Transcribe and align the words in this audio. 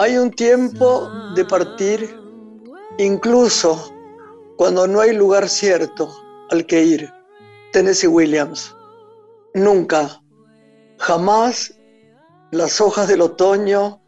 Hay 0.00 0.16
un 0.16 0.30
tiempo 0.30 1.10
de 1.34 1.44
partir, 1.44 2.16
incluso 2.98 3.92
cuando 4.56 4.86
no 4.86 5.00
hay 5.00 5.12
lugar 5.12 5.48
cierto 5.48 6.08
al 6.50 6.66
que 6.66 6.84
ir. 6.84 7.12
Tennessee 7.72 8.06
Williams. 8.06 8.76
Nunca, 9.54 10.22
jamás 11.00 11.74
las 12.52 12.80
hojas 12.80 13.08
del 13.08 13.22
otoño 13.22 14.00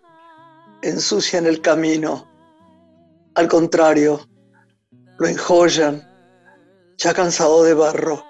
ensucian 0.83 1.45
el 1.47 1.61
camino. 1.61 2.25
Al 3.35 3.49
contrario, 3.49 4.29
lo 5.19 5.27
enjollan, 5.27 6.09
ya 6.99 7.13
cansado 7.15 7.65
de 7.65 7.75
barro. 7.75 8.23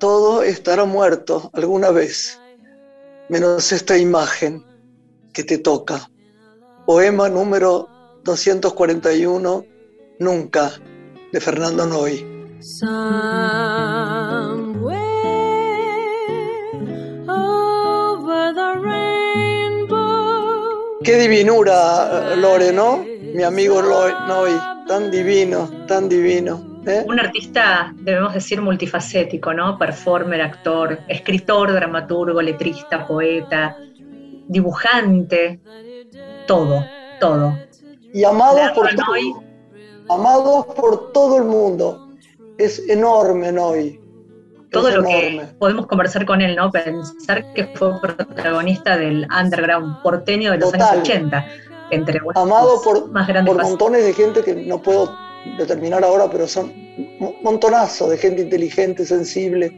Todo 0.00 0.42
estará 0.42 0.86
muerto 0.86 1.50
alguna 1.52 1.90
vez, 1.90 2.40
menos 3.28 3.72
esta 3.72 3.98
imagen 3.98 4.64
que 5.34 5.44
te 5.44 5.58
toca. 5.58 6.08
Poema 6.88 7.28
número 7.28 7.86
241, 8.24 9.66
Nunca, 10.20 10.70
de 11.30 11.38
Fernando 11.38 11.84
Noy. 11.84 12.14
Qué 21.04 21.18
divinura, 21.18 22.34
Lore, 22.36 22.72
¿no? 22.72 23.04
Mi 23.34 23.42
amigo 23.42 23.82
Noy, 23.82 24.52
tan 24.86 25.10
divino, 25.10 25.68
tan 25.86 26.08
divino. 26.08 26.80
¿eh? 26.86 27.04
Un 27.06 27.20
artista, 27.20 27.92
debemos 27.96 28.32
decir, 28.32 28.62
multifacético, 28.62 29.52
¿no? 29.52 29.76
Performer, 29.76 30.40
actor, 30.40 31.00
escritor, 31.06 31.70
dramaturgo, 31.70 32.40
letrista, 32.40 33.06
poeta, 33.06 33.76
dibujante, 34.48 35.60
todo, 36.48 36.84
todo. 37.20 37.56
Y 38.12 38.24
amado 38.24 38.58
por, 38.74 38.88
amado 40.08 40.66
por 40.74 41.12
todo 41.12 41.38
el 41.38 41.44
mundo. 41.44 42.08
Es 42.58 42.88
enorme 42.88 43.52
Noy 43.52 44.00
todo 44.70 44.90
lo 44.90 45.02
que 45.02 45.46
podemos 45.58 45.86
conversar 45.86 46.26
con 46.26 46.40
él, 46.40 46.56
¿no? 46.56 46.70
Pensar 46.70 47.52
que 47.54 47.66
fue 47.74 48.00
protagonista 48.00 48.96
del 48.96 49.26
underground 49.30 50.02
porteño 50.02 50.52
de 50.52 50.58
los 50.58 50.74
años 50.74 50.90
80, 51.00 51.46
entre 51.90 52.20
Amado 52.34 52.80
por, 52.82 53.10
más 53.10 53.30
por 53.46 53.62
montones 53.62 54.04
de 54.04 54.12
gente 54.12 54.42
que 54.42 54.54
no 54.54 54.80
puedo 54.82 55.14
determinar 55.56 56.04
ahora, 56.04 56.28
pero 56.30 56.46
son 56.46 56.66
un 57.20 57.34
montonazo 57.42 58.10
de 58.10 58.18
gente 58.18 58.42
inteligente, 58.42 59.06
sensible. 59.06 59.72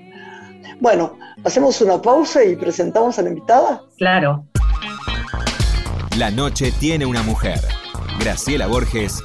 Bueno, 0.81 1.17
hacemos 1.45 1.81
una 1.81 2.01
pausa 2.01 2.43
y 2.43 2.57
presentamos 2.57 3.19
a 3.19 3.23
la 3.23 3.29
invitada. 3.29 3.83
Claro. 3.97 4.45
La 6.19 6.31
noche 6.31 6.73
tiene 6.73 7.07
una 7.07 7.23
mujer. 7.23 7.61
Graciela 8.19 8.67
Borges 8.67 9.23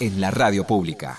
en 0.00 0.20
la 0.20 0.30
radio 0.30 0.64
pública. 0.64 1.18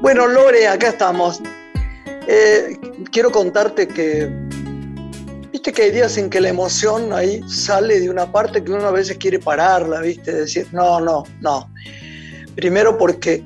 Bueno, 0.00 0.26
Lore, 0.26 0.66
acá 0.66 0.88
estamos. 0.88 1.40
Eh, 2.26 2.76
quiero 3.12 3.30
contarte 3.30 3.86
que, 3.86 4.28
viste 5.52 5.72
que 5.72 5.82
hay 5.82 5.90
días 5.92 6.18
en 6.18 6.28
que 6.28 6.40
la 6.40 6.48
emoción 6.48 7.12
ahí 7.12 7.40
sale 7.48 8.00
de 8.00 8.10
una 8.10 8.30
parte 8.30 8.62
que 8.64 8.72
uno 8.72 8.88
a 8.88 8.90
veces 8.92 9.16
quiere 9.16 9.38
pararla, 9.38 10.00
viste, 10.00 10.32
decir, 10.32 10.66
no, 10.72 11.00
no, 11.00 11.22
no. 11.40 11.72
Primero 12.56 12.98
porque 12.98 13.44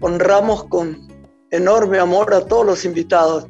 honramos 0.00 0.64
con 0.64 1.08
enorme 1.50 1.98
amor 1.98 2.34
a 2.34 2.44
todos 2.44 2.66
los 2.66 2.84
invitados, 2.84 3.46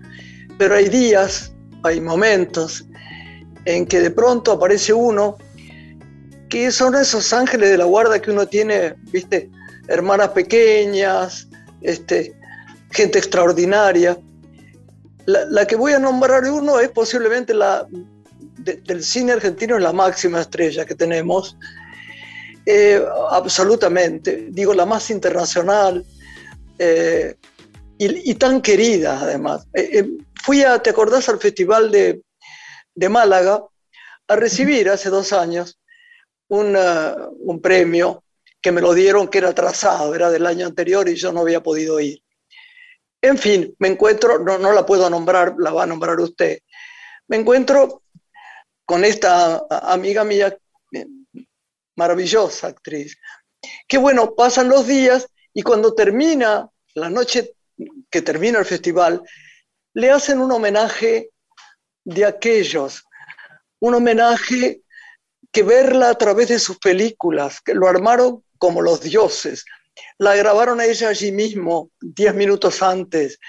pero 0.58 0.74
hay 0.74 0.88
días, 0.88 1.52
hay 1.82 2.00
momentos 2.00 2.84
en 3.64 3.86
que 3.86 4.00
de 4.00 4.10
pronto 4.10 4.52
aparece 4.52 4.92
uno 4.92 5.36
que 6.48 6.70
son 6.70 6.94
esos 6.94 7.32
ángeles 7.32 7.70
de 7.70 7.78
la 7.78 7.84
guarda 7.84 8.20
que 8.20 8.30
uno 8.30 8.46
tiene, 8.46 8.94
viste, 9.10 9.50
hermanas 9.88 10.28
pequeñas, 10.30 11.48
este, 11.80 12.34
gente 12.90 13.18
extraordinaria. 13.18 14.16
La, 15.26 15.66
que 15.66 15.74
voy 15.74 15.92
a 15.92 15.98
nombrar 15.98 16.44
uno 16.44 16.78
es 16.80 16.90
posiblemente 16.90 17.54
la 17.54 17.86
del 18.58 19.02
cine 19.02 19.32
argentino, 19.32 19.76
es 19.76 19.82
la 19.82 19.92
máxima 19.92 20.42
estrella 20.42 20.84
que 20.84 20.94
tenemos. 20.94 21.56
Eh, 22.66 23.02
absolutamente, 23.30 24.46
digo, 24.50 24.74
la 24.74 24.86
más 24.86 25.10
internacional 25.10 26.04
eh, 26.78 27.36
y, 27.98 28.34
tan 28.34 28.60
querida 28.60 29.20
además. 29.20 29.66
Eh, 29.74 30.08
fui 30.42 30.62
a, 30.62 30.82
¿te 30.82 30.90
acordás 30.90 31.28
al 31.28 31.38
Festival 31.38 31.90
de, 31.90 32.22
de 32.94 33.08
Málaga 33.08 33.64
a 34.28 34.36
recibir 34.36 34.88
hace 34.88 35.10
dos 35.10 35.32
años 35.32 35.78
un 36.48 37.60
premio 37.60 38.22
que 38.60 38.72
me 38.72 38.80
lo 38.80 38.94
dieron 38.94 39.28
que 39.28 39.38
era 39.38 39.50
atrasado, 39.50 40.14
era 40.14 40.30
del 40.30 40.46
año 40.46 40.66
anterior 40.66 41.08
y 41.08 41.16
yo 41.16 41.32
no 41.32 41.40
había 41.40 41.62
podido 41.62 41.98
ir. 42.00 42.22
En 43.20 43.38
fin, 43.38 43.74
me 43.78 43.88
encuentro, 43.88 44.38
no, 44.38 44.58
no 44.58 44.72
la 44.72 44.86
puedo 44.86 45.08
nombrar, 45.10 45.54
la 45.58 45.72
va 45.72 45.84
a 45.84 45.86
nombrar 45.86 46.20
usted. 46.20 46.58
Me 47.28 47.36
encuentro 47.36 48.02
con 48.84 49.04
esta 49.04 49.64
amiga 49.68 50.24
mía, 50.24 50.56
maravillosa 51.96 52.68
actriz, 52.68 53.16
que 53.88 53.98
bueno, 53.98 54.34
pasan 54.34 54.68
los 54.68 54.86
días 54.86 55.28
y 55.52 55.62
cuando 55.62 55.94
termina 55.94 56.68
la 56.94 57.10
noche 57.10 57.53
que 58.14 58.22
termina 58.22 58.60
el 58.60 58.64
festival, 58.64 59.20
le 59.92 60.08
hacen 60.08 60.38
un 60.38 60.52
homenaje 60.52 61.30
de 62.04 62.24
aquellos, 62.24 63.02
un 63.80 63.96
homenaje 63.96 64.82
que 65.50 65.64
verla 65.64 66.10
a 66.10 66.14
través 66.14 66.46
de 66.46 66.60
sus 66.60 66.78
películas, 66.78 67.60
que 67.60 67.74
lo 67.74 67.88
armaron 67.88 68.44
como 68.56 68.82
los 68.82 69.00
dioses, 69.00 69.64
la 70.18 70.36
grabaron 70.36 70.78
a 70.78 70.84
ella 70.84 71.08
allí 71.08 71.32
mismo, 71.32 71.90
diez 72.00 72.32
minutos 72.36 72.84
antes. 72.84 73.40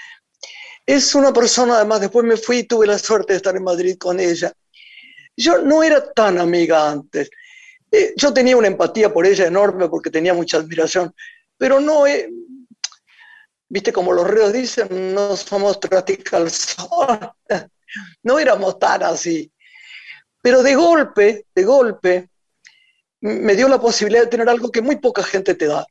Es 0.84 1.14
una 1.14 1.32
persona, 1.32 1.76
además, 1.76 2.00
después 2.00 2.26
me 2.26 2.36
fui 2.36 2.58
y 2.58 2.64
tuve 2.64 2.88
la 2.88 2.98
suerte 2.98 3.34
de 3.34 3.36
estar 3.36 3.54
en 3.54 3.62
Madrid 3.62 3.96
con 3.96 4.18
ella. 4.18 4.52
Yo 5.36 5.58
no 5.58 5.84
era 5.84 6.12
tan 6.12 6.38
amiga 6.38 6.90
antes. 6.90 7.30
Eh, 7.92 8.14
yo 8.16 8.34
tenía 8.34 8.56
una 8.56 8.66
empatía 8.66 9.14
por 9.14 9.26
ella 9.26 9.46
enorme 9.46 9.88
porque 9.88 10.10
tenía 10.10 10.34
mucha 10.34 10.56
admiración, 10.56 11.14
pero 11.56 11.78
no, 11.78 12.04
viste 13.68 13.92
como 13.92 14.12
los 14.12 14.26
reos 14.26 14.52
dicen, 14.52 15.14
no 15.14 15.36
somos 15.36 15.78
sol. 16.50 17.32
no 18.22 18.38
éramos 18.38 18.78
tan 18.78 19.02
así. 19.02 19.50
Pero 20.42 20.62
de 20.62 20.74
golpe, 20.74 21.46
de 21.54 21.64
golpe, 21.64 22.30
me 23.20 23.56
dio 23.56 23.68
la 23.68 23.80
posibilidad 23.80 24.24
de 24.24 24.30
tener 24.30 24.48
algo 24.48 24.70
que 24.70 24.82
muy 24.82 24.96
poca 24.96 25.22
gente 25.22 25.54
te 25.54 25.66
da, 25.66 25.86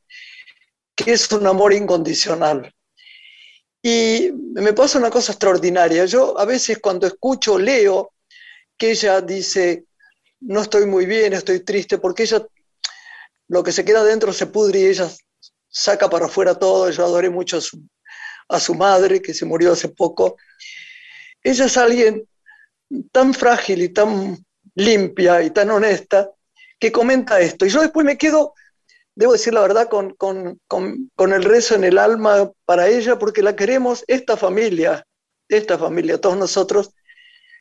que 0.95 1.11
es 1.13 1.31
un 1.31 1.45
amor 1.47 1.73
incondicional. 1.73 2.73
Y 3.81 4.31
me 4.33 4.73
pasa 4.73 4.97
una 4.97 5.11
cosa 5.11 5.33
extraordinaria. 5.33 6.05
Yo 6.05 6.39
a 6.39 6.45
veces 6.45 6.79
cuando 6.79 7.05
escucho, 7.05 7.59
leo 7.59 8.13
que 8.77 8.91
ella 8.91 9.21
dice, 9.21 9.85
no 10.39 10.61
estoy 10.61 10.85
muy 10.85 11.05
bien, 11.05 11.33
estoy 11.33 11.59
triste, 11.59 11.97
porque 11.97 12.23
ella, 12.23 12.45
lo 13.47 13.63
que 13.63 13.71
se 13.71 13.85
queda 13.85 14.03
dentro 14.03 14.33
se 14.33 14.47
pudre 14.47 14.79
y 14.79 14.85
ella 14.85 15.09
saca 15.75 16.09
para 16.09 16.27
afuera 16.27 16.55
todo. 16.55 16.89
Yo 16.89 17.03
adoré 17.03 17.29
mucho 17.29 17.59
a 18.47 18.59
su, 18.59 18.75
madre, 18.75 19.21
que 19.21 19.33
se 19.33 19.45
murió 19.45 19.73
hace 19.73 19.89
poco. 19.89 20.37
Ella 21.43 21.65
es 21.65 21.77
alguien 21.77 22.27
tan 23.11 23.33
frágil 23.33 23.81
y 23.81 23.89
tan 23.89 24.37
limpia 24.75 25.43
y 25.43 25.49
tan 25.49 25.69
honesta 25.69 26.31
que 26.79 26.91
comenta 26.91 27.39
esto. 27.39 27.65
Y 27.65 27.69
yo 27.69 27.81
después 27.81 28.05
me 28.05 28.17
quedo 28.17 28.53
debo 29.15 29.31
decir 29.31 29.53
la 29.53 29.61
verdad, 29.61 29.87
con, 29.87 30.13
con, 30.17 31.33
el 31.33 31.43
rezo 31.43 31.75
en 31.75 31.85
el 31.85 31.97
alma 31.97 32.51
para 32.65 32.89
ella, 32.89 33.17
porque 33.17 33.41
la 33.41 33.55
queremos, 33.55 34.03
esta 34.07 34.35
familia, 34.35 35.07
esta 35.47 35.77
familia, 35.77 36.19
todos 36.19 36.37
nosotros 36.37 36.91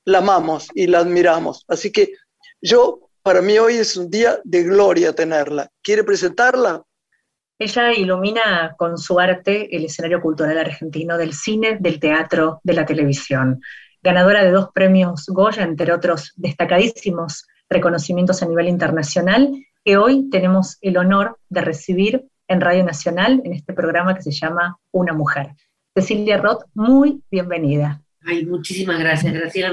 la 0.05 0.19
amamos 0.19 0.67
y 0.75 0.89
la 0.89 0.99
admiramos. 0.99 1.65
Así 1.69 1.93
que 1.93 2.13
yo, 2.61 3.09
para 3.23 3.41
mí 3.41 3.57
hoy 3.57 3.77
es 3.77 3.97
un 3.97 4.11
día 4.11 4.41
de 4.43 4.65
gloria 4.65 5.15
tenerla. 5.15 5.71
¿Quiere 5.81 6.03
presentarla? 6.03 6.83
Ella 7.65 7.95
ilumina 7.95 8.75
con 8.77 8.99
su 8.99 9.19
arte 9.19 9.75
el 9.75 9.87
escenario 9.87 10.21
cultural 10.21 10.59
argentino 10.59 11.17
del 11.17 11.33
cine, 11.33 11.79
del 11.81 11.99
teatro, 11.99 12.61
de 12.63 12.75
la 12.75 12.85
televisión. 12.85 13.63
Ganadora 14.03 14.45
de 14.45 14.51
dos 14.51 14.69
premios 14.75 15.25
Goya, 15.29 15.63
entre 15.63 15.91
otros 15.91 16.35
destacadísimos 16.37 17.47
reconocimientos 17.71 18.43
a 18.43 18.47
nivel 18.47 18.69
internacional, 18.69 19.51
que 19.83 19.97
hoy 19.97 20.29
tenemos 20.29 20.77
el 20.83 20.99
honor 20.99 21.39
de 21.49 21.63
recibir 21.63 22.27
en 22.49 22.61
Radio 22.61 22.85
Nacional 22.85 23.41
en 23.45 23.55
este 23.55 23.73
programa 23.73 24.15
que 24.15 24.21
se 24.21 24.33
llama 24.33 24.77
Una 24.91 25.15
Mujer. 25.15 25.55
Cecilia 25.95 26.37
Roth, 26.37 26.65
muy 26.75 27.23
bienvenida. 27.31 28.03
Ay, 28.27 28.45
muchísimas 28.45 28.99
gracias, 28.99 29.33
Graciela. 29.33 29.73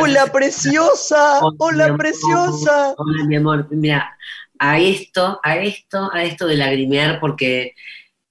hola, 0.00 0.26
preciosa, 0.32 1.40
hola, 1.58 1.96
preciosa. 1.96 2.94
Hola, 2.96 3.24
mi 3.24 3.36
amor. 3.36 3.68
Mira, 3.70 4.16
a 4.64 4.78
esto, 4.78 5.40
a 5.42 5.58
esto, 5.58 6.08
a 6.12 6.22
esto 6.22 6.46
de 6.46 6.56
lagrimear, 6.56 7.18
porque 7.18 7.74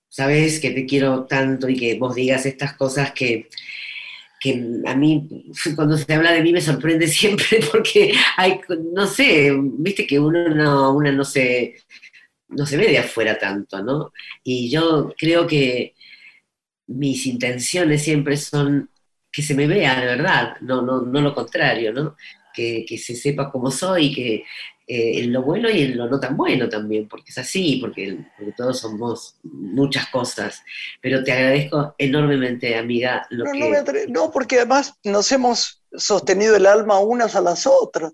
sabes 0.08 0.62
que 0.62 0.72
te 0.72 0.86
quiero 0.86 1.26
tanto 1.26 1.68
y 1.68 1.76
que 1.76 1.96
vos 2.00 2.16
digas 2.16 2.46
estas 2.46 2.74
cosas 2.74 3.12
que 3.12 3.50
que 4.40 4.60
a 4.88 4.96
mí, 4.96 5.52
cuando 5.76 5.96
se 5.96 6.12
habla 6.12 6.32
de 6.32 6.42
mí, 6.42 6.52
me 6.52 6.62
sorprende 6.62 7.08
siempre 7.20 7.60
porque 7.72 8.14
hay, 8.38 8.60
no 8.92 9.06
sé, 9.06 9.52
viste 9.56 10.08
que 10.08 10.20
uno 10.20 10.50
no, 10.50 10.96
una 10.96 11.12
no 11.12 11.24
se, 11.24 11.76
no 12.50 12.66
se 12.66 12.76
ve 12.76 12.88
de 12.88 12.98
afuera 12.98 13.38
tanto, 13.38 13.84
¿no? 13.84 14.12
Y 14.44 14.72
yo 14.72 15.14
creo 15.16 15.46
que 15.46 15.94
mis 16.88 17.28
intenciones 17.28 18.04
siempre 18.04 18.36
son 18.36 18.90
que 19.32 19.44
se 19.44 19.54
me 19.54 19.68
vea 19.68 20.00
de 20.00 20.08
verdad, 20.08 20.56
no, 20.62 20.82
no, 20.82 21.02
no 21.02 21.22
lo 21.22 21.36
contrario, 21.36 21.94
¿no? 21.94 22.16
Que, 22.52 22.84
que 22.88 22.98
se 22.98 23.16
sepa 23.16 23.52
cómo 23.52 23.70
soy, 23.70 24.12
que 24.12 24.44
eh, 24.94 25.24
en 25.24 25.32
lo 25.32 25.42
bueno 25.42 25.70
y 25.70 25.84
en 25.84 25.98
lo 25.98 26.10
no 26.10 26.20
tan 26.20 26.36
bueno 26.36 26.68
también, 26.68 27.08
porque 27.08 27.32
es 27.32 27.38
así, 27.38 27.78
porque, 27.78 28.26
todos 28.58 28.82
somos 28.82 29.38
muchas 29.42 30.08
cosas. 30.08 30.62
Pero 31.00 31.24
te 31.24 31.32
agradezco 31.32 31.96
enormemente, 31.98 32.76
amiga, 32.76 33.26
lo 33.30 33.46
no, 33.46 33.52
que... 33.54 34.06
No, 34.10 34.26
no, 34.26 34.32
porque 34.32 34.58
además 34.58 34.96
nos 35.06 35.32
hemos 35.32 35.82
sostenido 35.94 36.58
el 36.58 36.66
alma 36.66 37.00
unas 37.00 37.38
a 37.38 37.42
las 37.42 37.66
otras. 37.66 38.12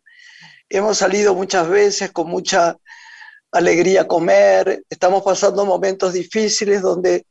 Hemos 0.69 1.00
salido 1.00 1.33
muchas 1.33 1.68
veces 1.68 2.12
con 2.12 2.29
mucha 2.29 2.77
alegría 3.51 4.01
a 4.01 4.07
comer, 4.07 4.83
estamos 4.88 5.24
pasando 5.24 5.65
momentos 5.65 6.13
difíciles 6.13 6.83
donde 6.83 7.25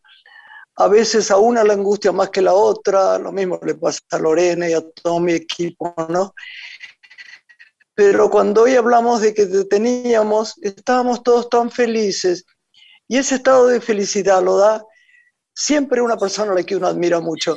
a 0.75 0.88
veces 0.88 1.31
a 1.31 1.37
una 1.37 1.62
la 1.62 1.75
angustia 1.75 2.10
más 2.10 2.31
que 2.31 2.43
la 2.43 2.52
otra, 2.52 3.16
lo 3.20 3.31
mismo 3.31 3.60
le 3.64 3.76
pasa 3.76 4.00
a 4.10 4.19
Lorena 4.19 4.69
y 4.69 4.72
a 4.72 4.82
todo 4.90 5.20
mi 5.20 5.34
equipo, 5.34 5.94
¿no? 6.08 6.34
Pero 7.96 8.28
cuando 8.28 8.64
hoy 8.64 8.75
hablamos 8.75 9.22
de 9.22 9.32
que 9.32 9.46
te 9.46 9.64
teníamos, 9.64 10.58
estábamos 10.60 11.22
todos 11.22 11.48
tan 11.48 11.70
felices. 11.70 12.44
Y 13.08 13.16
ese 13.16 13.37
estado 13.37 13.69
de 13.69 13.81
felicidad 13.81 14.43
lo 14.43 14.58
da 14.58 14.84
siempre 15.54 16.02
una 16.02 16.19
persona 16.19 16.52
a 16.52 16.54
la 16.56 16.62
que 16.62 16.76
uno 16.76 16.88
admira 16.88 17.20
mucho. 17.20 17.56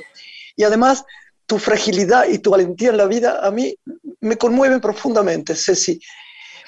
Y 0.55 0.63
además, 0.63 1.03
tu 1.45 1.59
fragilidad 1.59 2.25
y 2.29 2.39
tu 2.39 2.51
valentía 2.51 2.89
en 2.89 2.97
la 2.97 3.05
vida 3.05 3.45
a 3.45 3.51
mí 3.51 3.75
me 4.21 4.37
conmueven 4.37 4.79
profundamente, 4.79 5.55
Ceci. 5.55 5.99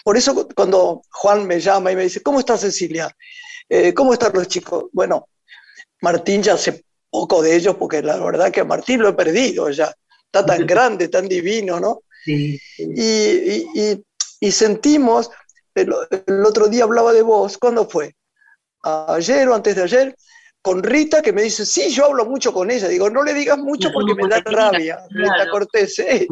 Por 0.04 0.18
eso 0.18 0.50
cuando 0.54 1.04
Juan 1.10 1.48
me 1.48 1.62
llama 1.62 1.94
y 1.94 1.96
me 1.96 2.04
dice, 2.04 2.22
¿cómo 2.22 2.40
está 2.40 2.58
Cecilia? 2.58 3.16
Eh, 3.70 3.94
¿Cómo 3.94 4.12
están 4.12 4.34
los 4.34 4.50
chicos? 4.50 4.86
Bueno, 4.92 5.30
Martín 6.02 6.44
ya 6.44 6.56
hace 6.56 6.84
poco 7.10 7.42
de 7.42 7.56
ellos, 7.56 7.76
porque 7.76 8.02
la 8.02 8.18
verdad 8.18 8.52
que 8.52 8.62
a 8.62 8.66
Martín 8.66 9.02
lo 9.02 9.08
he 9.08 9.14
perdido 9.14 9.70
ya. 9.70 9.96
Está 10.26 10.46
tan 10.46 10.66
grande, 10.68 11.08
tan 11.08 11.30
divino, 11.30 11.80
¿no? 11.80 12.02
Y, 12.26 12.62
sentimos, 14.52 15.30
el, 15.76 15.94
otro 16.46 16.68
día 16.68 16.84
hablaba 16.84 17.14
de 17.14 17.22
vos, 17.22 17.58
¿cuándo 17.58 17.88
fue? 17.88 18.16
Ayer 18.84 19.48
o 19.48 19.56
antes 19.56 19.76
de 19.76 19.84
ayer, 19.84 20.16
con 20.62 20.84
Rita 20.84 21.22
que 21.22 21.34
me 21.34 21.42
dice, 21.42 21.66
sí, 21.66 21.90
yo 21.90 22.06
hablo 22.06 22.26
mucho 22.26 22.54
con 22.54 22.70
ella. 22.70 22.88
Digo, 22.88 23.10
no 23.10 23.24
le 23.24 23.34
digas 23.34 23.58
mucho 23.58 23.92
porque 23.92 24.14
me 24.16 24.28
da 24.28 24.42
rabia, 24.46 25.00
Rita 25.10 25.50
Cortés. 25.50 25.98
¿eh? 26.00 26.28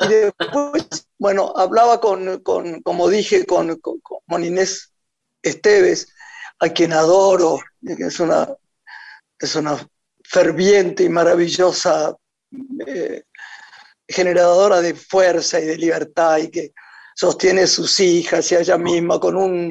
Y 0.00 0.08
después, 0.08 0.86
bueno, 1.18 1.52
hablaba 1.56 2.00
con, 2.00 2.40
como 2.40 3.08
dije, 3.08 3.46
con, 3.46 3.80
con, 3.80 4.44
Inés 4.44 4.92
Esteves, 5.42 6.12
a 6.58 6.68
quien 6.68 6.92
adoro, 6.92 7.60
que 7.84 8.04
es 8.04 8.20
una, 8.20 8.48
es 9.38 9.54
una 9.54 9.78
ferviente 10.24 11.04
y 11.04 11.08
maravillosa 11.08 12.16
eh, 12.86 13.22
generadora 14.10 14.80
de 14.80 14.94
fuerza 14.94 15.60
y 15.60 15.66
de 15.66 15.76
libertad 15.76 16.38
y 16.38 16.50
que 16.50 16.72
sostiene 17.14 17.66
sus 17.66 17.98
hijas 18.00 18.50
y 18.50 18.56
a 18.56 18.60
ella 18.60 18.78
misma 18.78 19.18
con 19.20 19.36
un, 19.36 19.70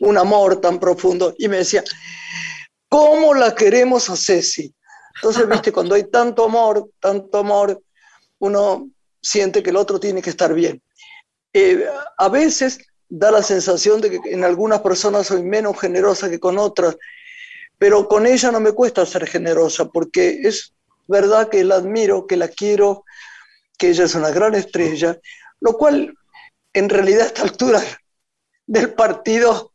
un 0.00 0.18
amor 0.18 0.60
tan 0.60 0.78
profundo. 0.78 1.34
Y 1.38 1.48
me 1.48 1.58
decía, 1.58 1.82
¿cómo 2.88 3.34
la 3.34 3.54
queremos 3.54 4.10
a 4.10 4.16
Ceci? 4.16 4.74
Entonces, 5.16 5.48
viste, 5.48 5.72
cuando 5.72 5.94
hay 5.94 6.04
tanto 6.04 6.44
amor, 6.44 6.90
tanto 7.00 7.38
amor, 7.38 7.82
uno 8.38 8.88
siente 9.20 9.62
que 9.62 9.70
el 9.70 9.76
otro 9.76 9.98
tiene 9.98 10.22
que 10.22 10.30
estar 10.30 10.54
bien. 10.54 10.80
Eh, 11.52 11.84
a 12.18 12.28
veces 12.28 12.78
da 13.08 13.30
la 13.30 13.42
sensación 13.42 14.00
de 14.00 14.10
que 14.10 14.20
en 14.26 14.44
algunas 14.44 14.80
personas 14.80 15.26
soy 15.26 15.42
menos 15.42 15.80
generosa 15.80 16.28
que 16.30 16.38
con 16.38 16.58
otras, 16.58 16.96
pero 17.78 18.06
con 18.06 18.26
ella 18.26 18.52
no 18.52 18.60
me 18.60 18.72
cuesta 18.72 19.06
ser 19.06 19.26
generosa 19.26 19.86
porque 19.86 20.40
es 20.42 20.74
verdad 21.06 21.48
que 21.48 21.64
la 21.64 21.76
admiro, 21.76 22.26
que 22.26 22.36
la 22.36 22.48
quiero, 22.48 23.04
que 23.78 23.90
ella 23.90 24.04
es 24.04 24.14
una 24.14 24.30
gran 24.30 24.54
estrella, 24.54 25.18
lo 25.60 25.74
cual 25.78 26.14
en 26.72 26.88
realidad 26.88 27.22
a 27.22 27.26
esta 27.26 27.42
altura 27.42 27.82
del 28.66 28.92
partido 28.92 29.72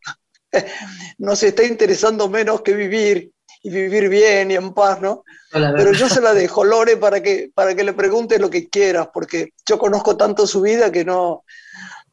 nos 1.18 1.42
está 1.42 1.64
interesando 1.64 2.30
menos 2.30 2.62
que 2.62 2.74
vivir 2.74 3.32
y 3.64 3.70
vivir 3.70 4.10
bien 4.10 4.52
y 4.52 4.56
en 4.56 4.74
paz, 4.74 5.02
¿no? 5.02 5.24
Pero 5.52 5.94
yo 5.94 6.10
se 6.10 6.20
la 6.20 6.34
dejo, 6.34 6.64
Lore, 6.64 6.98
para 6.98 7.22
que, 7.22 7.50
para 7.54 7.76
que 7.76 7.84
le 7.84 7.94
pregunte 7.94 8.40
lo 8.40 8.50
que 8.50 8.70
quieras, 8.70 9.08
porque 9.14 9.54
yo 9.66 9.80
conozco 9.80 10.18
tanto 10.18 10.46
su 10.46 10.62
vida 10.62 10.92
que 10.92 11.06
no, 11.06 11.44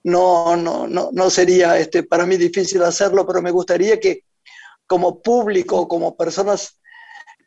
no, 0.04 0.56
no, 0.56 0.86
no, 0.86 1.30
sería 1.30 1.78
este, 1.78 2.02
para 2.02 2.26
mí 2.26 2.36
difícil 2.36 2.82
hacerlo, 2.82 3.26
pero 3.26 3.42
me 3.42 3.50
gustaría 3.50 3.98
que 3.98 4.24
como 4.86 5.20
público, 5.20 5.88
como 5.88 6.16
personas 6.16 6.78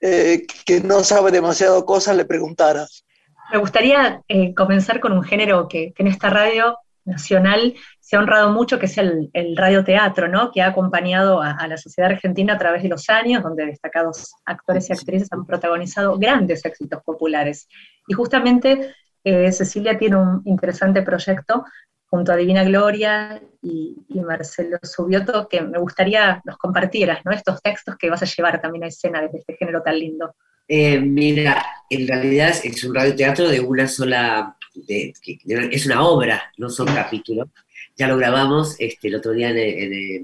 eh, 0.02 0.46
que 0.66 0.82
no 0.82 1.04
sabe 1.04 1.32
demasiado 1.32 1.86
cosas, 1.86 2.18
le 2.18 2.26
preguntaras. 2.26 3.06
Me 3.52 3.58
gustaría 3.58 4.22
eh, 4.28 4.54
comenzar 4.54 5.00
con 5.00 5.12
un 5.12 5.24
género 5.24 5.68
que, 5.68 5.94
en 5.98 6.08
esta 6.08 6.30
radio 6.30 6.78
nacional 7.06 7.74
se 8.00 8.16
ha 8.16 8.20
honrado 8.20 8.52
mucho, 8.52 8.80
que 8.80 8.86
es 8.86 8.98
el, 8.98 9.30
radioteatro, 9.56 10.28
¿no? 10.28 10.52
que 10.52 10.62
ha 10.62 10.68
acompañado 10.68 11.42
a, 11.42 11.68
la 11.68 11.78
sociedad 11.78 12.12
argentina 12.12 12.54
a 12.54 12.58
través 12.58 12.82
de 12.84 12.90
los 12.90 13.10
años, 13.10 13.44
donde 13.44 13.66
destacados 13.66 14.34
actores 14.46 14.90
y 14.90 14.94
actrices 14.94 15.32
han 15.32 15.46
protagonizado 15.46 16.18
grandes 16.18 16.64
éxitos 16.66 17.04
populares. 17.04 17.68
Y 18.08 18.14
justamente 18.14 18.94
eh, 19.24 19.52
Cecilia 19.52 19.98
tiene 19.98 20.16
un 20.18 20.42
interesante 20.46 21.02
proyecto 21.02 21.66
junto 22.14 22.32
a 22.32 22.36
Divina 22.36 22.64
Gloria 22.64 23.42
y, 23.60 23.98
Marcelo 24.24 24.78
Subioto, 24.84 25.48
que 25.48 25.62
me 25.62 25.80
gustaría 25.80 26.42
los 26.46 26.58
compartieras, 26.58 27.26
¿no? 27.26 27.32
Estos 27.32 27.60
textos 27.60 27.96
que 27.98 28.12
vas 28.12 28.22
a 28.22 28.28
llevar 28.28 28.62
también 28.62 28.84
a 28.84 28.88
escena 28.88 29.20
desde 29.20 29.40
este 29.40 29.56
género 29.56 29.82
tan 29.82 29.98
lindo. 29.98 30.36
Eh, 30.68 31.00
mira, 31.00 31.66
en 31.90 32.08
realidad 32.08 32.54
es 32.64 32.84
un 32.84 32.96
radioteatro 32.96 33.50
de 33.50 33.60
una 33.60 33.88
sola, 33.88 34.58
es 34.88 35.86
una 35.86 36.06
obra, 36.06 36.52
no 36.58 36.70
son 36.70 36.88
capítulos. 36.88 37.50
Ya 37.96 38.08
lo 38.08 38.18
grabamos 38.18 38.76
este, 38.80 39.08
el 39.10 39.16
otro 39.16 39.34
día 39.34 39.52
en, 39.52 40.24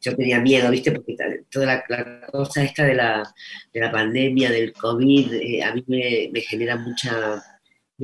yo 0.00 0.16
tenía 0.16 0.40
miedo, 0.40 0.70
¿viste? 0.70 0.92
Porque 0.92 1.16
toda 1.50 1.66
la, 1.66 2.26
cosa 2.30 2.64
esta 2.64 2.84
de 2.84 2.94
la, 2.94 3.22
de 3.72 3.80
la, 3.80 3.90
pandemia, 3.90 4.50
del 4.50 4.72
COVID, 4.72 5.32
eh, 5.34 5.62
a 5.62 5.72
mí 5.74 5.84
me, 5.86 6.28
me 6.32 6.40
genera 6.40 6.76
mucha 6.76 7.42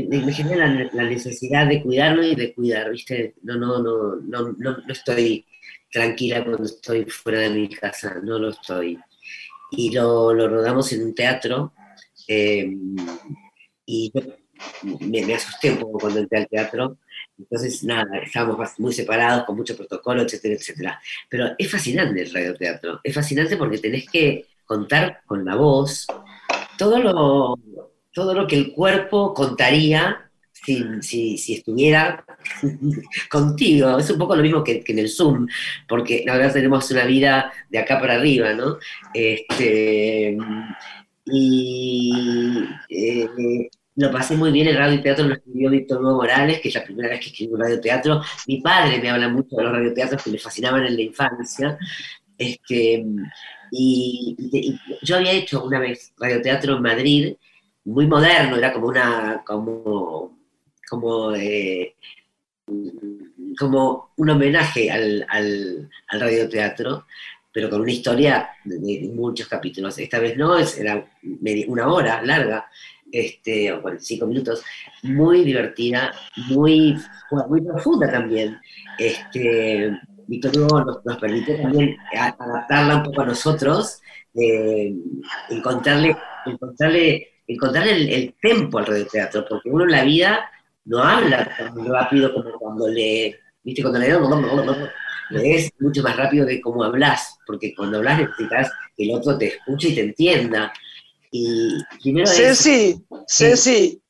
me, 0.06 0.32
genera 0.32 0.88
la, 0.92 1.04
necesidad 1.04 1.66
de 1.66 1.82
cuidarlo 1.82 2.24
y 2.24 2.34
de 2.34 2.54
cuidar, 2.54 2.90
¿viste? 2.90 3.34
No, 3.42 3.56
no, 3.56 3.82
no, 3.82 4.16
no, 4.16 4.54
no, 4.56 4.76
estoy 4.88 5.44
tranquila 5.90 6.44
cuando 6.44 6.64
estoy 6.64 7.04
fuera 7.04 7.40
de 7.40 7.50
mi 7.50 7.68
casa, 7.68 8.20
no 8.22 8.38
lo 8.38 8.50
estoy. 8.50 8.98
Y 9.70 9.90
lo, 9.90 10.32
lo 10.32 10.48
rodamos 10.48 10.92
en 10.92 11.04
un 11.04 11.14
teatro 11.14 11.72
eh, 12.26 12.70
y 13.86 14.12
yo 14.14 14.20
me, 15.00 15.34
asusté 15.34 15.70
un 15.70 15.78
poco 15.78 15.98
cuando 15.98 16.20
entré 16.20 16.38
al 16.38 16.48
teatro. 16.48 16.98
Entonces, 17.38 17.84
nada, 17.84 18.18
estábamos 18.18 18.78
muy 18.78 18.92
separados, 18.92 19.44
con 19.44 19.56
mucho 19.56 19.76
protocolo, 19.76 20.22
etcétera, 20.22 20.54
etcétera. 20.54 21.00
Pero 21.28 21.50
es 21.56 21.70
fascinante 21.70 22.22
el 22.22 22.32
radioteatro. 22.32 23.00
Es 23.02 23.14
fascinante 23.14 23.56
porque 23.56 23.78
tenés 23.78 24.08
que 24.10 24.46
contar 24.64 25.22
con 25.24 25.44
la 25.44 25.54
voz 25.54 26.06
todo 26.76 26.98
lo, 26.98 27.58
todo 28.12 28.34
lo 28.34 28.46
que 28.46 28.56
el 28.56 28.72
cuerpo 28.72 29.32
contaría 29.32 30.27
si, 31.00 31.54
estuviera 31.54 32.24
contigo. 33.30 33.98
Es 33.98 34.10
un 34.10 34.18
poco 34.18 34.36
lo 34.36 34.42
mismo 34.42 34.62
que, 34.62 34.82
en 34.86 34.98
el 34.98 35.08
Zoom, 35.08 35.46
porque 35.88 36.22
la 36.26 36.36
verdad 36.36 36.52
tenemos 36.52 36.90
una 36.90 37.04
vida 37.04 37.52
de 37.70 37.78
acá 37.78 38.00
para 38.00 38.14
arriba, 38.14 38.52
¿no? 38.54 38.78
Este, 39.14 40.36
y 41.26 42.64
eh, 42.88 43.28
lo 43.96 44.10
pasé 44.10 44.36
muy 44.36 44.52
bien, 44.52 44.68
el 44.68 44.76
radioteatro 44.76 45.26
lo 45.26 45.34
escribió 45.34 45.70
Víctor 45.70 46.00
Hugo 46.00 46.16
Morales, 46.16 46.60
que 46.60 46.68
es 46.68 46.74
la 46.74 46.84
primera 46.84 47.08
vez 47.08 47.20
que 47.20 47.26
escribió 47.26 47.54
un 47.54 47.62
radioteatro. 47.62 48.22
Mi 48.46 48.60
padre 48.60 49.00
me 49.00 49.10
habla 49.10 49.28
mucho 49.28 49.56
de 49.56 49.64
los 49.64 49.72
radioteatros 49.72 50.22
que 50.22 50.30
me 50.30 50.38
fascinaban 50.38 50.86
en 50.86 50.96
la 50.96 51.02
infancia. 51.02 51.78
Este, 52.36 53.04
y, 53.72 54.36
y 54.38 54.78
yo 55.02 55.16
había 55.16 55.32
hecho 55.32 55.64
una 55.64 55.80
vez 55.80 56.12
radioteatro 56.16 56.76
en 56.76 56.82
Madrid, 56.82 57.34
muy 57.84 58.06
moderno, 58.06 58.56
era 58.56 58.72
como 58.72 58.88
una, 58.88 59.42
como, 59.44 60.37
como, 60.88 61.34
eh, 61.34 61.94
como 63.58 64.10
un 64.16 64.30
homenaje 64.30 64.90
al, 64.90 65.26
al, 65.28 65.90
radioteatro, 66.10 67.06
pero 67.52 67.70
con 67.70 67.80
una 67.80 67.92
historia 67.92 68.50
de, 68.64 69.10
muchos 69.14 69.48
capítulos. 69.48 69.98
Esta 69.98 70.18
vez 70.18 70.36
no, 70.36 70.58
era 70.58 71.04
una 71.68 71.88
hora 71.88 72.22
larga, 72.22 72.68
este, 73.10 73.72
o 73.72 73.82
cinco 73.98 74.26
minutos, 74.26 74.62
muy 75.02 75.44
divertida, 75.44 76.12
muy, 76.48 76.96
muy 77.48 77.60
profunda 77.62 78.10
también. 78.10 78.58
Este, 78.98 79.98
Víctor 80.26 80.58
Hugo 80.58 80.84
nos, 80.84 81.04
nos, 81.04 81.16
permitió 81.16 81.56
también 81.60 81.96
adaptarla 82.14 82.96
un 82.96 83.02
poco 83.04 83.22
a 83.22 83.26
nosotros, 83.26 84.00
eh, 84.34 84.94
encontrarle, 85.48 86.16
encontrarle 86.44 87.28
encontrar 87.48 87.88
el, 87.88 88.08
el 88.10 88.34
tempo 88.40 88.78
al 88.78 88.86
radioteatro, 88.86 89.46
porque 89.48 89.70
uno 89.70 89.84
en 89.84 89.90
la 89.90 90.04
vida 90.04 90.50
no 90.88 91.02
habla 91.02 91.54
tan 91.56 91.86
rápido 91.86 92.32
como 92.32 92.50
cuando 92.58 92.88
lee, 92.88 93.34
viste, 93.62 93.82
cuando 93.82 93.98
lee, 93.98 94.88
lees 95.30 95.70
mucho 95.78 96.02
más 96.02 96.16
rápido 96.16 96.46
que 96.46 96.60
como 96.60 96.82
hablas, 96.82 97.38
porque 97.46 97.74
cuando 97.76 97.98
hablas 97.98 98.20
necesitas 98.20 98.70
que 98.96 99.04
el 99.04 99.14
otro 99.14 99.36
te 99.36 99.48
escuche 99.48 99.88
y 99.88 99.94
te 99.94 100.00
entienda. 100.00 100.72
Y 101.30 101.78
primero 102.02 102.26
Ceci, 102.26 103.04
Ceci, 103.26 104.02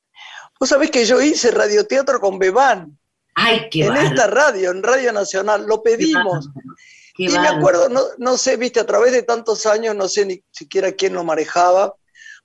vos 0.58 0.68
sabés 0.68 0.90
que 0.90 1.04
yo 1.04 1.20
hice 1.20 1.50
radioteatro 1.50 2.20
con 2.20 2.38
Bebán. 2.38 2.96
Ay, 3.34 3.68
qué 3.70 3.86
En 3.86 3.96
esta 3.96 4.28
radio, 4.28 4.70
en 4.70 4.82
Radio 4.82 5.12
Nacional, 5.12 5.66
lo 5.66 5.82
pedimos. 5.82 6.48
Qué 7.16 7.24
y 7.24 7.28
me 7.28 7.48
acuerdo, 7.48 7.88
no, 7.88 8.02
no 8.18 8.36
sé, 8.36 8.56
viste, 8.56 8.78
a 8.78 8.86
través 8.86 9.12
de 9.12 9.24
tantos 9.24 9.66
años, 9.66 9.96
no 9.96 10.06
sé 10.06 10.24
ni 10.24 10.42
siquiera 10.52 10.92
quién 10.92 11.14
lo 11.14 11.24
manejaba. 11.24 11.94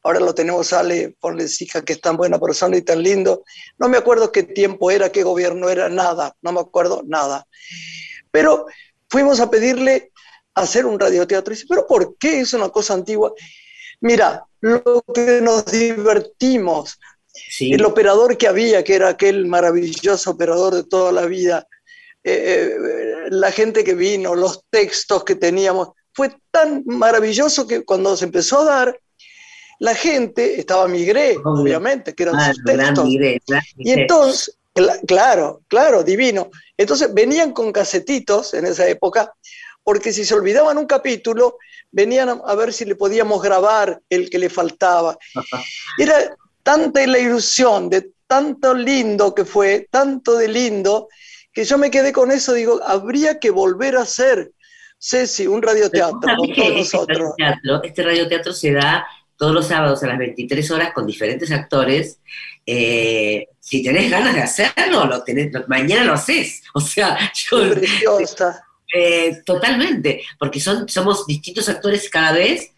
Ahora 0.03 0.19
lo 0.19 0.35
tenemos, 0.35 0.73
Ale, 0.73 1.15
ponle 1.19 1.45
hija, 1.59 1.81
que 1.81 1.93
es 1.93 2.01
tan 2.01 2.17
buena 2.17 2.37
persona 2.39 2.75
y 2.75 2.81
tan 2.81 3.01
lindo. 3.01 3.43
No 3.77 3.87
me 3.87 3.97
acuerdo 3.97 4.31
qué 4.31 4.43
tiempo 4.43 4.91
era, 4.91 5.11
qué 5.11 5.23
gobierno 5.23 5.69
era, 5.69 5.87
nada, 5.89 6.35
no 6.41 6.51
me 6.51 6.59
acuerdo 6.59 7.03
nada. 7.05 7.47
Pero 8.29 8.65
fuimos 9.09 9.39
a 9.39 9.49
pedirle 9.49 10.11
hacer 10.55 10.85
un 10.85 10.99
radioteatro. 10.99 11.53
Y 11.53 11.55
dice, 11.55 11.67
¿pero 11.69 11.87
por 11.87 12.17
qué? 12.17 12.41
Es 12.41 12.53
una 12.53 12.69
cosa 12.69 12.93
antigua. 12.93 13.33
Mira, 14.01 14.45
lo 14.59 15.01
que 15.13 15.39
nos 15.41 15.65
divertimos, 15.65 16.99
Sí. 17.49 17.73
el 17.73 17.83
operador 17.83 18.37
que 18.37 18.47
había, 18.47 18.83
que 18.83 18.93
era 18.93 19.09
aquel 19.09 19.47
maravilloso 19.47 20.29
operador 20.31 20.75
de 20.75 20.83
toda 20.83 21.11
la 21.11 21.25
vida, 21.25 21.67
eh, 22.23 22.75
eh, 22.75 23.27
la 23.31 23.51
gente 23.51 23.83
que 23.83 23.95
vino, 23.95 24.35
los 24.35 24.63
textos 24.69 25.23
que 25.23 25.35
teníamos, 25.35 25.89
fue 26.13 26.31
tan 26.51 26.83
maravilloso 26.85 27.65
que 27.65 27.83
cuando 27.83 28.15
se 28.15 28.25
empezó 28.25 28.59
a 28.59 28.65
dar, 28.65 28.99
la 29.79 29.95
gente, 29.95 30.59
estaba 30.59 30.87
Migré, 30.87 31.37
Obvio. 31.37 31.63
obviamente, 31.63 32.13
que 32.13 32.23
eran 32.23 32.35
Ah, 32.39 32.53
sus 32.53 32.63
textos, 32.63 33.05
Migré, 33.05 33.41
y 33.77 33.91
entonces, 33.91 34.57
cla- 34.73 34.99
claro, 35.07 35.61
claro, 35.67 36.03
divino. 36.03 36.49
Entonces 36.77 37.13
venían 37.13 37.51
con 37.53 37.71
casetitos 37.71 38.53
en 38.53 38.65
esa 38.65 38.87
época, 38.87 39.33
porque 39.83 40.13
si 40.13 40.23
se 40.25 40.33
olvidaban 40.33 40.77
un 40.77 40.85
capítulo, 40.85 41.57
venían 41.91 42.29
a- 42.29 42.55
ver 42.55 42.71
si 42.73 42.85
le 42.85 42.95
podíamos 42.95 43.41
grabar 43.41 44.01
el 44.09 44.29
que 44.29 44.39
le 44.39 44.49
faltaba. 44.49 45.17
Era 45.97 46.35
tanta 46.63 47.05
la 47.05 47.19
ilusión 47.19 47.89
de 47.89 48.11
tanto 48.25 48.73
lindo 48.73 49.35
que 49.35 49.45
fue, 49.45 49.87
tanto 49.91 50.37
de 50.37 50.47
lindo, 50.47 51.07
que 51.51 51.65
yo 51.65 51.77
me 51.77 51.91
quedé 51.91 52.11
con 52.13 52.31
eso, 52.31 52.53
digo, 52.53 52.79
habría 52.83 53.37
que 53.39 53.51
volver 53.51 53.97
a 53.97 54.01
hacer, 54.03 54.51
Ceci, 54.97 55.45
un 55.45 55.61
radioteatro 55.61 56.19
con 56.37 56.53
todos 56.55 56.69
este 56.69 56.79
nosotros. 56.97 57.33
radioteatro, 57.37 57.83
este 57.83 58.03
radioteatro 58.03 58.53
se 58.53 58.71
da 58.71 59.05
todos 59.37 59.53
los 59.53 59.67
sábados 59.67 60.03
a 60.03 60.07
las 60.07 60.17
23 60.17 60.71
horas 60.71 60.91
con 60.93 61.05
diferentes 61.07 61.51
actores. 61.51 62.19
Eh, 62.65 63.47
si 63.59 63.83
tenés 63.83 64.09
ganas 64.09 64.33
de 64.35 64.41
hacerlo, 64.41 65.05
lo 65.05 65.23
tenés, 65.23 65.51
lo- 65.51 65.65
mañana 65.67 66.03
lo 66.05 66.13
haces. 66.13 66.63
O 66.73 66.81
sea, 66.81 67.17
yo, 67.33 67.69
Preciosa. 67.71 68.63
eh, 68.95 69.41
totalmente, 69.45 70.21
porque 70.39 70.59
son, 70.59 70.87
somos 70.89 71.25
distintos 71.27 71.67
actores 71.69 72.09
cada 72.09 72.31
vez. 72.33 72.69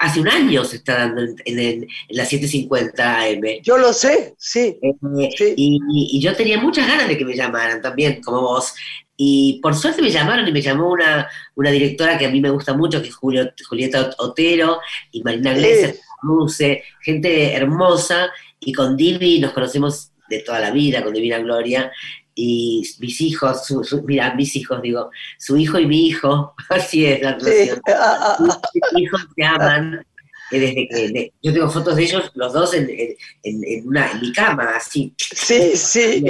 Hace 0.00 0.20
un 0.20 0.28
año 0.28 0.62
se 0.64 0.76
está 0.76 0.98
dando 0.98 1.22
en, 1.22 1.36
en, 1.46 1.58
en 1.58 1.86
la 2.10 2.24
750 2.26 3.20
AM. 3.22 3.40
Yo 3.62 3.78
lo 3.78 3.92
sé, 3.92 4.34
sí. 4.36 4.78
Eh, 4.82 5.30
Sí. 5.36 5.54
y, 5.56 5.76
y- 5.92 6.18
y 6.18 6.20
yo 6.20 6.34
tenía 6.34 6.58
muchas 6.60 6.86
ganas 6.86 7.08
de 7.08 7.16
que 7.16 7.24
me 7.24 7.34
llamaran 7.36 7.80
también, 7.80 8.20
como 8.22 8.40
vos. 8.42 8.74
Y 9.16 9.60
por 9.62 9.74
suerte 9.74 10.02
me 10.02 10.10
llamaron 10.10 10.46
y 10.46 10.52
me 10.52 10.60
llamó 10.60 10.90
una, 10.90 11.28
una 11.54 11.70
directora 11.70 12.18
que 12.18 12.26
a 12.26 12.30
mí 12.30 12.40
me 12.40 12.50
gusta 12.50 12.74
mucho, 12.74 13.00
que 13.00 13.08
es 13.08 13.14
Julio- 13.14 13.50
Julieta 13.68 14.10
Otero 14.18 14.80
y 15.10 15.22
Marina 15.22 15.54
Glesser, 15.54 15.96
Ruse, 16.22 16.82
gente 17.02 17.54
hermosa. 17.54 18.28
Y 18.60 18.72
con 18.72 18.96
Divi 18.96 19.38
nos 19.40 19.52
conocemos 19.52 20.10
de 20.28 20.40
toda 20.40 20.60
la 20.60 20.70
vida, 20.70 21.02
con 21.02 21.12
Divina 21.14 21.38
Gloria. 21.38 21.90
Y 22.34 22.82
mis 23.00 23.20
hijos, 23.22 23.64
su- 23.66 23.82
su- 23.84 24.02
mira, 24.02 24.34
mis 24.34 24.54
hijos, 24.56 24.82
digo, 24.82 25.10
su 25.38 25.56
hijo 25.56 25.78
y 25.78 25.86
mi 25.86 26.06
hijo, 26.08 26.54
así 26.68 27.06
es 27.06 27.22
la 27.22 27.38
Sí. 27.40 27.46
relación 27.46 27.80
Ah, 27.88 27.92
ah, 28.20 28.36
ah. 28.38 28.60
mis 28.74 29.02
hijos 29.02 29.26
se 29.34 29.44
aman. 29.44 30.06
Eh, 30.52 30.58
Desde 30.60 30.88
que 30.88 31.08
de- 31.12 31.32
yo 31.42 31.52
tengo 31.52 31.68
fotos 31.70 31.96
de 31.96 32.02
ellos, 32.04 32.30
los 32.34 32.52
dos 32.52 32.74
en, 32.74 32.88
en- 32.90 33.16
en- 33.42 33.64
en 33.64 33.88
una, 33.88 34.10
en 34.12 34.20
mi 34.20 34.32
cama, 34.32 34.70
así. 34.76 35.12
Sí, 35.16 35.76
sí. 35.76 36.24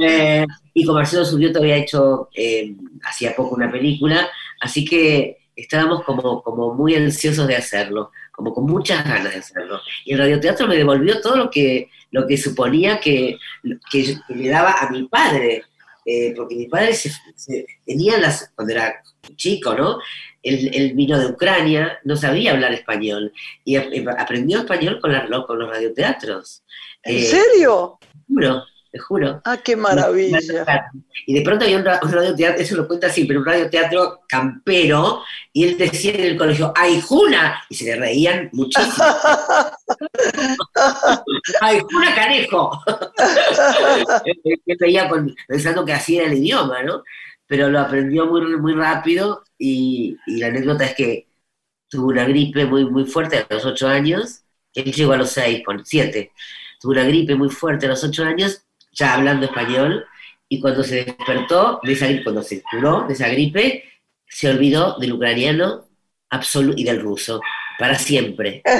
Eh, 0.00 0.46
y 0.72 0.84
con 0.84 0.94
Marcelo 0.96 1.24
Subioto 1.24 1.58
había 1.60 1.76
hecho 1.76 2.28
eh, 2.34 2.74
hacía 3.04 3.34
poco 3.34 3.54
una 3.54 3.70
película, 3.70 4.28
así 4.60 4.84
que 4.84 5.38
estábamos 5.56 6.02
como, 6.04 6.42
como 6.42 6.74
muy 6.74 6.94
ansiosos 6.96 7.46
de 7.46 7.56
hacerlo, 7.56 8.10
como 8.32 8.52
con 8.52 8.64
muchas 8.66 9.04
ganas 9.04 9.32
de 9.32 9.38
hacerlo. 9.38 9.80
Y 10.04 10.12
el 10.12 10.18
radioteatro 10.18 10.66
me 10.66 10.76
devolvió 10.76 11.20
todo 11.20 11.36
lo 11.36 11.50
que, 11.50 11.90
lo 12.10 12.26
que 12.26 12.36
suponía 12.36 12.98
que, 13.00 13.38
que, 13.90 14.02
yo- 14.02 14.14
que 14.26 14.34
le 14.34 14.48
daba 14.48 14.72
a 14.80 14.90
mi 14.90 15.04
padre, 15.08 15.64
eh, 16.04 16.32
porque 16.36 16.54
mi 16.56 16.66
padre 16.66 16.94
se, 16.94 17.10
se- 17.36 17.66
tenía 17.86 18.18
las, 18.18 18.50
cuando 18.54 18.72
era 18.74 19.02
chico, 19.36 19.74
¿no? 19.74 19.98
Él, 20.42 20.70
él 20.74 20.92
vino 20.94 21.18
de 21.18 21.26
Ucrania, 21.26 21.98
no 22.04 22.16
sabía 22.16 22.52
hablar 22.52 22.72
español, 22.74 23.32
y 23.64 23.76
ap- 23.76 23.90
aprendió 24.18 24.58
español 24.58 25.00
con, 25.00 25.12
la- 25.12 25.26
con 25.46 25.58
los 25.58 25.68
radioteatros. 25.70 26.62
¿En 27.02 27.16
Eh, 27.16 27.22
serio? 27.22 27.98
Juro, 28.28 28.64
te 28.94 29.00
juro. 29.00 29.42
Ah, 29.44 29.56
qué 29.56 29.74
maravilla. 29.74 30.38
Y 31.26 31.34
de 31.34 31.42
pronto 31.42 31.64
había 31.64 31.78
un, 31.78 31.82
un 31.82 32.12
radioteatro, 32.12 32.62
eso 32.62 32.76
lo 32.76 32.86
cuenta 32.86 33.08
así, 33.08 33.24
pero 33.24 33.40
un 33.40 33.46
radioteatro 33.46 34.20
campero, 34.28 35.24
y 35.52 35.64
él 35.64 35.76
decía 35.76 36.12
en 36.12 36.20
el 36.20 36.36
colegio, 36.36 36.72
¡ay, 36.76 37.00
Juna! 37.00 37.60
Y 37.68 37.74
se 37.74 37.86
le 37.86 37.96
reían 37.96 38.50
muchísimo. 38.52 39.04
¡ay, 41.60 41.80
Juna 41.80 42.14
Canejo! 42.14 42.70
él 44.24 44.76
veía 44.78 45.08
con- 45.08 45.34
pensando 45.48 45.84
que 45.84 45.92
así 45.92 46.16
era 46.18 46.26
el 46.26 46.38
idioma, 46.38 46.84
¿no? 46.84 47.02
Pero 47.48 47.68
lo 47.70 47.80
aprendió 47.80 48.26
muy, 48.26 48.42
muy 48.58 48.74
rápido, 48.74 49.42
y, 49.58 50.16
y 50.28 50.36
la 50.38 50.46
anécdota 50.48 50.84
es 50.84 50.94
que 50.94 51.26
tuvo 51.88 52.08
una 52.08 52.24
gripe 52.26 52.64
muy, 52.64 52.84
muy 52.84 53.06
fuerte 53.06 53.38
a 53.38 53.46
los 53.52 53.64
ocho 53.64 53.88
años, 53.88 54.42
él 54.72 54.92
llegó 54.92 55.14
a 55.14 55.16
los 55.16 55.30
seis, 55.30 55.64
con 55.64 55.84
siete, 55.84 56.30
tuvo 56.80 56.92
una 56.92 57.04
gripe 57.04 57.34
muy 57.34 57.48
fuerte 57.50 57.86
a 57.86 57.90
los 57.90 58.04
ocho 58.04 58.24
años, 58.24 58.63
ya 58.94 59.14
hablando 59.14 59.46
español, 59.46 60.06
y 60.48 60.60
cuando 60.60 60.82
se 60.82 61.04
despertó, 61.04 61.80
de 61.82 61.92
esa, 61.92 62.06
gripe, 62.06 62.24
cuando 62.24 62.42
se 62.42 62.62
curó 62.62 63.06
de 63.06 63.14
esa 63.14 63.28
gripe, 63.28 63.84
se 64.26 64.48
olvidó 64.48 64.98
del 64.98 65.12
ucraniano 65.12 65.84
y 66.76 66.84
del 66.84 67.00
ruso, 67.00 67.40
para 67.78 67.94
siempre. 67.96 68.62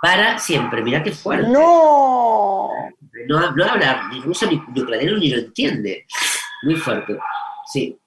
Para 0.00 0.38
siempre, 0.38 0.80
mirá 0.80 1.02
qué 1.02 1.10
fuerte. 1.10 1.48
No. 1.48 2.68
No, 3.26 3.50
no 3.50 3.64
habla 3.64 4.08
ni 4.12 4.20
ruso 4.20 4.48
ni, 4.48 4.62
ni 4.72 4.80
ucraniano 4.80 5.18
ni 5.18 5.28
lo 5.28 5.38
entiende. 5.38 6.06
Muy 6.62 6.76
fuerte. 6.76 7.18
Sí. 7.66 7.98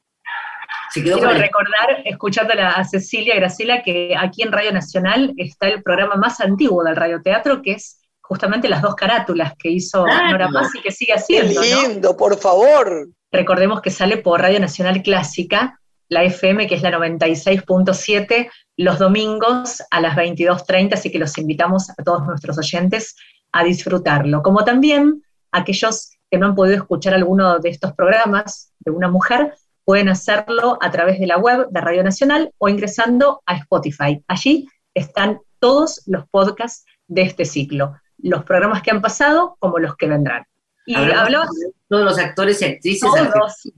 Se 0.89 1.03
quedó 1.03 1.17
Quiero 1.17 1.33
recordar, 1.33 2.01
escuchándola 2.05 2.71
a 2.71 2.85
Cecilia 2.85 3.35
Graciela, 3.35 3.83
que 3.83 4.15
aquí 4.17 4.41
en 4.41 4.53
Radio 4.53 4.71
Nacional 4.71 5.33
está 5.35 5.67
el 5.67 5.83
programa 5.83 6.15
más 6.15 6.39
antiguo 6.39 6.81
del 6.83 6.95
radioteatro, 6.95 7.61
que 7.61 7.73
es 7.73 8.00
justamente 8.31 8.69
las 8.69 8.81
dos 8.81 8.95
carátulas 8.95 9.55
que 9.59 9.69
hizo 9.69 10.05
Claro. 10.05 10.31
Nora 10.31 10.47
Paz 10.53 10.73
y 10.73 10.81
que 10.81 10.89
sigue 10.89 11.11
Qué 11.11 11.19
haciendo, 11.19 11.59
¿no? 11.61 11.89
lindo, 11.89 12.15
por 12.15 12.37
favor. 12.37 13.09
Recordemos 13.29 13.81
que 13.81 13.89
sale 13.89 14.15
por 14.15 14.39
Radio 14.39 14.57
Nacional 14.61 15.03
Clásica, 15.03 15.81
la 16.07 16.23
FM, 16.23 16.65
que 16.65 16.75
es 16.75 16.81
la 16.81 16.91
96.7, 16.91 18.49
los 18.77 18.99
domingos 18.99 19.83
a 19.91 19.99
las 19.99 20.15
22.30, 20.15 20.93
así 20.93 21.11
que 21.11 21.19
los 21.19 21.37
invitamos 21.37 21.89
a 21.89 21.95
todos 22.05 22.25
nuestros 22.25 22.57
oyentes 22.57 23.17
a 23.51 23.65
disfrutarlo. 23.65 24.41
Como 24.41 24.63
también 24.63 25.23
aquellos 25.51 26.11
que 26.29 26.37
no 26.37 26.45
han 26.45 26.55
podido 26.55 26.77
escuchar 26.77 27.13
alguno 27.13 27.59
de 27.59 27.67
estos 27.67 27.91
programas 27.91 28.71
de 28.79 28.91
una 28.91 29.09
mujer, 29.09 29.55
pueden 29.83 30.07
hacerlo 30.07 30.77
a 30.79 30.89
través 30.89 31.19
de 31.19 31.27
la 31.27 31.37
web 31.37 31.67
de 31.69 31.81
Radio 31.81 32.01
Nacional 32.01 32.53
o 32.59 32.69
ingresando 32.69 33.41
a 33.45 33.57
Spotify. 33.57 34.23
Allí 34.29 34.69
están 34.93 35.39
todos 35.59 36.01
los 36.05 36.23
podcasts 36.29 36.85
de 37.09 37.23
este 37.23 37.43
ciclo, 37.43 37.93
los 38.23 38.43
programas 38.43 38.81
que 38.81 38.91
han 38.91 39.01
pasado 39.01 39.55
como 39.59 39.79
los 39.79 39.95
que 39.95 40.07
vendrán. 40.07 40.45
Y 40.85 40.95
Hablamos 40.95 41.49
de 41.59 41.71
todos 41.87 42.05
los 42.05 42.17
actores 42.17 42.61
y 42.61 42.65
actrices 42.65 43.09
Todos. 43.09 43.71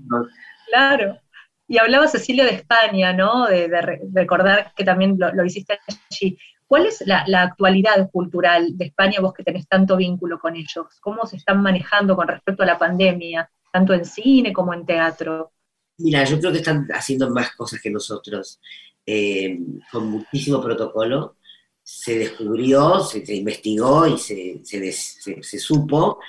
Claro. 0.67 1.17
Y 1.67 1.77
hablaba 1.77 2.07
Cecilia 2.07 2.45
de 2.45 2.51
España, 2.51 3.13
¿no? 3.13 3.45
De, 3.45 3.67
de 3.67 3.81
re- 3.81 4.01
recordar 4.13 4.73
que 4.75 4.83
también 4.83 5.15
lo, 5.17 5.33
lo 5.33 5.45
hiciste 5.45 5.79
allí. 6.09 6.37
¿Cuál 6.67 6.87
es 6.87 7.03
la, 7.05 7.23
la 7.27 7.43
actualidad 7.43 8.09
cultural 8.11 8.77
de 8.77 8.85
España, 8.85 9.19
vos 9.21 9.33
que 9.33 9.43
tenés 9.43 9.67
tanto 9.67 9.95
vínculo 9.95 10.39
con 10.39 10.55
ellos? 10.55 10.87
¿Cómo 11.01 11.25
se 11.25 11.37
están 11.37 11.61
manejando 11.61 12.15
con 12.15 12.27
respecto 12.27 12.63
a 12.63 12.65
la 12.65 12.79
pandemia, 12.79 13.49
tanto 13.71 13.93
en 13.93 14.05
cine 14.05 14.51
como 14.51 14.73
en 14.73 14.85
teatro? 14.85 15.51
Mira, 15.97 16.23
yo 16.23 16.39
creo 16.39 16.51
que 16.51 16.57
están 16.59 16.87
haciendo 16.93 17.29
más 17.29 17.51
cosas 17.55 17.79
que 17.81 17.91
nosotros, 17.91 18.59
eh, 19.05 19.59
con 19.91 20.09
muchísimo 20.09 20.61
protocolo. 20.61 21.35
Se 21.83 22.17
descubrió, 22.17 22.99
se, 23.01 23.25
se 23.25 23.35
investigó 23.35 24.07
y 24.07 24.17
se, 24.17 24.59
se 24.63 24.79
des- 24.79 25.17
se- 25.41 25.59
supo 25.59 26.19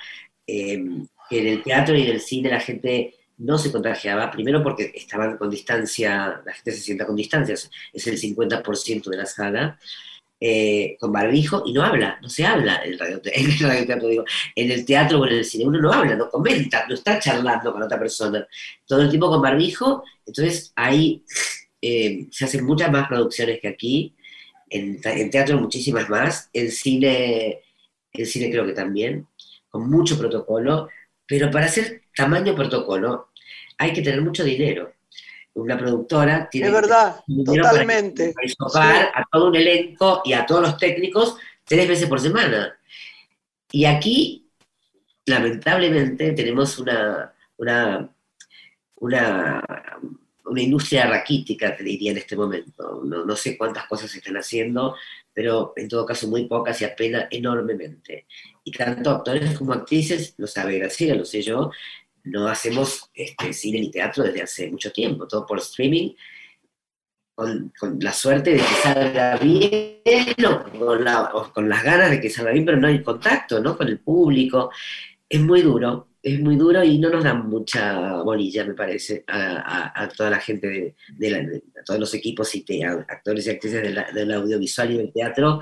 eh, 0.45 0.83
que 1.29 1.39
en 1.39 1.47
el 1.47 1.63
teatro 1.63 1.95
y 1.95 2.03
en 2.03 2.09
el 2.11 2.19
cine 2.21 2.49
la 2.49 2.59
gente 2.59 3.15
no 3.37 3.57
se 3.57 3.71
contagiaba, 3.71 4.31
primero 4.31 4.63
porque 4.63 4.91
estaban 4.95 5.37
con 5.37 5.49
distancia, 5.49 6.41
la 6.45 6.53
gente 6.53 6.71
se 6.71 6.81
sienta 6.81 7.05
con 7.05 7.15
distancia, 7.15 7.53
es 7.55 8.07
el 8.07 8.17
50% 8.17 9.09
de 9.09 9.17
la 9.17 9.25
sala, 9.25 9.79
eh, 10.39 10.97
con 10.99 11.11
barbijo 11.13 11.63
y 11.65 11.73
no 11.73 11.83
habla, 11.83 12.19
no 12.21 12.29
se 12.29 12.45
habla 12.45 12.81
en 12.83 12.93
el, 12.93 12.99
radio, 12.99 13.21
en 13.25 13.51
el 13.51 13.59
radioteatro, 13.59 14.07
digo, 14.09 14.25
en 14.55 14.71
el 14.71 14.85
teatro 14.85 15.19
o 15.21 15.25
en 15.27 15.33
el 15.33 15.45
cine, 15.45 15.65
uno 15.65 15.79
no 15.81 15.91
habla, 15.93 16.15
no 16.15 16.29
comenta, 16.29 16.85
no 16.87 16.93
está 16.95 17.19
charlando 17.19 17.71
con 17.73 17.81
otra 17.83 17.97
persona, 17.99 18.45
todo 18.85 19.01
el 19.01 19.09
tiempo 19.09 19.29
con 19.29 19.41
barbijo, 19.41 20.03
entonces 20.25 20.71
ahí 20.75 21.23
eh, 21.81 22.27
se 22.31 22.45
hacen 22.45 22.65
muchas 22.65 22.91
más 22.91 23.07
producciones 23.07 23.59
que 23.61 23.67
aquí, 23.67 24.15
en, 24.69 24.99
en, 25.03 25.29
teatro 25.29 25.59
muchísimas 25.59 26.09
más, 26.09 26.49
en 26.53 26.71
cine, 26.71 27.61
en 28.11 28.25
cine 28.25 28.51
creo 28.51 28.65
que 28.65 28.73
también, 28.73 29.27
con 29.69 29.89
mucho 29.89 30.17
protocolo, 30.17 30.89
pero 31.27 31.51
para 31.51 31.65
hacer 31.65 32.03
tamaño 32.15 32.55
protocolo 32.55 33.29
hay 33.77 33.93
que 33.93 34.01
tener 34.01 34.21
mucho 34.21 34.43
dinero 34.43 34.95
una 35.55 35.77
productora 35.77 36.49
tiene 36.49 36.67
es 36.67 36.73
verdad, 36.73 37.15
totalmente. 37.45 38.33
Para, 38.73 39.05
a 39.05 39.25
todo 39.31 39.47
un 39.47 39.55
elenco 39.55 40.21
y 40.25 40.33
a 40.33 40.45
todos 40.45 40.61
los 40.61 40.77
técnicos 40.77 41.37
tres 41.63 41.87
veces 41.87 42.07
por 42.07 42.19
semana. 42.19 42.77
Y 43.71 43.85
aquí, 43.85 44.49
lamentablemente, 45.25 46.33
tenemos 46.33 46.77
una, 46.77 47.33
una, 47.57 48.09
una, 48.95 49.63
una 50.45 50.61
industria 50.61 51.07
raquítica, 51.07 51.75
te 51.75 51.83
diría 51.83 52.11
en 52.11 52.17
este 52.17 52.35
momento. 52.35 53.01
No, 53.03 53.25
no, 53.25 53.35
sé 53.35 53.57
cuántas 53.57 53.87
cosas 53.87 54.11
se 54.11 54.19
están 54.19 54.37
haciendo, 54.37 54.95
pero 55.33 55.73
en 55.75 55.87
todo 55.87 56.05
caso 56.05 56.27
muy 56.27 56.45
pocas 56.45 56.79
y 56.81 56.85
apenas 56.85 57.27
enormemente. 57.31 58.27
Y 58.63 58.71
tanto 58.71 59.11
actores 59.11 59.57
como 59.57 59.73
actrices, 59.73 60.35
lo 60.37 60.47
sabe 60.47 60.79
Graciela, 60.79 61.15
lo 61.15 61.25
sé 61.25 61.41
yo, 61.41 61.71
no 62.25 62.47
hacemos 62.47 63.09
este, 63.13 63.53
cine 63.53 63.79
ni 63.79 63.91
teatro 63.91 64.23
desde 64.23 64.41
hace 64.41 64.71
mucho 64.71 64.91
tiempo, 64.91 65.27
todo 65.27 65.45
por 65.45 65.59
streaming, 65.59 66.13
con, 67.35 67.71
la 67.99 68.13
suerte 68.13 68.51
de 68.51 68.57
que 68.57 68.63
salga 68.63 69.37
bien 69.37 70.01
o 70.45 71.51
con, 71.53 71.67
las 71.67 71.83
ganas 71.83 72.09
de 72.09 72.21
que 72.21 72.29
salga 72.29 72.51
bien, 72.51 72.65
pero 72.65 72.77
no 72.77 72.87
hay 72.87 73.03
contacto 73.03 73.59
¿no? 73.59 73.77
con 73.77 73.87
el 73.87 73.99
público. 73.99 74.71
Es 75.27 75.41
muy 75.41 75.61
duro, 75.61 76.07
es 76.25 76.41
muy 76.41 76.55
duro 76.55 76.83
y 76.83 76.97
no 76.97 77.11
nos 77.11 77.23
dan 77.23 77.47
mucha 77.47 78.23
bolilla, 78.23 78.65
me 78.65 78.73
parece, 78.73 79.23
a, 79.27 80.09
toda 80.17 80.31
la 80.31 80.39
gente, 80.39 80.95
de, 81.19 81.61
a 81.79 81.83
todos 81.83 81.99
los 81.99 82.11
equipos 82.15 82.55
y 82.55 82.65
actores 82.81 83.45
y 83.45 83.51
actrices 83.51 83.95
del 84.11 84.31
audiovisual 84.31 84.91
y 84.91 84.97
del 84.97 85.13
teatro. 85.13 85.61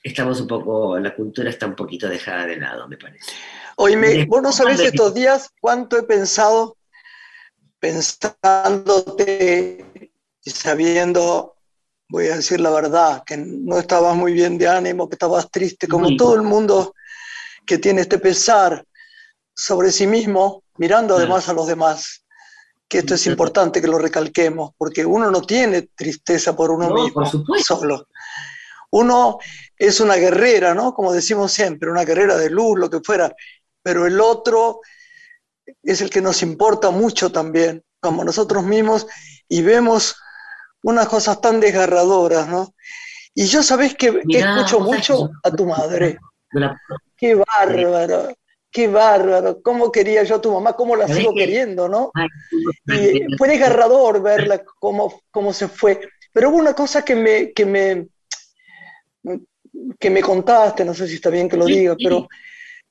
Estamos 0.00 0.40
un 0.40 0.46
poco, 0.46 1.00
la 1.00 1.12
cultura 1.12 1.50
está 1.50 1.66
un 1.66 1.74
poquito 1.74 2.08
dejada 2.08 2.46
de 2.46 2.58
lado, 2.58 2.86
me 2.86 2.96
parece. 2.96 3.32
Oye, 3.74 4.24
vos 4.26 4.40
no 4.40 4.52
sabés 4.52 4.78
estos 4.78 5.14
días 5.14 5.50
cuánto 5.60 5.98
he 5.98 6.04
pensado, 6.04 6.76
pensándote 7.80 9.84
y 10.44 10.50
sabiendo, 10.50 11.56
voy 12.08 12.26
a 12.26 12.36
decir 12.36 12.60
la 12.60 12.70
verdad, 12.70 13.24
que 13.26 13.36
no 13.36 13.80
estabas 13.80 14.14
muy 14.14 14.32
bien 14.32 14.58
de 14.58 14.68
ánimo, 14.68 15.08
que 15.08 15.16
estabas 15.16 15.50
triste, 15.50 15.88
como 15.88 16.16
todo 16.16 16.36
el 16.36 16.42
mundo 16.42 16.94
que 17.66 17.78
tiene 17.78 18.02
este 18.02 18.18
pesar 18.18 18.86
sobre 19.54 19.92
sí 19.92 20.06
mismo, 20.06 20.62
mirando 20.76 21.16
además 21.16 21.48
a 21.48 21.52
los 21.52 21.66
demás, 21.66 22.24
que 22.88 22.98
esto 22.98 23.14
es 23.14 23.26
importante 23.26 23.80
que 23.80 23.88
lo 23.88 23.98
recalquemos, 23.98 24.72
porque 24.76 25.04
uno 25.04 25.30
no 25.30 25.42
tiene 25.42 25.88
tristeza 25.94 26.54
por 26.54 26.70
uno 26.70 26.90
mismo 26.90 27.24
solo. 27.64 28.08
Uno 28.90 29.38
es 29.76 30.00
una 30.00 30.16
guerrera, 30.16 30.74
¿no? 30.74 30.92
Como 30.92 31.12
decimos 31.12 31.52
siempre, 31.52 31.90
una 31.90 32.04
guerrera 32.04 32.36
de 32.36 32.50
luz, 32.50 32.78
lo 32.78 32.90
que 32.90 33.00
fuera, 33.00 33.34
pero 33.82 34.06
el 34.06 34.20
otro 34.20 34.80
es 35.82 36.00
el 36.02 36.10
que 36.10 36.20
nos 36.20 36.42
importa 36.42 36.90
mucho 36.90 37.32
también, 37.32 37.82
como 38.00 38.24
nosotros 38.24 38.64
mismos, 38.64 39.06
y 39.48 39.62
vemos 39.62 40.16
unas 40.82 41.08
cosas 41.08 41.40
tan 41.40 41.60
desgarradoras, 41.60 42.48
¿no? 42.48 42.74
Y 43.34 43.46
yo 43.46 43.62
sabés 43.62 43.94
que 43.94 44.22
escucho 44.28 44.80
mucho 44.80 45.30
a 45.42 45.50
tu 45.50 45.64
madre. 45.64 46.18
Qué 47.16 47.34
bárbaro, 47.34 48.34
qué 48.72 48.88
bárbaro. 48.88 49.62
¿Cómo 49.62 49.92
quería 49.92 50.24
yo 50.24 50.36
a 50.36 50.40
tu 50.40 50.50
mamá? 50.50 50.72
¿Cómo 50.72 50.96
la 50.96 51.06
sigo 51.06 51.34
queriendo, 51.34 51.88
no? 51.88 52.10
Y 52.86 53.36
fue 53.36 53.48
desgarrador 53.48 54.22
verla 54.22 54.64
cómo, 54.80 55.22
cómo 55.30 55.52
se 55.52 55.68
fue. 55.68 56.00
Pero 56.32 56.48
hubo 56.48 56.56
una 56.56 56.74
cosa 56.74 57.04
que 57.04 57.14
me, 57.14 57.52
que 57.52 57.66
me, 57.66 58.08
que 60.00 60.10
me 60.10 60.22
contaste, 60.22 60.84
no 60.84 60.94
sé 60.94 61.06
si 61.06 61.16
está 61.16 61.28
bien 61.28 61.48
que 61.48 61.56
lo 61.58 61.66
diga, 61.66 61.94
pero 62.02 62.26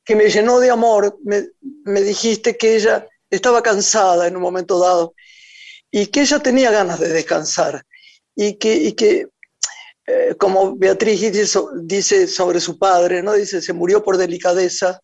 que 0.05 0.15
me 0.15 0.29
llenó 0.29 0.59
de 0.59 0.69
amor, 0.69 1.17
me, 1.23 2.01
dijiste 2.01 2.57
que 2.57 2.75
ella 2.75 3.07
estaba 3.29 3.61
cansada 3.63 4.27
en 4.27 4.35
un 4.35 4.41
momento 4.41 4.79
dado 4.79 5.15
y 5.89 6.07
que 6.07 6.21
ella 6.21 6.39
tenía 6.39 6.71
ganas 6.71 6.99
de 6.99 7.09
descansar 7.09 7.83
y 8.35 8.57
que, 8.57 8.95
que 8.95 9.27
eh, 10.07 10.35
como 10.37 10.75
Beatriz 10.75 11.21
dice, 11.83 12.27
sobre 12.27 12.59
su 12.59 12.77
padre, 12.77 13.21
¿no? 13.21 13.33
Dice, 13.33 13.61
se 13.61 13.73
murió 13.73 14.03
por 14.03 14.17
delicadeza. 14.17 14.99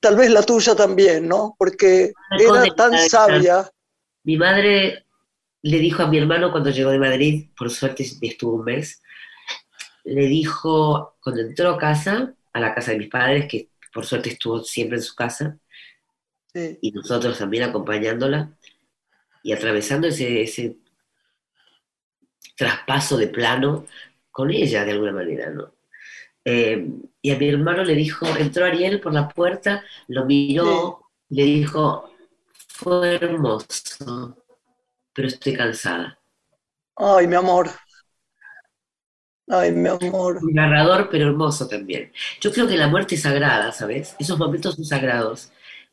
Tal 0.00 0.16
vez 0.16 0.30
la 0.30 0.42
tuya 0.42 0.74
también, 0.74 1.28
¿no? 1.28 1.54
Porque 1.58 2.12
era 2.38 2.64
tan 2.74 2.98
sabia. 3.08 3.70
Mi 4.24 4.36
madre 4.36 5.06
le 5.62 5.78
dijo 5.78 6.02
a 6.02 6.08
mi 6.08 6.18
hermano 6.18 6.50
cuando 6.50 6.70
llegó 6.70 6.90
de 6.90 6.98
Madrid, 6.98 7.50
por 7.56 7.70
suerte 7.70 8.04
estuvo 8.20 8.56
un 8.56 8.64
mes, 8.64 9.00
le 10.04 10.26
dijo, 10.26 11.16
cuando 11.22 11.42
entró 11.42 11.70
a 11.70 11.78
casa, 11.78 12.34
a 12.52 12.60
la 12.60 12.74
casa 12.74 12.92
de 12.92 12.98
mis 12.98 13.08
padres, 13.08 13.46
que 13.48 13.68
por 13.92 14.04
suerte 14.04 14.30
estuvo 14.30 14.62
siempre 14.64 14.98
en 14.98 15.04
su 15.04 15.14
casa, 15.14 15.56
y 16.54 16.90
nosotros 16.90 17.38
también 17.38 17.62
acompañándola 17.64 18.52
y 19.42 19.52
atravesando 19.52 20.08
ese, 20.08 20.42
ese 20.42 20.76
traspaso 22.56 23.16
de 23.16 23.28
plano 23.28 23.86
con 24.30 24.50
ella 24.50 24.84
de 24.84 24.92
alguna 24.92 25.12
manera, 25.12 25.50
¿no? 25.50 25.74
Eh, 26.44 26.88
y 27.22 27.30
a 27.30 27.38
mi 27.38 27.48
hermano 27.48 27.84
le 27.84 27.94
dijo, 27.94 28.26
entró 28.36 28.66
Ariel 28.66 29.00
por 29.00 29.14
la 29.14 29.28
puerta, 29.28 29.84
lo 30.08 30.26
miró, 30.26 31.08
le 31.28 31.44
dijo, 31.44 32.12
fue 32.66 33.14
hermoso, 33.14 34.36
pero 35.12 35.28
estoy 35.28 35.54
cansada. 35.54 36.18
Ay, 36.96 37.28
mi 37.28 37.36
amor. 37.36 37.70
Ay, 39.48 39.70
mi 39.70 39.88
amor. 39.88 40.40
Narrador, 40.52 41.08
pero 41.10 41.28
hermoso 41.28 41.68
también. 41.68 42.12
Yo 42.40 42.52
creo 42.52 42.66
que 42.66 42.76
la 42.76 42.88
muerte 42.88 43.14
es 43.14 43.22
sagrada, 43.22 43.70
¿sabes? 43.70 44.16
Esos 44.18 44.36
momentos 44.36 44.74
son 44.74 44.84
sagrados, 44.84 45.52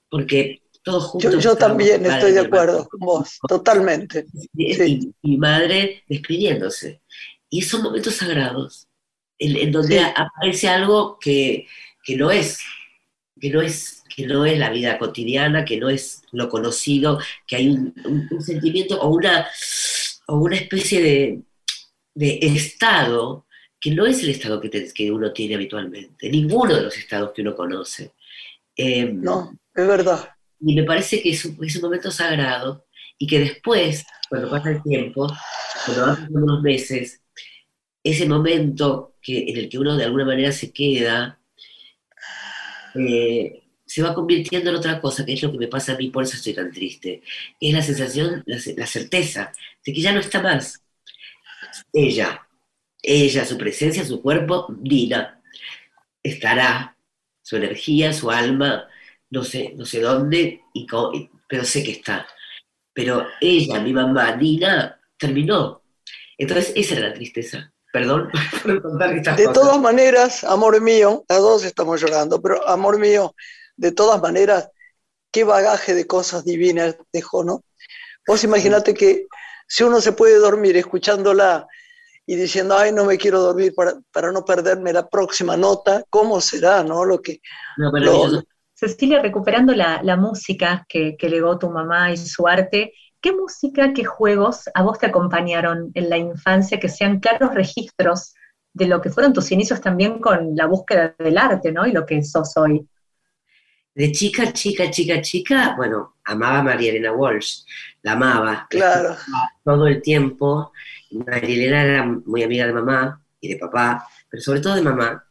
porque 0.10 0.64
todos 0.82 1.06
juntos... 1.06 1.44
Yo, 1.44 1.56
también 1.56 2.06
estoy 2.08 2.32
de 2.32 2.40
acuerdo 2.40 2.88
con 2.90 3.00
vos, 3.02 3.38
totalmente. 3.48 4.26
Y, 4.56 5.14
mi 5.22 5.38
madre 5.38 6.04
despidiéndose. 6.08 7.04
Y 7.50 7.60
esos 7.60 7.84
momentos 7.84 8.16
sagrados, 8.16 8.89
en, 9.40 9.72
donde 9.72 10.02
aparece 10.02 10.68
algo 10.68 11.18
que, 11.20 11.68
que 12.04 12.16
no 12.16 12.30
es, 12.30 12.60
que 13.40 13.50
no 13.50 13.62
es 13.62 14.04
que 14.16 14.28
no 14.28 14.46
es 14.46 14.58
la 14.60 14.70
vida 14.70 14.98
cotidiana, 14.98 15.64
que 15.64 15.78
no 15.78 15.90
es 15.90 16.24
lo 16.32 16.50
conocido, 16.50 17.20
que 17.48 17.56
hay 17.56 17.70
un, 17.70 17.94
sentimiento 18.42 19.00
o 19.00 19.10
una, 19.10 19.48
o 20.28 20.40
una 20.40 20.58
especie 20.58 21.02
de, 21.02 21.42
de 22.16 22.40
estado 22.42 23.46
que 23.80 23.92
no 23.92 24.06
es 24.06 24.22
el 24.22 24.30
estado 24.30 24.60
que, 24.60 24.70
que, 24.94 25.12
uno 25.12 25.32
tiene 25.32 25.56
habitualmente, 25.56 26.30
ninguno 26.30 26.76
de 26.76 26.82
los 26.82 26.98
estados 26.98 27.32
que 27.34 27.42
uno 27.42 27.56
conoce. 27.56 28.14
Em, 28.76 29.22
no, 29.22 29.58
es 29.74 29.88
verdad. 29.88 30.30
Y 30.60 30.76
me 30.76 30.84
parece 30.84 31.22
que 31.22 31.30
es 31.30 31.46
un, 31.46 31.58
es 31.64 31.76
un, 31.78 31.84
momento 31.84 32.12
sagrado 32.12 32.86
y 33.18 33.26
que 33.26 33.40
después, 33.40 34.06
cuando 34.28 34.50
pasa 34.50 34.72
el 34.72 34.84
tiempo, 34.84 35.28
cuando 35.86 36.06
pasan 36.06 36.36
unos 36.36 36.62
meses, 36.62 37.22
ese 38.04 38.28
momento 38.28 39.16
que, 39.22 39.50
en 39.50 39.58
el 39.58 39.70
que 39.70 39.80
uno 39.80 39.96
de 39.98 40.06
alguna 40.06 40.26
manera 40.26 40.52
se 40.52 40.72
queda, 40.72 41.40
eh, 42.96 43.64
se 43.86 44.02
va 44.04 44.14
convirtiendo 44.14 44.70
en 44.70 44.76
otra 44.76 45.02
cosa, 45.02 45.26
que 45.26 45.34
es 45.34 45.44
lo 45.44 45.52
que 45.52 45.58
me 45.58 45.68
pasa 45.68 45.94
a 45.94 45.98
mí, 45.98 46.10
por 46.10 46.24
eso 46.24 46.36
estoy 46.36 46.54
tan 46.54 46.72
triste. 46.72 47.22
Es 47.60 47.74
la 47.74 47.82
sensación, 47.82 48.44
la, 48.46 48.58
la 48.78 48.88
certeza 48.88 49.52
de 49.86 49.94
que 49.94 50.02
ya 50.02 50.12
no 50.14 50.20
está 50.20 50.42
más 50.42 50.84
ella, 51.94 52.48
ella, 53.02 53.46
su 53.46 53.58
presencia, 53.58 54.06
su 54.06 54.22
cuerpo, 54.22 54.68
Dina, 54.70 55.42
estará, 56.24 56.98
su 57.42 57.58
energía, 57.58 58.14
su 58.14 58.30
alma, 58.32 58.88
no 59.30 59.44
sé, 59.44 59.74
no 59.76 59.86
sé 59.86 60.02
dónde, 60.02 60.62
y 60.74 60.88
pero 61.48 61.64
sé 61.66 61.84
que 61.84 61.92
está. 61.92 62.28
Pero 62.94 63.28
ella, 63.42 63.80
mi 63.82 63.94
mamá, 63.94 64.34
Dina, 64.34 65.00
terminó. 65.18 65.84
Entonces, 66.38 66.74
esa 66.76 66.96
era 66.98 67.10
la 67.10 67.14
tristeza. 67.14 67.74
Perdón 67.92 68.30
por 68.64 68.82
contar 68.82 69.14
estas 69.14 69.38
De 69.38 69.48
todas 69.48 69.80
maneras, 69.80 70.44
amor 70.44 70.80
mío, 70.82 71.24
las 71.28 71.40
dos 71.40 71.64
estamos 71.64 72.02
llorando, 72.02 72.42
pero 72.42 72.68
amor 72.68 73.00
mío, 73.00 73.36
de 73.76 73.92
todas 73.92 74.22
maneras, 74.22 74.70
qué 75.32 75.44
bagaje 75.44 75.94
de 75.94 76.06
cosas 76.06 76.44
divinas 76.44 76.98
dejó, 77.12 77.44
¿no? 77.44 77.64
Vos 78.28 78.44
imaginate 78.44 78.94
que 78.94 79.28
si 79.68 79.84
uno 79.84 80.02
se 80.02 80.12
puede 80.12 80.36
dormir 80.36 80.78
escuchándola 80.78 81.68
y 82.26 82.36
diciendo, 82.36 82.78
ay, 82.78 82.92
no 82.92 83.06
me 83.06 83.18
quiero 83.18 83.40
dormir 83.40 83.74
para, 83.74 83.94
para 84.12 84.32
no 84.32 84.46
perderme 84.46 84.94
la 84.94 85.08
próxima 85.08 85.58
nota, 85.58 86.04
¿cómo 86.12 86.40
será, 86.42 86.84
no? 86.84 87.04
Lo 87.06 87.22
que... 87.22 87.40
Cecilia, 88.76 89.22
recuperando 89.22 89.74
la, 89.74 90.02
la 90.04 90.16
música 90.16 90.86
que, 90.88 91.18
que, 91.18 91.28
legó 91.28 91.58
tu 91.58 91.70
mamá 91.70 92.12
y 92.12 92.18
su 92.18 92.48
arte, 92.48 92.94
¿Qué 93.22 93.34
música, 93.34 93.94
qué 93.94 94.06
juegos 94.06 94.70
a 94.74 94.84
vos 94.84 94.98
te 95.00 95.08
acompañaron 95.08 95.92
en 95.94 96.10
la 96.10 96.18
infancia 96.18 96.80
que 96.80 96.88
sean 96.88 97.20
claros 97.20 97.54
registros 97.54 98.34
de 98.74 98.88
lo 98.88 99.02
que 99.02 99.10
fueron 99.10 99.34
tus 99.34 99.52
inicios 99.52 99.82
también 99.82 100.20
con 100.20 100.56
la 100.56 100.66
búsqueda 100.66 101.16
del 101.18 101.38
arte, 101.38 101.72
¿no? 101.72 101.86
Y 101.86 101.92
lo 101.92 102.06
que 102.06 102.24
sos 102.24 102.56
hoy. 102.56 102.88
De 103.94 104.12
chica, 104.12 104.54
chica, 104.54 104.90
chica, 104.90 105.22
chica, 105.22 105.74
bueno, 105.76 106.16
amaba 106.24 106.60
a 106.60 106.64
María 106.64 106.92
Elena 106.92 107.12
Walsh, 107.12 107.64
la 108.04 108.14
amaba. 108.14 108.68
Claro. 108.70 109.18
Todo 109.64 109.88
el 109.88 110.02
tiempo. 110.02 110.72
María 111.12 111.56
Elena 111.56 111.84
era 111.84 112.06
muy 112.06 112.44
amiga 112.44 112.68
de 112.68 112.74
mamá 112.74 113.22
y 113.42 113.50
de 113.50 113.58
papá, 113.58 114.08
pero 114.30 114.42
sobre 114.42 114.62
todo 114.62 114.76
de 114.76 114.82
mamá. 114.82 115.26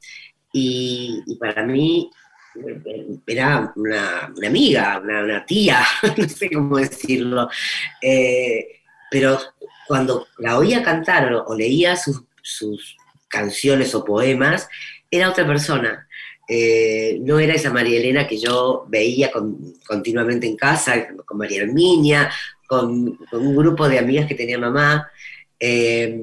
Y, 0.53 1.37
para 1.39 1.65
mí 1.65 2.11
era 3.27 3.73
una, 3.77 4.33
amiga, 4.47 5.01
una, 5.03 5.45
tía, 5.45 5.81
no 6.17 6.29
sé 6.29 6.51
cómo 6.51 6.79
decirlo. 6.79 7.49
Eh, 8.01 8.81
pero 9.11 9.39
cuando 9.87 10.29
la 10.39 10.59
oía 10.59 10.83
cantar 10.83 11.33
o, 11.33 11.55
leía 11.55 11.97
sus, 11.97 12.25
canciones 13.29 13.95
o 13.95 14.05
poemas, 14.05 14.69
era 15.11 15.31
otra 15.31 15.47
persona. 15.47 16.09
Eh, 16.49 17.19
no 17.21 17.39
era 17.39 17.55
esa 17.55 17.71
María 17.71 17.99
Elena 17.99 18.27
que 18.27 18.39
yo 18.39 18.87
veía 18.89 19.31
continuamente 19.87 20.47
en 20.47 20.57
casa, 20.57 21.09
con 21.27 21.37
María 21.37 21.63
Herminia, 21.63 22.31
con, 22.67 23.19
un 23.33 23.57
grupo 23.57 23.87
de 23.87 23.99
amigas 23.99 24.27
que 24.27 24.35
tenía 24.35 24.59
mamá. 24.59 25.11
Eh, 25.61 26.23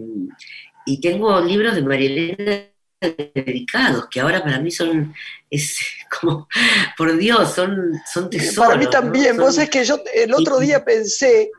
y 0.88 1.00
tengo 1.00 1.40
libros 1.42 1.76
de 1.76 1.82
María 1.84 2.10
Elena 2.10 2.75
dedicados, 3.10 4.08
que 4.10 4.20
ahora 4.20 4.44
para 4.44 4.60
mí 4.60 4.72
son, 4.72 5.14
es 5.50 5.80
como, 6.20 6.48
por 6.98 7.16
Dios, 7.18 7.54
son, 7.54 7.94
son 8.12 8.30
tesoros. 8.30 8.68
Para 8.68 8.80
mí 8.80 8.90
también, 8.90 9.38
vos 9.38 9.58
es 9.58 9.70
que 9.70 9.84
yo 9.84 10.00
el 10.14 10.34
otro 10.34 10.60
día 10.60 10.84
pensé 10.84 11.50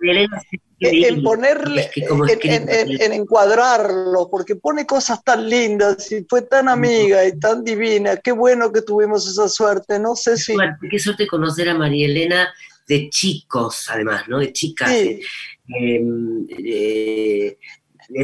en 0.80 1.22
ponerle, 1.22 1.90
en, 1.94 3.12
encuadrarlo, 3.12 4.28
porque 4.30 4.56
pone 4.56 4.84
cosas 4.86 5.22
tan 5.24 5.48
lindas 5.48 6.12
y 6.12 6.24
fue 6.28 6.42
tan 6.42 6.68
amiga 6.68 7.26
y 7.26 7.38
tan 7.38 7.64
divina, 7.64 8.16
qué 8.16 8.32
bueno 8.32 8.72
que 8.72 8.82
tuvimos 8.82 9.26
esa 9.28 9.48
suerte, 9.48 9.98
no 9.98 10.14
sé 10.14 10.36
si... 10.36 10.54
qué 10.90 10.98
suerte 10.98 11.26
conocer 11.26 11.68
a 11.70 11.74
María 11.74 12.06
Elena 12.06 12.48
de 12.86 13.08
chicos, 13.10 13.88
además, 13.90 14.28
¿no? 14.28 14.38
De 14.38 14.52
chicas, 14.52 14.90
de, 14.90 15.20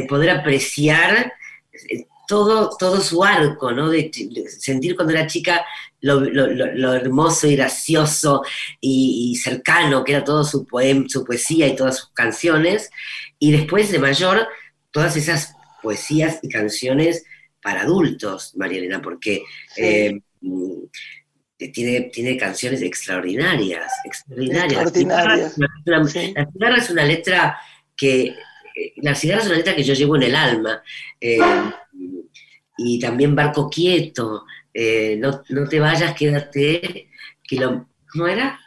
poder 0.07 0.29
apreciar 0.29 1.17
eh, 1.25 1.31
todo, 2.33 2.75
todo 2.79 2.99
su 2.99 3.23
arco, 3.23 3.71
¿no? 3.71 3.91
De, 3.91 4.09
sentir 4.47 4.95
cuando 4.95 5.13
era 5.13 5.27
chica 5.27 5.63
lo, 6.01 6.25
hermoso 6.95 7.45
y 7.45 7.55
gracioso 7.55 8.43
y, 8.81 9.35
cercano 9.35 10.03
que 10.03 10.13
era 10.13 10.23
todo 10.23 10.43
su, 10.43 10.65
poema, 10.65 11.05
su 11.07 11.23
poesía 11.23 11.67
y 11.67 11.75
todas 11.75 11.99
sus 11.99 12.09
canciones, 12.09 12.89
y 13.37 13.51
después 13.51 13.91
de 13.91 13.99
mayor, 13.99 14.47
todas 14.89 15.15
esas 15.15 15.53
poesías 15.83 16.39
y 16.41 16.49
canciones 16.49 17.23
para 17.61 17.83
adultos, 17.83 18.53
María 18.55 18.79
Elena, 18.79 18.99
porque 18.99 19.43
eh, 19.77 20.19
tiene, 21.71 22.01
tiene 22.11 22.35
canciones 22.35 22.81
extraordinarias, 22.81 23.93
extraordinarias. 24.05 24.85
La, 25.85 26.03
cigarra, 26.03 26.77
es 26.77 26.89
una 26.89 27.05
letra 27.05 27.59
que, 27.95 28.23
eh, 28.23 28.93
la 29.03 29.13
cigarra 29.13 29.41
es 29.41 29.47
una 29.47 29.57
letra 29.57 29.75
que 29.75 29.83
yo 29.83 29.93
llevo 29.93 30.15
en 30.15 30.23
el 30.23 30.35
alma. 30.35 30.81
Eh, 31.21 31.37
y 32.77 32.99
también 32.99 33.35
Barco 33.35 33.69
Quieto, 33.69 34.45
eh, 34.73 35.17
no, 35.17 35.67
te 35.67 35.79
vayas, 35.79 36.15
quédate, 36.15 37.09
que 37.43 37.55
lo, 37.57 37.87
¿cómo 38.11 38.27
era? 38.27 38.59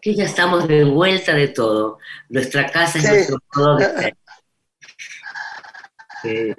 Que 0.00 0.14
ya 0.14 0.24
estamos 0.24 0.68
de 0.68 0.84
vuelta 0.84 1.34
de 1.34 1.48
todo. 1.48 1.98
Nuestra 2.28 2.66
casa 2.66 2.98
es 2.98 3.04
nuestro 3.04 3.38
todo 3.52 3.76
de 3.76 4.14
eh, 6.24 6.54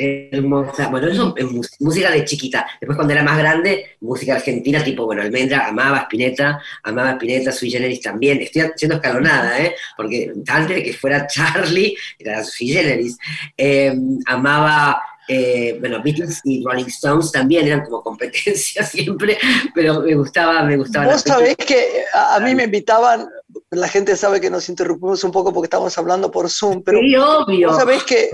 hermosa. 0.00 0.88
Bueno, 0.88 1.08
eso 1.08 1.34
es 1.36 1.46
música 1.80 2.10
de 2.10 2.24
chiquita. 2.24 2.66
Después 2.80 2.96
cuando 2.96 3.12
era 3.12 3.22
más 3.22 3.38
grande, 3.38 3.96
música 4.00 4.34
argentina, 4.34 4.82
tipo, 4.82 5.04
bueno, 5.04 5.22
Almendra, 5.22 5.68
amaba 5.68 5.98
Spinetta, 6.00 6.60
amaba 6.82 7.12
Spinetta, 7.12 7.52
Sui 7.52 7.70
Generis 7.70 8.00
también. 8.00 8.40
Estoy 8.40 8.62
haciendo 8.62 8.96
escalonada, 8.96 9.60
¿eh? 9.60 9.74
Porque 9.96 10.32
antes 10.48 10.76
de 10.76 10.82
que 10.82 10.92
fuera 10.92 11.26
Charlie, 11.26 11.94
era 12.18 12.42
Sui 12.44 12.68
Generis. 12.68 13.18
Em, 13.56 14.18
amaba... 14.26 15.02
Eh, 15.32 15.76
bueno, 15.78 16.02
Beatles 16.02 16.40
y 16.42 16.64
Rolling 16.64 16.86
Stones 16.86 17.30
también 17.30 17.64
eran 17.64 17.84
como 17.84 18.02
competencia 18.02 18.82
siempre, 18.84 19.38
pero 19.72 20.00
me 20.00 20.16
gustaba, 20.16 20.64
me 20.64 20.76
gustaba. 20.76 21.06
Vos 21.06 21.22
sabés 21.22 21.54
que 21.56 22.02
a, 22.12 22.40
mí 22.40 22.52
me 22.52 22.64
invitaban, 22.64 23.28
la 23.70 23.86
gente 23.86 24.16
sabe 24.16 24.40
que 24.40 24.50
nos 24.50 24.68
interrumpimos 24.68 25.22
un 25.22 25.30
poco 25.30 25.52
porque 25.52 25.66
estamos 25.66 25.96
hablando 25.96 26.32
por 26.32 26.50
Zoom, 26.50 26.82
pero 26.82 26.98
sí, 26.98 27.14
obvio. 27.14 27.68
vos 27.68 27.76
sabés 27.76 28.02
que 28.02 28.28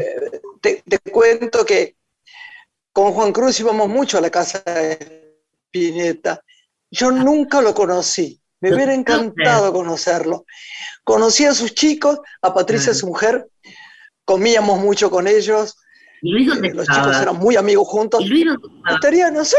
te, 0.61 0.83
cuento 1.11 1.65
que 1.65 1.97
con 2.93 3.13
Juan 3.13 3.33
Cruz 3.33 3.61
íbamos 3.61 3.89
mucho 3.89 4.19
a 4.19 4.21
la 4.21 4.31
casa 4.31 4.63
de 4.65 5.41
Pineta. 5.71 6.41
Yo 6.91 7.11
nunca 7.11 7.61
lo 7.61 7.75
conocí. 7.75 8.41
Me 8.61 8.75
hubiera 8.75 8.95
encantado 8.95 9.73
conocerlo. 9.73 10.47
Conocí 11.05 11.45
a 11.45 11.53
sus 11.53 11.75
chicos, 11.75 12.19
a 12.41 12.55
Patricia, 12.55 12.95
su 12.95 13.07
mujer, 13.07 13.49
comíamos 14.25 14.81
mucho 14.81 15.11
con 15.11 15.27
ellos. 15.29 15.77
¿Y 16.23 16.51
eh, 16.51 16.73
Los 16.75 16.87
chicos 16.87 17.21
eran 17.21 17.37
muy 17.37 17.57
amigos 17.57 17.87
juntos. 17.87 18.23
¿Y 18.23 18.29
Luis 18.29 18.47
Estaría, 18.91 19.31
no 19.31 19.45
sé, 19.45 19.57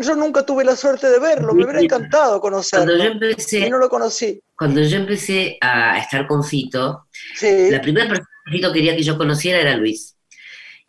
yo, 0.00 0.16
nunca 0.16 0.44
tuve 0.44 0.64
la 0.64 0.74
suerte 0.74 1.08
de 1.08 1.18
verlo, 1.18 1.54
me 1.54 1.64
hubiera 1.64 1.80
encantado 1.80 2.40
conocerlo. 2.40 2.86
Cuando 2.86 3.04
yo 3.04 3.10
empecé, 3.10 3.58
y 3.60 3.70
no 3.70 3.78
lo 3.78 3.88
conocí. 3.88 4.42
Cuando 4.56 4.82
yo 4.82 4.96
empecé 4.96 5.56
a 5.60 5.98
estar 5.98 6.26
con 6.26 6.42
Fito, 6.42 7.06
la 7.40 7.80
primera 7.80 8.08
persona 8.08 8.28
quería 8.72 8.96
que 8.96 9.02
yo 9.02 9.16
conociera 9.16 9.60
era 9.60 9.76
Luis. 9.76 10.16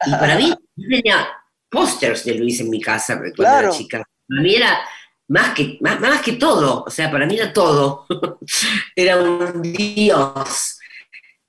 Y 0.05 0.11
para 0.11 0.35
mí, 0.35 0.49
yo 0.75 0.89
tenía 0.89 1.27
pósters 1.69 2.25
de 2.25 2.35
Luis 2.35 2.59
en 2.59 2.69
mi 2.69 2.81
casa 2.81 3.21
cuando 3.35 3.59
era 3.59 3.69
chica. 3.69 4.03
Para 4.27 4.41
mí 4.41 4.55
era 4.55 4.79
más 5.27 5.53
que, 5.53 5.77
más, 5.81 6.21
que 6.21 6.33
todo, 6.33 6.83
o 6.83 6.89
sea, 6.89 7.09
para 7.11 7.25
mí 7.25 7.35
era 7.35 7.53
todo. 7.53 8.05
era 8.95 9.17
un 9.21 9.61
dios. 9.61 10.79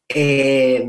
Eh, 0.09 0.87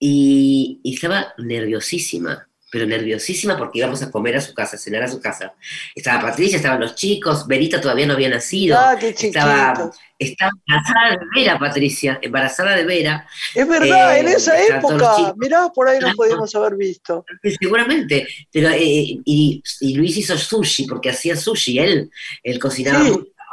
y, 0.00 0.80
estaba 0.84 1.34
nerviosísima 1.38 2.47
pero 2.70 2.86
nerviosísima 2.86 3.56
porque 3.56 3.78
íbamos 3.78 4.02
a 4.02 4.10
comer 4.10 4.36
a 4.36 4.40
su 4.40 4.52
casa, 4.52 4.76
a 4.76 4.78
cenar 4.78 5.02
a 5.02 5.08
su 5.08 5.20
casa. 5.20 5.54
Estaba 5.94 6.20
Patricia, 6.20 6.56
estaban 6.56 6.80
los 6.80 6.94
chicos, 6.94 7.46
Verita 7.46 7.80
todavía 7.80 8.06
no 8.06 8.14
había 8.14 8.28
nacido. 8.28 8.76
Ah, 8.78 8.96
qué 8.98 9.08
estaba, 9.08 9.90
estaba 10.18 10.50
embarazada 10.66 11.10
de 11.10 11.18
Vera, 11.34 11.58
Patricia, 11.58 12.18
embarazada 12.20 12.76
de 12.76 12.84
Vera. 12.84 13.26
Es 13.54 13.66
verdad, 13.66 14.18
en 14.18 14.28
eh, 14.28 14.32
esa 14.32 14.60
época, 14.60 15.34
mirá, 15.36 15.68
por 15.70 15.88
ahí 15.88 15.98
nos 15.98 16.14
podíamos 16.14 16.54
haber 16.54 16.76
visto. 16.76 17.24
Seguramente, 17.60 18.26
pero, 18.52 18.70
eh, 18.70 19.18
y, 19.24 19.62
Luis 19.94 20.16
hizo 20.16 20.36
sushi, 20.36 20.86
porque 20.86 21.10
hacía 21.10 21.36
sushi, 21.36 21.78
él, 21.78 22.10
él 22.42 22.58
cocinaba 22.58 23.02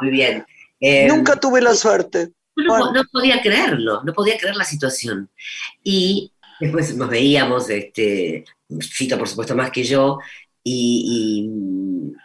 muy, 0.00 0.10
bien. 0.10 0.44
Eh, 0.80 1.08
Nunca 1.08 1.36
tuve 1.36 1.62
la 1.62 1.74
suerte. 1.74 2.32
No, 2.56 2.92
no 2.92 3.02
podía 3.12 3.40
creerlo, 3.42 4.02
no 4.02 4.12
podía 4.12 4.36
creer 4.38 4.56
la 4.56 4.64
situación. 4.64 5.30
Y 5.82 6.32
después 6.58 6.94
nos 6.96 7.08
veíamos, 7.08 7.68
este, 7.70 8.44
Fito 8.80 9.18
por 9.18 9.28
supuesto 9.28 9.54
más 9.54 9.70
que 9.70 9.84
yo, 9.84 10.18
y, 10.68 11.48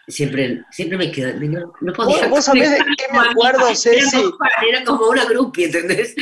siempre, 0.07 0.63
siempre 0.71 0.97
me 0.97 1.11
quedé, 1.11 1.35
no, 1.35 1.93
podía. 1.93 2.27
¿Vos, 2.27 2.45
sabés 2.45 2.71
de 2.71 2.77
qué 2.97 3.05
me 3.13 3.19
acuerdo, 3.19 3.67
Ceci? 3.75 4.17
Era 4.67 4.83
como 4.83 5.09
una 5.09 5.25
groupie, 5.25 5.65
¿entendés? 5.65 6.15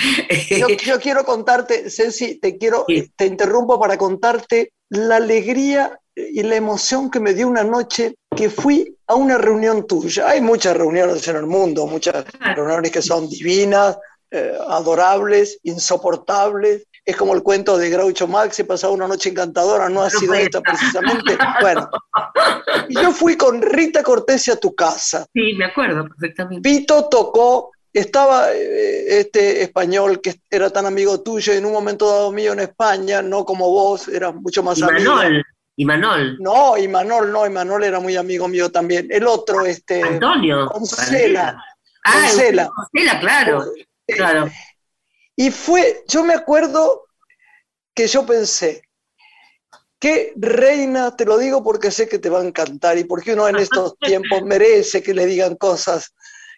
Yo, 0.85 0.99
quiero 0.99 1.23
contarte, 1.23 1.89
Ceci, 1.89 2.35
te 2.35 2.57
quiero, 2.57 2.85
te 3.15 3.25
interrumpo 3.25 3.79
para 3.79 3.97
contarte 3.97 4.73
la 4.89 5.15
alegría 5.15 5.97
y 6.13 6.43
la 6.43 6.55
emoción 6.57 7.09
que 7.09 7.21
me 7.21 7.33
dio 7.33 7.47
una 7.47 7.63
noche 7.63 8.15
que 8.35 8.49
fui 8.49 8.97
a 9.07 9.15
una 9.15 9.37
reunión 9.37 9.87
tuya. 9.87 10.27
Hay 10.27 10.41
muchas 10.41 10.75
reuniones 10.75 11.25
en 11.29 11.37
el 11.37 11.45
mundo, 11.45 11.87
muchas 11.87 12.25
reuniones 12.53 12.91
que 12.91 13.01
son 13.01 13.29
divinas, 13.29 13.97
eh, 14.29 14.57
adorables, 14.67 15.57
insoportables, 15.63 16.85
es 17.05 17.15
como 17.15 17.33
el 17.33 17.43
cuento 17.43 17.77
de 17.77 17.89
Groucho 17.89 18.27
Max, 18.27 18.59
he 18.59 18.65
pasado 18.65 18.93
una 18.93 19.07
noche 19.07 19.29
encantadora, 19.29 19.89
no 19.89 20.01
ha 20.01 20.09
sido 20.09 20.33
esta 20.33 20.61
precisamente. 20.61 21.37
Bueno, 21.61 21.89
y 22.87 22.93
yo 22.93 23.11
fui 23.11 23.35
con 23.35 23.61
Rita 23.61 24.03
Cortés 24.03 24.49
a 24.49 24.57
tu 24.57 24.75
casa. 24.75 25.25
Sí, 25.33 25.53
me 25.53 25.65
acuerdo 25.65 26.07
perfectamente. 26.07 26.69
Pito 26.69 27.09
tocó, 27.09 27.71
estaba 27.91 28.51
eh, 28.53 29.19
este 29.19 29.63
español 29.63 30.21
que 30.21 30.35
era 30.49 30.69
tan 30.69 30.85
amigo 30.85 31.21
tuyo 31.21 31.53
y 31.53 31.57
en 31.57 31.65
un 31.65 31.73
momento 31.73 32.07
dado 32.07 32.31
mío 32.31 32.53
en 32.53 32.59
España, 32.59 33.21
no 33.21 33.45
como 33.45 33.69
vos, 33.69 34.07
era 34.07 34.31
mucho 34.31 34.63
más 34.63 34.77
y 34.77 34.83
amigo. 34.83 35.15
Manol, 35.15 35.43
y 35.75 35.85
Manol. 35.85 36.37
No, 36.39 36.77
y 36.77 36.87
Manol 36.87 37.31
no, 37.31 37.45
y 37.45 37.49
Manol 37.49 37.83
era 37.83 37.99
muy 37.99 38.15
amigo 38.15 38.47
mío 38.47 38.69
también. 38.69 39.07
El 39.09 39.25
otro, 39.25 39.65
este. 39.65 40.03
Antonio. 40.03 40.67
Concela. 40.67 41.63
Ah, 42.03 42.27
Concela. 42.27 42.69
claro. 43.19 43.65
Claro. 44.07 44.49
Y 45.39 45.51
fue, 45.51 46.03
yo 46.05 46.25
me 46.25 46.33
acuerdo 46.33 47.05
que 47.95 48.07
yo 48.07 48.25
pensé, 48.25 48.83
qué 49.97 50.33
reina, 50.35 51.15
te 51.15 51.23
lo 51.23 51.37
digo 51.37 51.63
porque 51.63 51.91
sé 51.91 52.09
que 52.09 52.19
te 52.19 52.29
va 52.29 52.41
a 52.41 52.45
encantar 52.45 52.97
y 52.97 53.05
porque 53.05 53.31
uno 53.35 53.47
en 53.47 53.55
estos 53.55 53.97
tiempos 53.99 54.43
merece 54.43 55.01
que 55.01 55.13
le 55.13 55.25
digan 55.25 55.55
cosas 55.55 56.13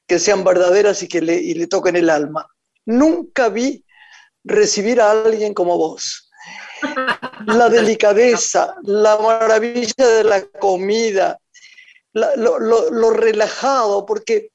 que 0.07 0.17
sean 0.17 0.43
verdaderas 0.43 1.03
y 1.03 1.07
que 1.07 1.21
le, 1.21 1.35
y 1.35 1.53
le 1.53 1.67
toquen 1.67 1.95
el 1.95 2.09
alma. 2.09 2.47
Nunca 2.87 3.49
vi 3.49 3.85
recibir 4.43 4.99
a 4.99 5.11
alguien 5.11 5.53
como 5.53 5.77
vos. 5.77 6.31
La 7.45 7.69
delicadeza, 7.69 8.73
la 8.81 9.15
maravilla 9.15 10.07
de 10.07 10.23
la 10.23 10.41
comida, 10.59 11.37
lo, 12.13 13.11
relajado, 13.11 14.07
porque 14.07 14.49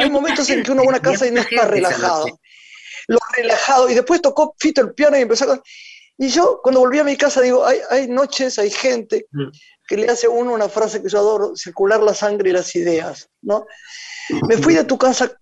hay 0.00 0.10
momentos 0.10 0.50
en 0.50 0.64
que 0.64 0.72
uno 0.72 0.82
va 0.82 0.86
a 0.86 0.90
una 0.96 1.00
casa 1.00 1.28
y 1.28 1.30
no 1.30 1.42
está 1.42 1.68
relajado. 1.68 2.26
Lo 3.08 3.18
relajado. 3.34 3.90
Y 3.90 3.94
después 3.94 4.22
tocó 4.22 4.54
Fito 4.58 4.80
el 4.80 4.94
piano 4.94 5.18
y 5.18 5.22
empezó 5.22 5.52
a... 5.52 5.62
Y 6.16 6.28
yo 6.28 6.60
cuando 6.62 6.80
volví 6.80 6.98
a 6.98 7.04
mi 7.04 7.16
casa 7.16 7.40
digo, 7.40 7.64
hay, 7.64 7.78
hay 7.90 8.08
noches, 8.08 8.58
hay 8.58 8.70
gente 8.70 9.26
mm. 9.30 9.48
que 9.86 9.96
le 9.96 10.08
hace 10.08 10.26
a 10.26 10.30
uno 10.30 10.52
una 10.52 10.68
frase 10.68 11.02
que 11.02 11.08
yo 11.08 11.18
adoro, 11.18 11.56
circular 11.56 12.02
la 12.02 12.14
sangre 12.14 12.50
y 12.50 12.52
las 12.52 12.74
ideas, 12.74 13.28
¿no? 13.40 13.66
Me 14.48 14.56
fui 14.56 14.74
de 14.74 14.84
tu 14.84 14.98
casa 14.98 15.32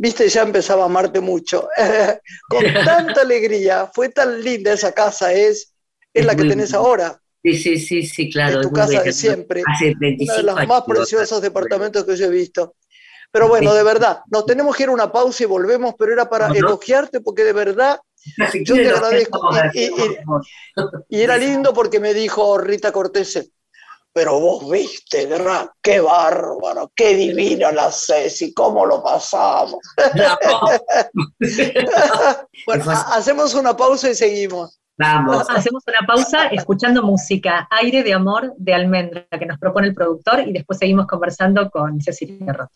viste, 0.00 0.28
ya 0.28 0.42
empezaba 0.42 0.82
a 0.82 0.86
amarte 0.86 1.20
mucho, 1.20 1.68
con 2.48 2.64
tanta 2.84 3.22
alegría, 3.22 3.90
fue 3.92 4.08
tan 4.08 4.42
linda 4.42 4.72
esa 4.72 4.92
casa, 4.92 5.32
es, 5.32 5.74
es, 6.12 6.24
la 6.24 6.34
que 6.34 6.44
tenés 6.44 6.74
ahora. 6.74 7.20
Sí, 7.42 7.54
sí, 7.54 7.78
sí, 7.78 8.02
sí, 8.04 8.30
claro. 8.30 8.60
Es 8.60 8.66
tu 8.66 8.72
casa 8.72 9.02
de 9.02 9.12
siempre, 9.12 9.62
uno 9.62 10.34
de 10.36 10.42
los 10.42 10.66
más 10.66 10.82
preciosos 10.82 11.42
departamentos 11.42 12.04
que 12.04 12.16
yo 12.16 12.26
he 12.26 12.30
visto. 12.30 12.74
Pero 13.32 13.48
bueno, 13.48 13.72
de 13.72 13.82
verdad, 13.82 14.20
nos 14.30 14.44
tenemos 14.44 14.76
que 14.76 14.82
ir 14.82 14.90
a 14.90 14.92
una 14.92 15.10
pausa 15.10 15.42
y 15.42 15.46
volvemos, 15.46 15.94
pero 15.98 16.12
era 16.12 16.28
para 16.28 16.48
elogiarte 16.48 17.22
porque 17.22 17.44
de 17.44 17.54
verdad 17.54 17.98
yo 18.64 18.74
te 18.74 18.90
agradezco. 18.90 19.40
Y, 21.08 21.20
era 21.20 21.38
lindo 21.38 21.72
porque 21.72 21.98
me 21.98 22.12
dijo 22.12 22.58
Rita 22.58 22.92
Cortés, 22.92 23.50
pero 24.12 24.38
vos 24.38 24.70
viste, 24.70 25.24
¿verdad? 25.24 25.70
Qué 25.80 26.00
bárbaro, 26.00 26.92
qué 26.94 27.14
divina 27.14 27.72
la 27.72 27.90
Ceci, 27.90 28.52
cómo 28.52 28.84
lo 28.84 29.02
pasamos. 29.02 29.80
bueno, 32.66 32.84
hacemos 32.90 33.54
una 33.54 33.74
pausa 33.74 34.10
y 34.10 34.14
seguimos. 34.14 34.78
Vamos. 34.98 35.48
Hacemos 35.48 35.82
una 35.86 36.06
pausa 36.06 36.46
escuchando 36.48 37.02
música, 37.02 37.66
Aire 37.70 38.02
de 38.02 38.12
Amor 38.12 38.54
de 38.58 38.74
Almendra, 38.74 39.26
que 39.30 39.46
nos 39.46 39.58
propone 39.58 39.88
el 39.88 39.94
productor, 39.94 40.40
y 40.46 40.52
después 40.52 40.78
seguimos 40.78 41.06
conversando 41.06 41.70
con 41.70 42.00
Cecilia 42.00 42.52
Roth. 42.52 42.70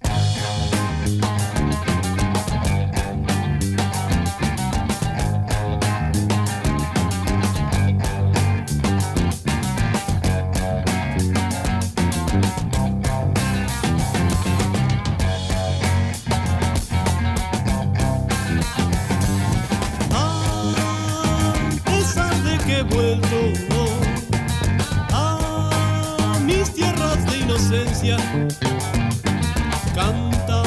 Canta 29.94 30.62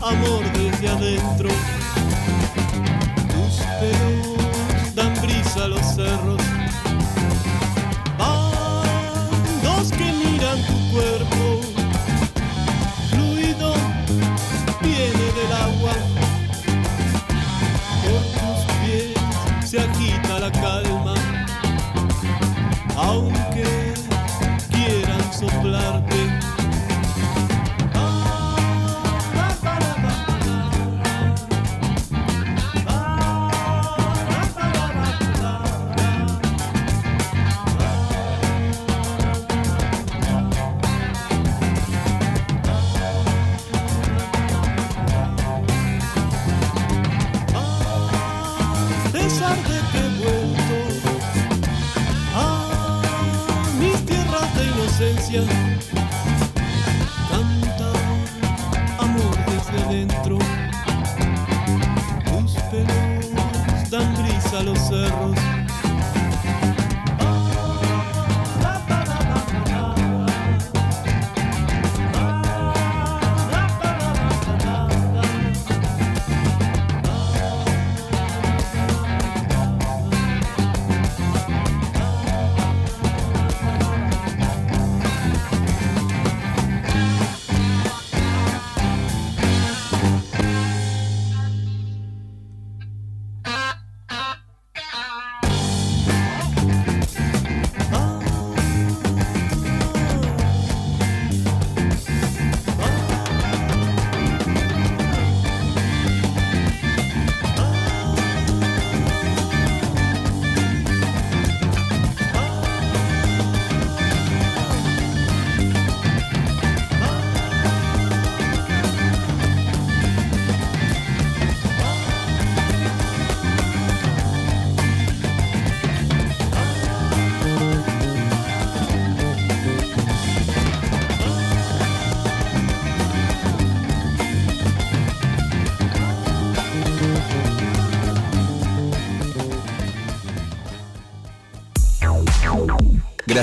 amor 0.00 0.44
desde 0.52 0.88
adentro. 0.88 1.48
Tus 3.32 3.60
pelos 3.80 4.33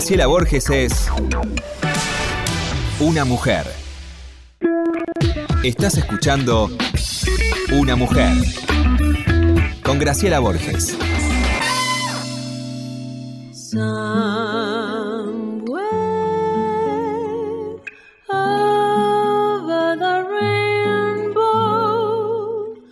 Graciela 0.02 0.26
Borges 0.26 0.68
es 0.72 1.12
una 3.00 3.24
mujer. 3.24 3.68
Estás 5.64 5.96
escuchando 5.96 6.72
Una 7.72 7.96
mujer 7.96 8.36
con 9.84 10.00
Graciela 10.00 10.40
Borges. 10.40 10.98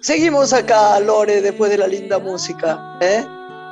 Seguimos 0.01 0.53
acá, 0.53 0.99
Lore, 0.99 1.41
después 1.41 1.71
de 1.71 1.79
la 1.79 1.87
linda 1.87 2.19
música. 2.19 2.99
¿eh? 3.01 3.25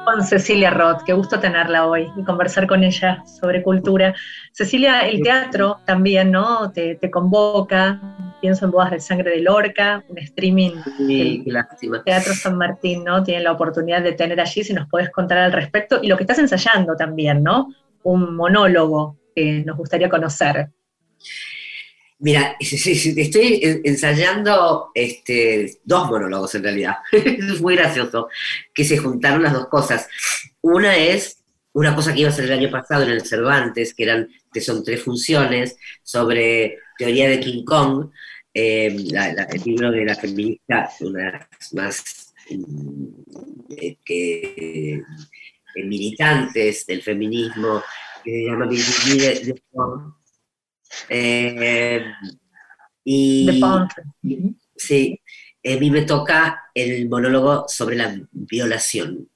Con 0.08 0.24
Cecilia 0.24 0.70
Roth. 0.70 1.04
Qué 1.06 1.12
gusto 1.12 1.38
tenerla 1.38 1.86
hoy 1.86 2.10
y 2.15 2.24
conversar 2.24 2.65
con 2.65 2.82
ella 2.82 3.22
sobre 3.26 3.62
cultura. 3.62 4.15
Cecilia, 4.54 5.02
el 5.02 5.22
teatro 5.22 5.82
también, 5.84 6.32
¿no? 6.32 6.72
Te, 6.72 6.98
convoca. 7.12 8.00
Pienso 8.39 8.63
en 8.63 8.72
Bodas 8.72 8.91
de 8.91 9.02
Sangre 9.02 9.32
de 9.32 9.41
Lorca, 9.41 10.06
un 10.08 10.17
streaming. 10.20 10.72
Sí. 10.96 11.43
Teatro 12.06 12.34
San 12.34 12.58
Martín, 12.58 13.04
¿no? 13.04 13.22
Tiene 13.22 13.43
la 13.43 13.52
oportunidad 13.52 14.02
de 14.02 14.13
tener 14.13 14.39
allí, 14.39 14.63
si 14.63 14.74
nos 14.74 14.88
puedes 14.88 15.10
contar 15.10 15.39
al 15.39 15.52
respecto. 15.52 16.00
Y 16.02 16.08
lo 16.08 16.15
que 16.15 16.24
estás 16.24 16.39
ensayando 16.39 16.96
también, 16.96 17.43
¿no? 17.43 17.67
Un 18.04 18.34
monólogo 18.34 19.17
que 19.36 19.62
nos 19.65 19.76
gustaría 19.76 20.08
conocer. 20.08 20.70
Mira, 22.19 22.56
estoy 22.60 23.82
ensayando 23.84 24.91
este, 24.93 25.80
dos 25.84 26.10
monólogos 26.10 26.56
en 26.56 26.63
realidad. 26.63 26.95
es 27.12 27.62
muy 27.62 27.75
gracioso 27.75 28.30
que 28.73 28.84
se 28.84 28.97
juntaron 28.97 29.43
las 29.43 29.53
dos 29.53 29.67
cosas. 29.67 30.08
Una 30.62 30.97
es 30.97 31.38
una 31.73 31.95
cosa 31.95 32.12
que 32.12 32.21
iba 32.21 32.30
a 32.30 32.34
ser 32.34 32.45
el 32.45 32.53
año 32.53 32.71
pasado 32.71 33.03
en 33.03 33.10
el 33.10 33.21
Cervantes, 33.21 33.93
que, 33.93 34.03
eran, 34.03 34.27
que 34.51 34.62
son 34.62 34.84
tres 34.84 35.03
funciones 35.03 35.77
sobre 36.01 36.80
teoría 36.97 37.30
de 37.30 37.39
King 37.39 37.63
Kong, 37.63 38.10
eh, 38.51 38.88
el 38.88 39.63
libro 39.63 39.91
de 39.91 40.06
la 40.06 40.15
feminista, 40.15 40.89
una 41.01 41.25
de 41.25 41.32
las 41.34 41.73
más 41.73 42.34
eh, 43.69 43.97
que, 44.03 45.03
eh, 45.75 45.84
militantes 45.86 46.88
del 46.88 47.03
feminismo, 47.03 47.84
que 48.23 48.32
se 48.32 48.45
llama 48.45 48.65
de, 48.65 49.62
eh, 51.10 52.05
y, 53.03 53.62
Sí, 54.75 55.19
a 55.65 55.79
mí 55.79 55.89
me 55.89 56.03
toca 56.03 56.69
el 56.73 57.10
monólogo 57.10 57.65
sobre 57.67 57.95
la 57.95 58.15
violación. 58.31 59.29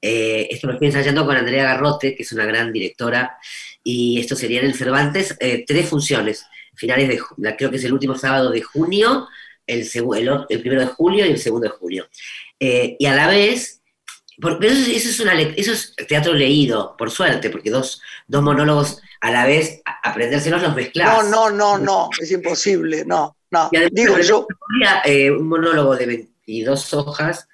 Eh, 0.00 0.48
esto 0.50 0.66
lo 0.66 0.74
estoy 0.74 0.88
ensayando 0.88 1.24
con 1.24 1.36
Andrea 1.36 1.64
Garrote, 1.64 2.14
que 2.14 2.24
es 2.24 2.32
una 2.32 2.44
gran 2.44 2.72
directora, 2.72 3.38
y 3.82 4.20
esto 4.20 4.36
sería 4.36 4.60
en 4.60 4.66
el 4.66 4.74
Cervantes, 4.74 5.36
eh, 5.40 5.64
tres 5.66 5.88
funciones, 5.88 6.44
finales 6.74 7.08
de, 7.08 7.20
creo 7.56 7.70
que 7.70 7.76
es 7.76 7.84
el 7.84 7.92
último 7.92 8.16
sábado 8.16 8.50
de 8.50 8.62
junio, 8.62 9.28
el, 9.66 9.80
el, 9.80 10.60
primero 10.60 10.80
de 10.82 10.88
julio 10.88 11.24
y 11.24 11.30
el 11.30 11.38
segundo 11.38 11.68
de 11.68 11.74
julio. 11.74 12.08
y 12.58 13.06
a 13.06 13.14
la 13.14 13.28
vez, 13.28 13.81
porque 14.42 14.66
eso, 14.66 15.08
es 15.08 15.20
una, 15.20 15.40
eso 15.40 15.72
es 15.72 15.94
teatro 16.08 16.34
leído, 16.34 16.96
por 16.98 17.12
suerte, 17.12 17.48
porque 17.48 17.70
dos, 17.70 18.02
dos 18.26 18.42
monólogos 18.42 19.00
a 19.20 19.30
la 19.30 19.46
vez, 19.46 19.80
aprendérselos 20.02 20.60
los 20.60 20.74
mezclados. 20.74 21.30
No, 21.30 21.48
no, 21.48 21.78
no, 21.78 21.78
no, 21.78 22.10
es 22.20 22.32
imposible, 22.32 23.04
no, 23.06 23.36
no. 23.52 23.70
Digo 23.92 24.18
yo. 24.18 24.48
Eh, 25.04 25.30
un 25.30 25.46
monólogo 25.46 25.94
de 25.94 26.06
22 26.06 26.92
hojas, 26.94 27.48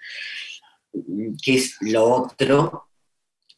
que 1.45 1.57
es 1.57 1.77
lo 1.83 2.05
otro, 2.05 2.89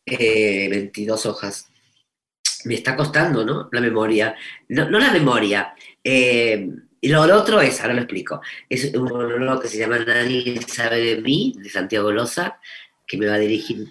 22 0.04 1.24
eh, 1.24 1.28
hojas. 1.28 1.68
Me 2.64 2.74
está 2.74 2.96
costando, 2.96 3.44
¿no? 3.44 3.68
La 3.70 3.80
memoria. 3.80 4.34
No, 4.70 4.90
la 4.90 5.12
memoria. 5.12 5.72
Eh, 6.02 6.68
y 7.00 7.08
lo, 7.08 7.22
otro 7.22 7.60
es, 7.60 7.80
ahora 7.80 7.94
lo 7.94 8.00
explico, 8.00 8.42
es 8.68 8.92
un 8.92 9.04
monólogo 9.04 9.60
que 9.60 9.68
se 9.68 9.78
llama 9.78 10.00
Nadie 10.00 10.60
sabe 10.66 10.98
de 10.98 11.20
mí, 11.22 11.54
de 11.56 11.70
Santiago 11.70 12.10
Loza, 12.10 12.58
que 13.10 13.16
me 13.16 13.26
va 13.26 13.34
a 13.34 13.38
dirigir 13.38 13.88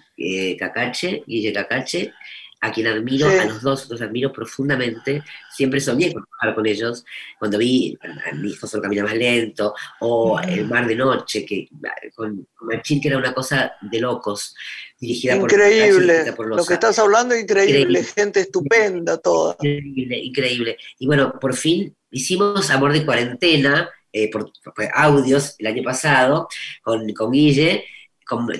Cacache, 0.58 1.22
Guille 1.26 1.52
Cacache, 1.52 2.14
a 2.62 2.72
quien 2.72 2.86
admiro, 2.86 3.26
a 3.28 3.44
los 3.44 3.62
dos 3.62 3.88
los 3.88 4.00
admiro 4.02 4.32
profundamente, 4.32 5.22
siempre 5.50 5.80
soñé 5.80 6.12
con 6.12 6.24
trabajar 6.24 6.54
con 6.54 6.66
ellos, 6.66 7.04
cuando 7.38 7.58
vi 7.58 7.98
a 8.02 8.34
mi 8.34 8.50
hijo 8.50 8.66
solo 8.66 8.82
camina 8.82 9.04
más 9.04 9.14
lento, 9.14 9.74
o 10.00 10.38
El 10.40 10.66
mar 10.66 10.86
de 10.86 10.94
noche, 10.94 11.44
que 11.44 11.68
con, 12.14 12.46
Machín, 12.62 13.00
que 13.00 13.08
era 13.08 13.18
una 13.18 13.32
cosa 13.32 13.72
de 13.80 14.00
locos, 14.00 14.54
dirigida 14.98 15.36
increíble. 15.36 16.32
por 16.34 16.48
Lo 16.48 16.64
que 16.64 16.74
estás 16.74 16.98
hablando 16.98 17.34
es 17.34 17.42
increíble, 17.42 18.04
gente 18.04 18.40
estupenda 18.40 19.18
toda. 19.18 19.56
Increíble, 19.60 20.18
increíble. 20.18 20.76
Y 20.98 21.06
bueno, 21.06 21.38
por 21.40 21.54
fin 21.54 21.94
hicimos 22.10 22.70
Amor 22.70 22.92
de 22.92 23.06
Cuarentena, 23.06 23.88
eh, 24.12 24.30
por, 24.30 24.52
audios 24.92 25.54
el 25.58 25.66
año 25.66 25.82
pasado, 25.82 26.48
con, 26.82 27.10
con 27.14 27.30
Guille, 27.30 27.84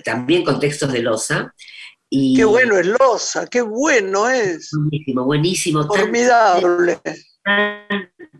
también 0.04 0.44
con 0.44 0.60
textos 0.60 0.92
de 0.92 1.00
Loza, 1.00 1.54
qué 2.10 2.44
bueno 2.44 2.78
es 2.78 2.86
Loza, 2.86 3.46
qué 3.46 3.62
bueno 3.62 4.28
es. 4.28 4.70
Buenísimo, 4.72 5.24
buenísimo. 5.24 5.86
Formidable. 5.86 7.00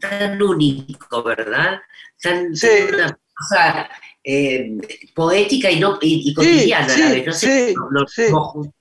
Tan, 0.00 0.42
único, 0.42 1.22
¿verdad? 1.22 1.80
Tan, 2.22 2.54
sí. 2.54 2.68
una 2.92 3.18
cosa 3.34 3.88
eh, 4.24 4.76
poética 5.14 5.70
y, 5.70 5.80
no, 5.80 5.98
y, 6.00 6.34
cotidiana 6.34 6.92
a 6.92 6.98
la 6.98 7.08
vez. 7.10 7.26
No 7.26 8.06
sé 8.06 8.30
cómo 8.30 8.72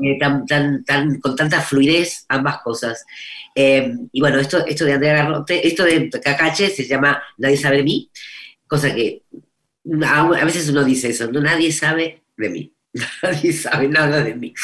eh, 0.00 0.16
tan, 0.18 0.46
tan, 0.46 0.84
tan, 0.84 1.18
con 1.20 1.34
tanta 1.34 1.60
fluidez 1.60 2.24
ambas 2.28 2.62
cosas. 2.62 3.04
Eh, 3.54 3.92
y 4.12 4.20
bueno, 4.20 4.38
esto, 4.38 4.64
esto 4.64 4.84
de 4.84 4.92
Andrea 4.92 5.24
Garrote, 5.24 5.66
esto 5.66 5.84
de 5.84 6.08
Cacache 6.08 6.70
se 6.70 6.86
llama 6.86 7.20
Nadie 7.38 7.56
sabe 7.56 7.78
de 7.78 7.82
mí, 7.82 8.10
cosa 8.68 8.94
que 8.94 9.22
a 10.04 10.44
veces 10.44 10.68
uno 10.68 10.84
dice 10.84 11.08
eso, 11.08 11.30
no 11.30 11.40
nadie 11.40 11.72
sabe 11.72 12.22
de 12.36 12.48
mí. 12.48 12.72
Nadie 13.22 13.52
sabe 13.52 13.88
nada 13.88 14.24
de 14.24 14.34
mí. 14.34 14.54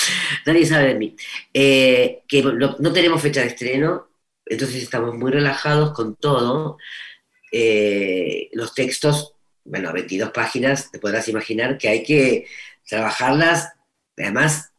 Nadie 0.47 0.65
sabe 0.67 0.89
de 0.89 0.95
mí. 0.95 1.17
Eh, 1.53 2.23
que 2.27 2.43
no, 2.43 2.93
tenemos 2.93 3.21
fecha 3.21 3.43
de 3.43 3.49
estreno, 3.49 4.09
entonces 4.47 4.83
estamos 4.83 5.15
muy 5.15 5.31
relajados 5.31 5.93
con 5.93 6.17
todo. 6.17 6.79
Eh, 7.53 8.49
los 8.53 8.75
textos, 8.75 9.35
bueno, 9.65 9.93
22 9.93 10.31
páginas, 10.31 10.91
te 10.91 10.99
podrás 10.99 11.29
imaginar 11.29 11.79
que 11.79 11.89
hay 11.89 12.03
que 12.03 12.47
trabajarlas, 12.89 13.73
además, 14.17 14.73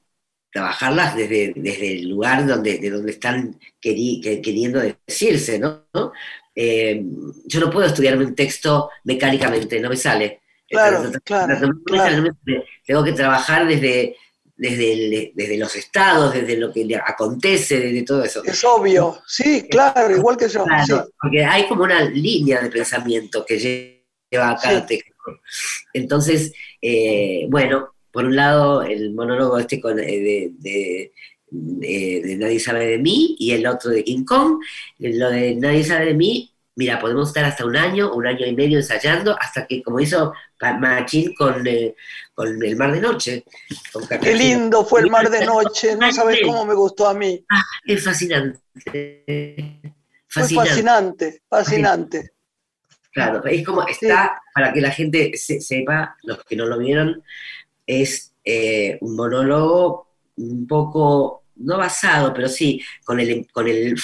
trabajarlas 0.51 1.15
desde, 1.15 1.53
desde 1.55 1.93
el 1.93 2.09
lugar 2.09 2.45
donde, 2.47 2.79
de 2.79 2.89
donde 2.89 3.11
están 3.11 3.59
queriendo 3.79 4.79
decirse, 4.79 5.59
¿no? 5.59 5.85
Eh, 6.55 7.03
yo 7.45 7.59
no 7.59 7.69
puedo 7.69 7.87
estudiarme 7.87 8.25
un 8.25 8.35
texto 8.35 8.89
mecánicamente, 9.03 9.79
no 9.79 9.89
me 9.89 9.97
sale. 9.97 10.41
Claro, 10.67 11.11
claro, 11.23 11.57
Tengo 12.85 13.03
que 13.03 13.13
trabajar 13.13 13.67
desde, 13.67 14.15
desde, 14.55 15.31
desde, 15.35 15.57
los 15.57 15.75
estados, 15.75 16.33
desde 16.33 16.57
lo 16.57 16.71
que 16.71 16.87
acontece, 16.95 17.79
desde 17.79 18.03
todo 18.03 18.23
eso. 18.23 18.43
Es 18.43 18.63
obvio, 18.63 19.21
sí, 19.27 19.67
claro, 19.69 20.15
igual 20.15 20.37
que 20.37 20.47
yo. 20.47 20.65
Porque 21.21 21.43
hay 21.43 21.67
como 21.67 21.83
una 21.83 22.03
línea 22.05 22.61
de 22.61 22.69
pensamiento 22.69 23.45
que 23.45 23.59
lleva 24.31 24.51
a 24.51 24.57
cada 24.57 24.85
texto. 24.85 25.13
Entonces, 25.93 26.53
eh, 26.81 27.45
bueno, 27.49 27.95
por 28.11 28.25
un 28.25 28.35
lado, 28.35 28.81
el 28.81 29.13
monólogo 29.13 29.59
este 29.59 29.81
con, 29.81 29.99
eh, 29.99 30.03
de, 30.03 30.51
de, 30.57 31.11
Nadie 31.51 32.59
sabe 32.59 32.87
de 32.87 32.97
mí 32.97 33.35
y 33.39 33.51
el 33.51 33.65
otro 33.67 33.91
de 33.91 34.03
King 34.03 34.25
Kong. 34.25 34.59
Lo 34.99 35.29
de 35.29 35.55
Nadie 35.55 35.83
sabe 35.83 36.05
de 36.05 36.13
mí 36.13 36.55
mira, 36.75 36.99
podemos 36.99 37.29
estar 37.29 37.45
hasta 37.45 37.65
un 37.65 37.75
año, 37.75 38.13
un 38.13 38.27
año 38.27 38.45
y 38.45 38.55
medio 38.55 38.77
ensayando, 38.77 39.37
hasta 39.39 39.65
que, 39.65 39.81
como 39.81 39.99
hizo 39.99 40.33
Machín 40.79 41.33
con, 41.33 41.65
eh, 41.65 41.95
con 42.33 42.61
El 42.63 42.75
Mar 42.75 42.91
de 42.91 43.01
Noche. 43.01 43.45
Qué 44.21 44.35
lindo 44.35 44.85
fue 44.85 45.01
El 45.01 45.09
Mar 45.09 45.29
de 45.29 45.45
Noche, 45.45 45.95
no 45.95 46.11
sabes 46.11 46.39
cómo 46.45 46.65
me 46.65 46.73
gustó 46.73 47.07
a 47.07 47.13
mí. 47.13 47.43
Ah, 47.49 47.63
es 47.85 48.03
fascinante. 48.03 48.59
Fascinante, 50.27 50.27
fascinante. 50.27 51.41
fascinante. 51.49 52.31
Claro, 53.11 53.45
es 53.45 53.65
como 53.65 53.87
está, 53.87 54.41
para 54.53 54.73
que 54.73 54.81
la 54.81 54.91
gente 54.91 55.31
sepa, 55.37 56.17
los 56.23 56.43
que 56.43 56.57
no 56.57 56.65
lo 56.65 56.77
vieron, 56.77 57.23
es 57.87 58.33
eh, 58.43 58.97
un 58.99 59.15
monólogo 59.15 60.09
un 60.37 60.67
poco, 60.67 61.43
no 61.57 61.77
basado, 61.77 62.33
pero 62.33 62.47
sí, 62.47 62.81
con 63.03 63.19
el, 63.19 63.47
con 63.51 63.67
el, 63.67 63.99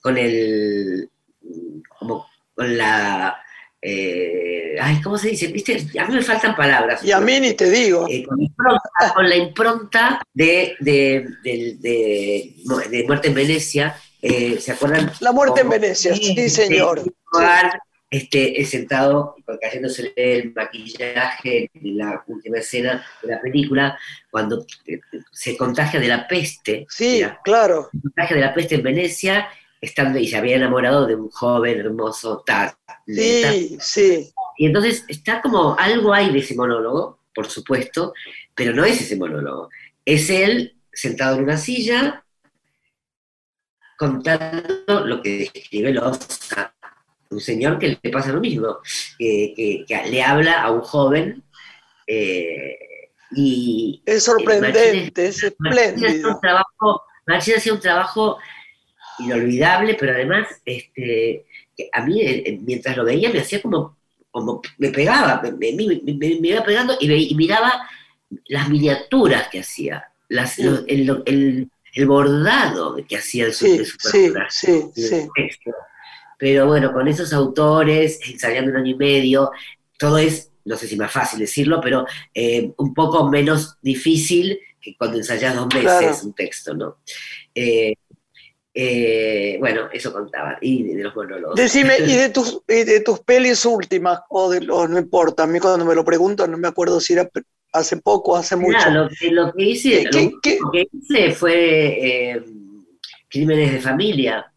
con 0.00 0.18
el 0.18 1.10
como 1.98 2.26
con 2.54 2.76
la... 2.76 3.38
Eh, 3.84 4.76
ay, 4.80 5.00
¿cómo 5.02 5.18
se 5.18 5.30
dice? 5.30 5.48
¿Viste? 5.48 5.84
A 5.98 6.06
mí 6.06 6.14
me 6.14 6.22
faltan 6.22 6.54
palabras. 6.54 7.02
Y 7.02 7.10
a 7.10 7.18
mí 7.18 7.40
ni 7.40 7.54
te 7.54 7.68
digo. 7.68 8.06
Eh, 8.08 8.24
con, 8.24 9.28
la 9.28 9.36
impronta 9.36 10.22
de, 10.32 10.76
de, 10.78 11.26
de, 11.42 12.54
Muerte 13.06 13.28
en 13.28 13.34
Venecia. 13.34 13.96
Eh, 14.20 14.60
¿Se 14.60 14.72
acuerdan? 14.72 15.10
La 15.18 15.32
Muerte 15.32 15.62
en 15.62 15.68
Venecia, 15.70 16.14
sí, 16.14 16.48
señor. 16.48 17.02
Este, 18.12 18.62
sentado 18.66 19.36
cayéndose 19.58 20.12
el 20.16 20.52
maquillaje 20.52 21.70
en 21.72 21.96
la 21.96 22.22
última 22.26 22.58
escena 22.58 23.02
de 23.22 23.32
la 23.32 23.40
película, 23.40 23.98
cuando 24.30 24.66
se 25.30 25.56
contagia 25.56 25.98
de 25.98 26.08
la 26.08 26.28
peste. 26.28 26.84
Sí, 26.90 27.22
claro. 27.42 27.88
Se 27.90 28.02
contagia 28.02 28.36
de 28.36 28.42
la 28.42 28.52
peste 28.52 28.74
en 28.74 28.82
Venecia 28.82 29.48
estando 29.80 30.18
y 30.18 30.28
se 30.28 30.36
había 30.36 30.56
enamorado 30.56 31.06
de 31.06 31.14
un 31.14 31.30
joven 31.30 31.80
hermoso 31.80 32.42
tal. 32.44 32.74
Sí, 33.06 33.78
sí. 33.80 34.30
Y 34.58 34.66
entonces 34.66 35.06
está 35.08 35.40
como 35.40 35.74
algo 35.78 36.12
hay 36.12 36.30
de 36.30 36.40
ese 36.40 36.54
monólogo, 36.54 37.18
por 37.34 37.46
supuesto, 37.46 38.12
pero 38.54 38.74
no 38.74 38.84
es 38.84 39.00
ese 39.00 39.16
monólogo. 39.16 39.70
Es 40.04 40.28
él 40.28 40.76
sentado 40.92 41.36
en 41.36 41.44
una 41.44 41.56
silla 41.56 42.24
contando 43.96 45.06
lo 45.06 45.22
que 45.22 45.50
describe 45.54 45.92
Loza, 45.92 46.74
un 47.32 47.40
señor 47.40 47.78
que 47.78 47.98
le 48.00 48.10
pasa 48.10 48.32
lo 48.32 48.40
mismo, 48.40 48.78
que, 49.18 49.84
le 50.10 50.22
habla 50.22 50.62
a 50.62 50.70
un 50.70 50.80
joven 50.80 51.42
eh, 52.06 52.76
y... 53.32 54.02
Es 54.04 54.24
sorprendente, 54.24 55.26
es 55.26 55.42
espléndido. 55.42 56.40
Marchina 57.26 57.56
hacía 57.56 57.72
un 57.72 57.80
trabajo 57.80 58.38
inolvidable, 59.18 59.96
pero 59.98 60.12
además, 60.12 60.48
este, 60.64 61.46
a 61.92 62.04
mí 62.04 62.20
eh, 62.20 62.42
eh, 62.46 62.58
mientras 62.62 62.96
lo 62.96 63.04
veía 63.04 63.30
me 63.30 63.40
hacía 63.40 63.62
como, 63.62 63.96
como 64.30 64.60
me 64.78 64.90
pegaba, 64.90 65.42
me, 65.58 65.68
iba 65.68 66.64
pegando 66.64 66.96
y, 67.00 67.34
miraba 67.34 67.88
las 68.46 68.68
miniaturas 68.68 69.48
que 69.48 69.60
hacía, 69.60 70.08
las, 70.28 70.58
el, 70.58 71.68
bordado 72.06 72.96
que 73.06 73.16
hacía 73.18 73.46
de 73.46 73.52
su, 73.52 73.66
sí, 73.66 74.32
sí, 74.48 74.82
sí, 74.94 75.28
pero 76.42 76.66
bueno, 76.66 76.92
con 76.92 77.06
esos 77.06 77.32
autores, 77.32 78.18
ensayando 78.28 78.72
un 78.72 78.78
año 78.78 78.90
y 78.90 78.94
medio, 78.96 79.52
todo 79.96 80.18
es, 80.18 80.50
no 80.64 80.76
sé 80.76 80.88
si 80.88 80.96
más 80.96 81.12
fácil 81.12 81.38
decirlo, 81.38 81.80
pero 81.80 82.04
eh, 82.34 82.72
un 82.78 82.92
poco 82.92 83.28
menos 83.30 83.76
difícil 83.80 84.58
que 84.80 84.96
cuando 84.96 85.18
ensayas 85.18 85.54
dos 85.54 85.68
meses 85.72 85.84
Claro. 85.84 86.16
un 86.24 86.32
texto, 86.34 86.74
¿no? 86.74 86.96
Eh, 87.54 87.94
eh, 88.74 89.56
bueno, 89.60 89.82
eso 89.92 90.12
contaba, 90.12 90.58
y 90.60 90.82
de, 90.82 90.96
de 90.96 91.02
los 91.04 91.14
monólogos. 91.14 91.54
Decime, 91.54 91.94
¿y 92.00 92.16
de 92.16 92.28
tus, 92.34 92.60
y 92.66 92.82
de 92.82 92.98
tus 92.98 93.20
pelis 93.20 93.64
últimas? 93.64 94.18
O, 94.28 94.50
de, 94.50 94.68
o 94.68 94.88
no 94.88 94.98
importa, 94.98 95.44
a 95.44 95.46
mí 95.46 95.60
cuando 95.60 95.84
me 95.84 95.94
lo 95.94 96.04
preguntan 96.04 96.50
no 96.50 96.58
me 96.58 96.66
acuerdo 96.66 96.98
si 96.98 97.12
era 97.12 97.30
hace 97.72 97.98
poco, 97.98 98.36
hace 98.36 98.56
mucho. 98.56 98.90
Lo, 98.90 99.08
que, 99.08 99.30
lo 99.30 99.52
que 99.52 99.62
hice, 99.62 100.08
¿Qué- 100.10 100.24
lo 100.32 100.40
qué- 100.42 100.58
que 100.72 100.88
hice 100.92 101.30
fue 101.36 102.32
eh, 102.32 102.44
Crímenes 103.28 103.74
de 103.74 103.78
Familia. 103.80 104.51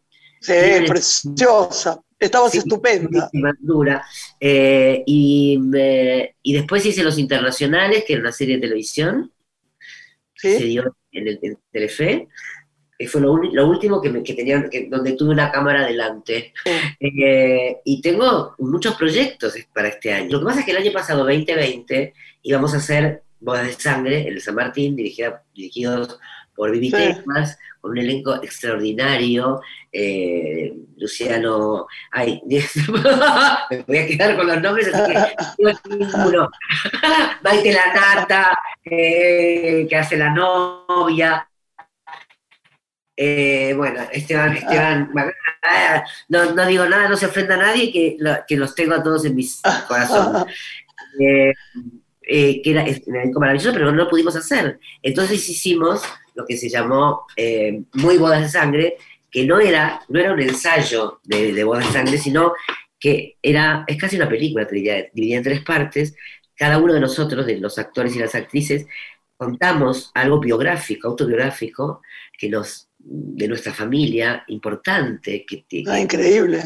Sí, 0.45 0.87
preciosa. 0.87 1.99
Estabas 2.19 2.51
Sí, 2.53 2.59
estupenda. 2.59 3.09
Buenísima, 3.31 3.53
dura. 3.59 4.05
Eh, 4.39 5.03
y, 5.05 5.57
me- 5.59 6.35
y 6.41 6.53
después 6.53 6.85
hice 6.85 7.03
Los 7.03 7.17
Internacionales, 7.17 8.03
que 8.05 8.13
era 8.13 8.21
una 8.21 8.31
serie 8.31 8.55
de 8.55 8.61
televisión, 8.61 9.31
se 10.33 10.57
¿sí? 10.59 10.63
dio 10.69 10.95
en, 11.11 11.27
el, 11.27 11.39
en 11.41 11.57
Telefe. 11.71 12.27
que 12.97 13.07
fue 13.09 13.19
lo, 13.19 13.33
último 13.33 14.01
que, 14.01 14.09
me, 14.09 14.23
que 14.23 14.33
tenía, 14.33 14.69
que- 14.69 14.87
donde 14.89 15.13
tuve 15.13 15.31
una 15.31 15.51
cámara 15.51 15.85
delante. 15.85 16.53
Eh, 16.99 17.77
y 17.83 18.01
tengo 18.01 18.55
muchos 18.59 18.95
proyectos 18.95 19.53
para 19.73 19.89
este 19.89 20.13
año. 20.13 20.29
Lo 20.31 20.39
que 20.39 20.45
pasa 20.45 20.59
es 20.61 20.65
que 20.65 20.71
el 20.71 20.77
año 20.77 20.91
pasado, 20.93 21.25
2020, 21.25 22.13
íbamos 22.43 22.73
a 22.73 22.77
hacer 22.77 23.23
Bodas 23.41 23.67
de 23.67 23.73
Sangre 23.73 24.21
en 24.21 24.33
el 24.35 24.41
San 24.41 24.55
Martín, 24.55 24.95
dirigida, 24.95 25.43
dirigidos 25.53 26.17
por 26.55 26.71
Vivi 26.71 26.89
Sí. 26.89 26.95
Tejas, 26.95 27.57
con 27.85 27.91
un 27.91 27.99
elenco 27.99 28.33
extraordinario. 28.41 29.61
eh, 29.91 30.73
Luciano. 30.97 31.85
Ay, 32.11 32.41
me 33.69 33.83
voy 33.85 33.97
a 33.99 34.07
quedar 34.07 34.35
con 34.35 34.47
los 34.47 34.59
nombres, 34.59 34.91
así 34.91 35.13
que 35.13 35.95
ninguno. 35.95 36.49
Maite 37.43 37.71
la 37.71 37.93
Nata, 37.93 38.57
eh, 38.83 39.85
que 39.87 39.95
hace 39.95 40.17
la 40.17 40.31
novia. 40.31 41.47
Eh, 43.15 43.73
bueno, 43.77 44.01
Esteban, 44.11 44.57
Esteban, 44.57 45.11
ah, 45.61 46.03
no, 46.29 46.53
no 46.53 46.65
digo 46.65 46.85
nada, 46.85 47.07
no 47.07 47.15
se 47.15 47.27
ofenda 47.27 47.53
a 47.53 47.57
nadie, 47.57 47.91
que, 47.91 48.17
que 48.47 48.57
los 48.57 48.73
tengo 48.73 48.95
a 48.95 49.03
todos 49.03 49.25
en 49.25 49.35
mis 49.35 49.61
corazones. 49.87 50.51
Eh, 51.19 51.53
eh, 52.27 52.61
que 52.63 52.71
era 52.71 52.83
elenco 52.83 53.39
maravilloso, 53.39 53.71
pero 53.71 53.91
no 53.91 53.97
lo 53.97 54.09
pudimos 54.09 54.35
hacer. 54.35 54.79
Entonces 55.03 55.47
hicimos 55.47 56.01
lo 56.35 56.45
que 56.45 56.57
se 56.57 56.69
llamó 56.69 57.25
eh, 57.35 57.83
Muy 57.93 58.17
Bodas 58.17 58.41
de 58.41 58.49
Sangre, 58.49 58.97
que 59.31 59.45
no 59.45 59.59
era, 59.59 60.01
no 60.09 60.19
era 60.19 60.33
un 60.33 60.41
ensayo 60.41 61.19
de, 61.23 61.53
de 61.53 61.63
Bodas 61.63 61.87
de 61.87 61.93
Sangre, 61.93 62.17
sino 62.17 62.53
que 62.99 63.37
era, 63.41 63.83
es 63.87 63.97
casi 63.97 64.15
una 64.15 64.29
película 64.29 64.65
dividida, 64.65 64.95
dividida 65.13 65.37
en 65.37 65.43
tres 65.43 65.61
partes. 65.63 66.15
Cada 66.55 66.77
uno 66.77 66.93
de 66.93 66.99
nosotros, 66.99 67.45
de 67.45 67.57
los 67.57 67.77
actores 67.77 68.15
y 68.15 68.19
las 68.19 68.35
actrices, 68.35 68.87
contamos 69.37 70.11
algo 70.13 70.39
biográfico, 70.39 71.07
autobiográfico, 71.09 72.01
que 72.37 72.49
nos, 72.49 72.84
de 73.07 73.47
nuestra 73.47 73.71
familia, 73.73 74.43
importante, 74.47 75.45
que, 75.45 75.65
Ah, 75.87 75.99
increíble. 75.99 76.59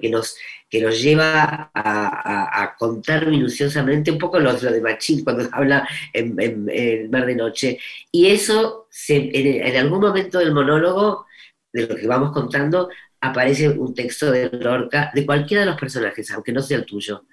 que 0.00 0.08
nos, 0.08 0.36
que 0.70 0.80
nos 0.80 1.02
lleva 1.02 1.42
a, 1.42 1.70
a- 1.74 2.62
a 2.62 2.76
contar 2.76 3.26
minuciosamente 3.26 4.10
un 4.12 4.18
poco 4.18 4.38
lo, 4.38 4.52
lo 4.52 4.72
de 4.72 4.80
Machín 4.80 5.24
cuando 5.24 5.48
habla 5.52 5.88
en, 6.12 6.40
en- 6.40 6.68
en 6.70 7.10
Mar 7.10 7.26
de 7.26 7.34
Noche. 7.34 7.78
Y 8.12 8.28
eso, 8.28 8.86
se- 8.90 9.30
en, 9.34 9.66
en 9.66 9.76
algún 9.76 10.00
momento 10.00 10.38
del 10.38 10.52
monólogo, 10.54 11.26
de 11.72 11.86
lo 11.88 11.96
que 11.96 12.06
vamos 12.06 12.30
contando, 12.32 12.88
aparece 13.20 13.68
un 13.70 13.94
texto 13.94 14.30
de 14.30 14.50
Lorca, 14.50 15.10
de 15.12 15.26
cualquiera 15.26 15.62
de 15.64 15.70
los 15.70 15.80
personajes, 15.80 16.30
aunque 16.30 16.52
no 16.52 16.62
sea 16.62 16.78
el 16.78 16.84
tuyo. 16.86 17.26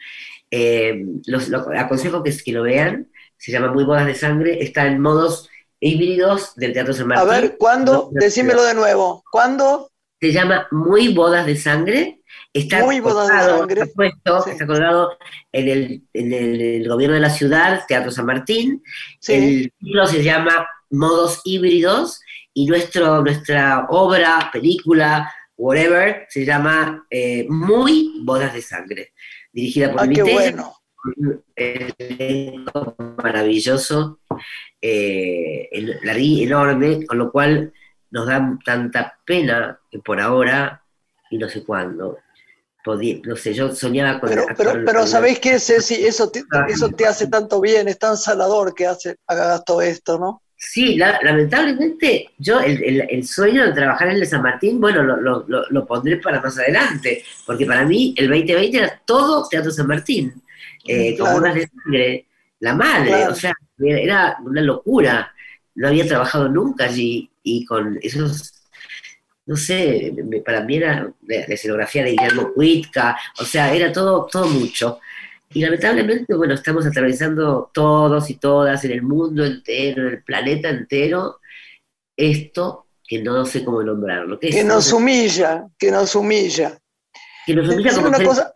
Eh, 0.50 1.06
los, 1.28 1.48
lo- 1.50 1.70
aconsejo 1.78 2.24
que, 2.24 2.36
que 2.44 2.52
lo 2.52 2.64
vean, 2.64 3.08
se 3.38 3.52
llama 3.52 3.72
Muy 3.72 3.84
Bodas 3.84 4.08
de 4.08 4.16
Sangre, 4.16 4.64
está 4.64 4.88
en 4.88 5.00
modos 5.00 5.50
híbridos 5.82 6.56
del 6.56 6.72
Teatro 6.72 6.94
San 6.94 7.12
A 7.12 7.16
Martín. 7.26 7.28
ver, 7.30 7.58
¿cuándo? 7.58 8.10
Decímelo 8.14 8.64
de 8.64 8.74
nuevo. 8.76 9.24
¿Cuándo? 9.30 9.90
se 10.24 10.32
llama 10.32 10.68
Muy 10.70 11.12
Bodas 11.16 11.48
de 11.48 11.56
Sangre. 11.58 12.22
Está 12.54 12.84
Muy 12.86 13.00
Bodas 13.00 13.28
de 13.28 13.34
Sangre. 13.58 13.82
Está, 13.82 13.94
puesto, 13.96 14.42
Sí. 14.44 14.50
está 14.52 14.68
colgado 14.68 15.18
en 15.52 15.68
el, 15.68 16.04
en 16.14 16.32
el- 16.34 16.62
el 16.62 16.88
gobierno 16.88 17.16
de 17.16 17.22
la 17.22 17.32
ciudad, 17.32 17.82
Teatro 17.88 18.12
San 18.12 18.28
Martín. 18.28 18.84
Sí. 19.20 19.34
El 19.34 19.74
título 19.80 20.06
se 20.06 20.22
llama 20.24 20.68
Modos 20.92 21.42
Híbridos 21.44 22.22
y 22.54 22.68
nuestro, 22.68 23.24
nuestra 23.24 23.88
obra, 23.90 24.52
película, 24.54 25.34
whatever, 25.58 26.28
se 26.30 26.46
llama 26.46 27.04
eh, 27.10 27.48
Muy 27.50 28.22
Bodas 28.24 28.54
de 28.54 28.62
Sangre, 28.62 29.14
dirigida 29.52 29.92
por 29.92 30.02
Ah, 30.02 30.08
qué 30.08 30.22
bueno. 30.22 30.76
Un 31.04 31.44
elenco 31.56 32.96
maravilloso, 33.22 34.20
eh, 34.82 35.70
enorme, 35.72 37.06
con 37.06 37.18
lo 37.18 37.32
cual 37.32 37.74
nos 38.12 38.28
da 38.28 38.58
tanta 38.66 39.18
pena 39.26 39.80
que 39.90 40.00
por 40.00 40.20
ahora, 40.20 40.84
y 41.30 41.38
no 41.38 41.48
sé 41.50 41.64
cuándo, 41.64 42.20
podí- 42.84 43.22
no 43.26 43.36
sé, 43.36 43.54
yo 43.54 43.74
soñaba 43.74 44.20
con... 44.20 44.30
Pero, 44.30 44.46
pero, 44.58 44.72
pero 44.86 45.08
¿sabéis 45.08 45.40
qué, 45.40 45.60
Ceci? 45.60 45.96
Eso 46.06 46.30
te, 46.30 46.44
eso 46.68 46.90
te 46.90 47.06
hace 47.06 47.28
tanto 47.28 47.62
bien, 47.62 47.88
es 47.88 48.00
tan 48.00 48.18
sanador 48.18 48.74
que 48.74 48.88
hace, 48.88 49.16
hagas 49.28 49.64
todo 49.66 49.82
esto, 49.82 50.18
¿no? 50.20 50.42
Sí, 50.64 50.96
la- 50.96 51.20
lamentablemente 51.24 52.30
yo 52.38 52.60
el, 52.60 52.84
el- 52.84 53.08
el 53.10 53.26
sueño 53.28 53.66
de 53.66 53.74
trabajar 53.74 54.10
en 54.10 54.18
el 54.18 54.28
San 54.28 54.42
Martín, 54.44 54.80
bueno, 54.80 55.02
lo, 55.04 55.18
lo- 55.18 55.46
lo- 55.48 55.66
lo 55.70 55.86
pondré 55.88 56.18
para 56.18 56.40
más 56.42 56.58
adelante, 56.60 57.24
porque 57.46 57.66
para 57.66 57.86
mí 57.86 58.14
el 58.18 58.28
2020 58.30 58.78
era 58.78 59.02
todo 59.06 59.48
Teatro 59.50 59.72
San 59.72 59.88
Martín, 59.88 60.34
eh, 60.88 61.16
Claro. 61.16 61.42
de 61.54 61.68
sangre, 61.68 62.28
la 62.60 62.76
madre, 62.76 63.08
Claro. 63.10 63.32
o 63.32 63.36
sea, 63.36 63.54
era 63.80 64.38
una 64.44 64.62
locura, 64.62 65.34
no 65.76 65.88
había 65.88 66.08
trabajado 66.08 66.50
nunca 66.50 66.86
allí 66.86 67.30
y 67.44 67.66
con 67.66 67.98
esos, 68.02 68.54
no 69.46 69.56
sé, 69.56 70.14
me- 70.26 70.42
para 70.42 70.62
mí 70.64 70.78
era 70.78 71.12
la, 71.28 71.38
la 71.48 71.54
escenografía 71.54 72.04
de 72.04 72.12
Guillermo 72.12 72.54
Cuitca, 72.54 73.18
o 73.40 73.44
sea, 73.46 73.74
era 73.74 73.92
todo, 73.92 74.28
todo 74.32 74.48
mucho. 74.48 75.00
Y 75.54 75.62
lamentablemente, 75.62 76.34
bueno, 76.34 76.54
estamos 76.54 76.86
atravesando 76.86 77.70
todos 77.74 78.30
y 78.30 78.36
todas 78.36 78.86
en 78.86 78.92
el 78.92 79.02
mundo 79.02 79.44
entero, 79.46 80.04
en 80.08 80.14
el 80.14 80.24
planeta 80.24 80.70
entero, 80.70 81.40
esto 82.16 82.88
que 83.06 83.22
no 83.22 83.46
sé 83.46 83.64
cómo 83.66 83.84
nombrarlo. 83.84 84.40
Que, 84.40 84.50
es- 84.50 84.66
nos 84.66 84.94
humilla, 84.94 85.66
que 85.78 85.92
nos 85.92 86.16
humilla. 86.16 86.78
Que 87.46 87.56
nos 87.56 87.68
humilla 87.70 87.84
Decime 87.92 87.96
como 87.96 88.08
una 88.10 88.18
seres 88.18 88.30
cosa-. 88.30 88.52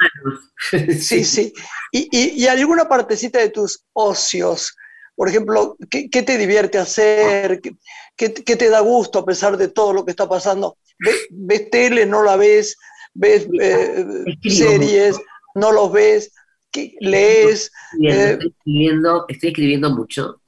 Sí, 0.99 1.23
sí. 1.23 1.53
Y, 1.91 2.07
y- 2.11 2.43
y 2.43 2.47
alguna 2.47 2.87
partecita 2.87 3.39
de 3.39 3.49
tus 3.49 3.83
ocios, 3.93 4.75
por 5.15 5.29
ejemplo, 5.29 5.77
¿qué, 5.89 6.09
qué 6.09 6.23
te 6.23 6.37
divierte 6.37 6.77
hacer? 6.77 7.61
¿Qué, 7.61 7.75
qué- 8.15 8.33
qué 8.33 8.55
te 8.55 8.69
da 8.69 8.79
gusto 8.81 9.19
a 9.19 9.25
pesar 9.25 9.57
de 9.57 9.67
todo 9.69 9.93
lo 9.93 10.03
que 10.05 10.11
está 10.11 10.27
pasando? 10.27 10.77
¿Ves, 10.99 11.27
ves 11.29 11.69
tele, 11.69 12.05
no 12.05 12.23
la 12.23 12.35
ves? 12.37 12.77
¿Ves 13.13 13.47
eh, 13.61 14.05
series, 14.43 15.15
no 15.55 15.71
los 15.71 15.91
ves? 15.91 16.33
¿Qué- 16.71 16.95
¿Lees? 16.99 17.71
Bien, 17.97 18.15
Eh, 18.15 18.31
estoy, 18.31 18.49
escribiendo, 18.57 19.25
estoy 19.29 19.49
escribiendo 19.49 19.89
mucho 19.91 20.41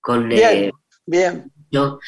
con 0.00 0.28
Bien, 0.28 0.64
eh, 0.64 0.72
bien. 1.06 1.52
yo, 1.70 1.98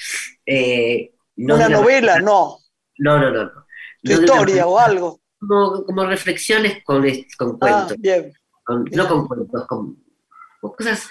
no 1.36 1.54
¿Una 1.54 1.68
novela? 1.68 2.12
manera- 2.14 2.24
No. 2.30 2.58
No, 2.98 3.18
no, 3.18 3.30
no. 3.30 3.44
no. 3.44 3.66
¿Tu 4.02 4.12
historia 4.12 4.40
manera- 4.40 4.66
o 4.66 4.78
algo? 4.78 5.20
Como, 5.40 5.84
como 5.84 6.04
reflexiones 6.06 6.82
con, 6.84 7.02
con 7.36 7.50
Ah, 7.54 7.58
cuentos. 7.86 7.96
bien. 7.98 8.32
con- 8.64 8.84
Bien. 8.84 8.96
no 8.98 9.08
con 9.08 9.26
cuentos, 9.28 9.66
con, 9.66 9.96
con 10.60 10.72
cosas 10.74 11.08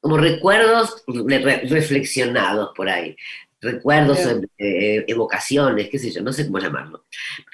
como 0.00 0.18
recuerdos 0.18 1.02
re- 1.06 1.38
re- 1.38 1.62
reflexionados 1.68 2.70
por 2.76 2.88
ahí. 2.88 3.16
Recuerdos, 3.60 4.18
eh, 4.58 5.04
evocaciones, 5.08 5.88
qué 5.88 5.98
sé 5.98 6.10
yo, 6.10 6.20
no 6.22 6.30
sé 6.34 6.44
cómo 6.46 6.58
llamarlo. 6.58 7.06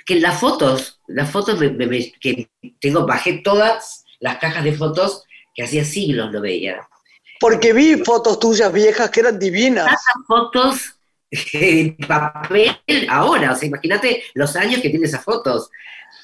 Que 0.05 0.19
las 0.19 0.41
fotos, 0.41 1.01
las 1.07 1.31
fotos 1.31 1.61
me- 1.61 1.71
me- 1.71 1.87
me- 1.87 2.13
que 2.21 2.51
tengo, 2.81 3.07
bajé 3.07 3.35
todas 3.45 4.05
las 4.19 4.39
cajas 4.39 4.65
de 4.65 4.73
fotos 4.73 5.25
que 5.55 5.63
hacía 5.63 5.85
siglos 5.85 6.33
no 6.33 6.41
veía. 6.41 6.81
Porque 7.39 7.73
vi 7.73 7.97
fotos 7.99 8.41
tuyas 8.41 8.73
viejas 8.73 9.11
que 9.11 9.21
eran 9.21 9.39
divinas. 9.39 9.87
Esas 9.87 10.27
fotos 10.27 10.97
en 11.53 11.97
papel 11.97 12.77
ahora, 13.09 13.53
o 13.53 13.57
sea, 13.57 13.69
imagínate 13.69 14.25
los 14.35 14.55
años 14.57 14.81
que 14.81 14.91
tiene 14.91 15.07
esas 15.07 15.25
fotos. 15.25 15.71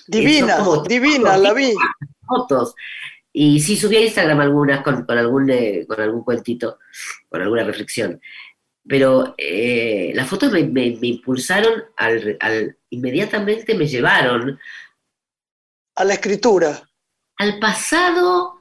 Divinas, 0.09 0.59
como- 0.61 0.83
divinas, 0.85 1.41
la 1.41 1.53
vi. 1.53 1.73
fotos. 2.27 2.75
Y 3.33 3.61
sí 3.61 3.77
subí 3.77 3.97
a 3.97 4.01
Instagram 4.01 4.41
algunas 4.41 4.83
con, 4.83 5.05
con 5.05 5.19
algún, 5.19 5.51
eh, 5.51 5.85
con 5.87 6.01
algún 6.01 6.25
cuentito, 6.25 6.79
con 7.29 7.43
alguna 7.43 7.65
reflexión. 7.65 8.21
Pero 8.89 9.35
eh, 9.37 10.13
las 10.15 10.29
fotos 10.29 10.53
me, 10.53 10.63
me- 10.65 10.97
me 11.01 11.09
impulsaron, 11.09 11.85
al, 11.97 12.37
al- 12.41 12.77
inmediatamente 12.91 13.75
me 13.75 13.87
llevaron 13.87 14.59
A 15.97 16.05
la 16.05 16.15
escritura. 16.15 16.89
al 17.39 17.59
pasado, 17.59 18.56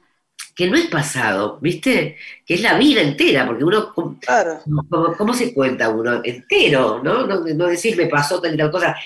que 0.56 0.66
no 0.70 0.76
es 0.76 0.86
pasado, 0.86 1.58
¿viste? 1.60 2.16
Que 2.46 2.54
es 2.54 2.62
la 2.62 2.78
vida 2.78 3.02
entera, 3.02 3.46
porque 3.46 3.62
uno, 3.62 3.92
¿cómo, 3.94 4.18
Claro. 4.18 4.62
cómo- 4.88 5.14
cómo 5.16 5.34
se 5.34 5.52
cuenta 5.52 5.90
uno? 5.90 6.22
Entero, 6.24 7.02
¿no? 7.04 7.26
No, 7.26 7.40
no 7.40 7.66
decir 7.66 7.94
me 7.96 8.06
pasó 8.06 8.40
tal 8.40 8.54
y 8.54 8.56
tal 8.58 8.70
cosa. 8.72 8.96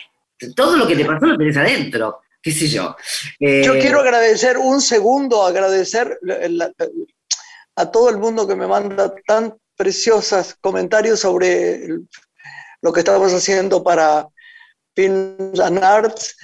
todo 0.57 0.77
lo 0.77 0.87
que 0.87 0.97
te 0.97 1.05
pasó 1.05 1.27
lo 1.27 1.37
tenés 1.37 1.57
adentro, 1.59 2.21
qué 2.41 2.51
sé 2.53 2.67
yo. 2.69 2.97
Eh, 3.39 3.63
Yo 3.63 3.75
quiero 3.75 4.01
agradecer 4.01 4.57
un 4.57 4.81
segundo, 4.81 5.45
agradecer 5.45 6.19
la- 6.23 6.73
a 7.77 7.91
todo 7.91 8.09
el 8.09 8.17
mundo 8.17 8.47
que 8.49 8.55
me 8.55 8.67
manda 8.67 9.13
tan 9.27 9.55
preciosas 9.77 10.57
comentarios 10.61 11.21
sobre 11.21 11.85
el- 11.85 12.09
lo 12.81 12.93
que 12.93 13.01
estamos 13.01 13.35
haciendo 13.35 13.83
para 13.85 14.29
Films 14.97 15.61
and 15.61 15.83
Arts, 15.85 16.37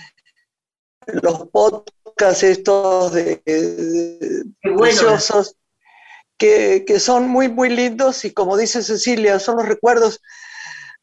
los 1.06 1.48
podcasts 1.50 1.95
estos 2.18 3.12
de, 3.12 3.42
de- 3.44 4.44
bueno. 4.74 4.82
preciosos, 5.00 5.56
que, 6.38 6.84
que 6.86 7.00
son 7.00 7.28
muy, 7.28 7.48
muy 7.48 7.70
lindos 7.70 8.24
y 8.24 8.32
como 8.32 8.56
dice 8.56 8.82
Cecilia, 8.82 9.38
son 9.38 9.56
los 9.58 9.66
recuerdos 9.68 10.20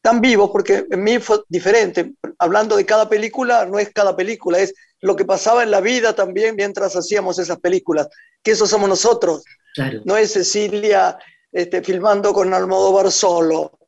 tan 0.02 0.20
vivos, 0.20 0.50
porque 0.52 0.86
en 0.90 1.02
mí 1.04 1.18
fue 1.18 1.42
diferente. 1.48 2.14
Hablando 2.38 2.76
de 2.76 2.86
cada 2.86 3.08
película, 3.08 3.66
no 3.66 3.78
es 3.78 3.90
cada 3.92 4.16
película, 4.16 4.58
es 4.60 4.74
lo 5.00 5.16
que 5.16 5.24
pasaba 5.24 5.62
en 5.62 5.70
la 5.70 5.80
vida 5.80 6.14
también 6.14 6.56
mientras 6.56 6.96
hacíamos 6.96 7.38
esas 7.38 7.58
películas, 7.60 8.08
que 8.42 8.52
eso 8.52 8.66
somos 8.66 8.88
nosotros, 8.88 9.44
Claro. 9.74 10.02
no 10.04 10.16
es 10.16 10.32
Cecilia 10.32 11.18
este, 11.52 11.82
filmando 11.82 12.32
con 12.32 12.52
Almodóvar 12.54 13.10
solo 13.10 13.78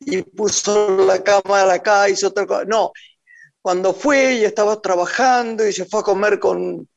y 0.00 0.22
puso 0.22 1.04
la 1.06 1.22
cámara 1.22 1.74
acá, 1.74 2.08
hizo 2.08 2.28
otra 2.28 2.46
cosa. 2.46 2.64
No, 2.64 2.92
cuando 3.62 3.92
fue 3.92 4.34
y 4.36 4.44
estaba 4.44 4.80
trabajando 4.80 5.66
y 5.66 5.72
se 5.72 5.84
fue 5.84 6.00
a 6.00 6.04
comer 6.04 6.38
con 6.38 6.88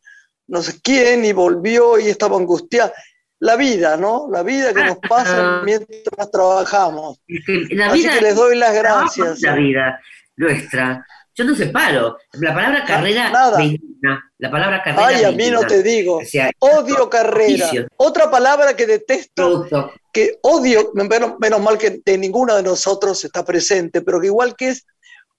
no 0.47 0.62
sé 0.62 0.80
quién 0.84 1.24
y 1.26 1.32
volvió 1.34 1.99
y 1.99 2.07
estaba 2.09 2.38
angustiada. 2.38 2.93
La 3.39 3.55
vida, 3.55 3.97
¿no? 3.97 4.28
La 4.32 4.43
vida 4.43 4.74
que 4.74 4.84
nos 4.84 4.97
pasa 5.09 5.62
mientras 5.66 6.30
trabajamos. 6.32 7.20
Es 7.28 7.43
que 7.45 7.76
la 7.76 7.88
Así 7.88 8.01
vida 8.03 8.14
que 8.16 8.22
les 8.22 8.36
doy 8.36 8.55
las 8.57 8.74
gracias. 8.76 9.41
la 9.41 9.55
vida 9.55 9.99
nuestra. 10.36 11.05
Yo 11.34 11.45
no 11.45 11.55
separo. 11.55 12.18
La 12.34 12.53
palabra 12.53 12.84
carrera 12.86 13.30
nada. 13.30 13.57
me 13.57 13.66
indigna. 13.66 14.32
La 14.38 14.51
palabra 14.51 14.84
carrera 14.84 15.07
Ay, 15.07 15.24
a 15.24 15.32
mí 15.32 15.49
no 15.49 15.62
te 15.62 15.82
digo. 15.82 16.18
O 16.18 16.26
sea, 16.26 16.51
Odio 16.59 17.09
carrera. 17.09 17.66
oficio. 17.66 17.88
Otra 17.97 18.30
palabra 18.30 18.76
que 18.76 18.86
detesto 18.86 19.34
producto. 19.68 19.93
que 20.12 20.38
odio, 20.41 20.91
menos, 20.93 21.36
menos 21.39 21.62
mal 21.62 21.78
que 21.78 22.01
de 22.05 22.18
ninguno 22.18 22.55
de 22.55 22.64
nosotros 22.64 23.24
está 23.24 23.45
presente, 23.45 24.01
pero 24.01 24.20
que 24.20 24.28
igual 24.28 24.55
que 24.55 24.70
es 24.70 24.86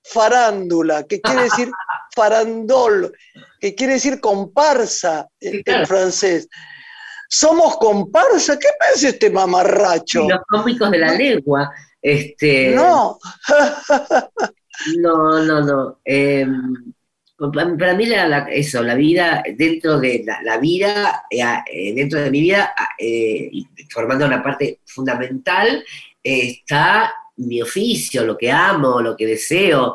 farándula, 0.05 1.05
que 1.05 1.21
quiere 1.21 1.43
decir 1.45 1.71
farandol, 2.15 3.13
que 3.61 3.75
quiere 3.75 3.95
decir 3.95 4.21
comparsa 4.21 5.29
en, 5.41 5.87
francés. 5.87 6.49
Somos 7.29 7.77
comparsa, 7.79 8.59
¿qué 8.59 8.69
piensa 8.79 9.09
este 9.09 9.31
mamarracho? 9.31 10.25
Y 10.25 10.29
los 10.29 10.41
cómicos 10.49 10.91
de 10.91 10.99
la 10.99 11.15
lengua. 11.15 11.71
Este, 12.01 12.75
No, 12.75 13.19
No, 14.99 15.43
no, 15.45 15.61
no. 15.61 15.99
Eh, 16.05 16.47
para 17.79 17.95
mí, 17.95 18.07
la- 18.07 18.29
la- 18.29 18.47
eso, 18.51 18.83
la 18.83 18.95
vida, 18.95 19.43
dentro 19.57 19.99
de 19.99 20.23
la, 20.25 20.43
la 20.43 20.59
vida, 20.59 21.25
eh, 21.31 21.43
eh, 21.73 21.95
dentro 21.95 22.21
de 22.21 22.31
mi 22.31 22.41
vida, 22.41 22.73
eh, 22.99 23.51
formando 23.91 24.27
una 24.27 24.43
parte 24.43 24.81
fundamental, 24.87 25.85
está 26.23 27.13
mi 27.37 27.63
oficio, 27.63 28.25
lo 28.25 28.37
que 28.37 28.51
amo, 28.51 29.01
lo 29.01 29.17
que 29.17 29.27
deseo, 29.27 29.95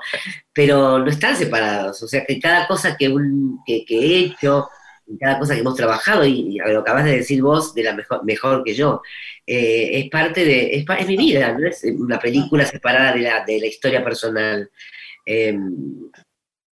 pero 0.53 0.99
no 0.99 1.07
están 1.09 1.35
separados. 1.35 2.01
O 2.03 2.07
sea, 2.07 2.25
que 2.25 2.39
cada 2.39 2.67
cosa 2.67 2.97
que, 2.97 3.09
un- 3.09 3.59
que, 3.65 3.85
he 3.89 4.19
hecho, 4.19 4.67
cada 5.19 5.39
cosa 5.39 5.53
que 5.53 5.61
hemos 5.61 5.75
trabajado, 5.75 6.25
y, 6.25 6.57
y 6.57 6.57
lo 6.57 6.79
acabas 6.79 7.05
de 7.05 7.17
decir 7.17 7.41
vos, 7.41 7.73
de 7.73 7.83
la 7.83 7.97
mejor, 8.23 8.63
que 8.63 8.73
yo, 8.73 9.01
eh, 9.45 9.89
es 9.99 10.09
parte 10.09 10.43
de, 10.45 10.75
es, 10.75 11.07
mi 11.07 11.17
vida, 11.17 11.53
no 11.57 11.67
es 11.67 11.83
una 11.97 12.19
película 12.19 12.65
separada 12.65 13.13
de 13.13 13.21
la, 13.21 13.45
de 13.45 13.59
la 13.59 13.67
historia 13.67 14.03
personal. 14.03 14.69
Eh, 15.25 15.57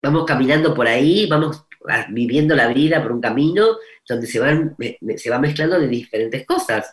vamos 0.02 0.24
caminando 0.24 0.74
por 0.74 0.86
ahí, 0.86 1.26
vamos 1.26 1.64
viviendo 2.10 2.54
la 2.56 2.68
vida 2.68 3.02
por 3.02 3.12
un 3.12 3.20
camino 3.20 3.76
donde 4.08 4.26
se, 4.26 4.38
van, 4.38 4.76
se 5.16 5.30
va 5.30 5.38
mezclando 5.38 5.78
de 5.80 5.88
diferentes 5.88 6.46
cosas, 6.46 6.90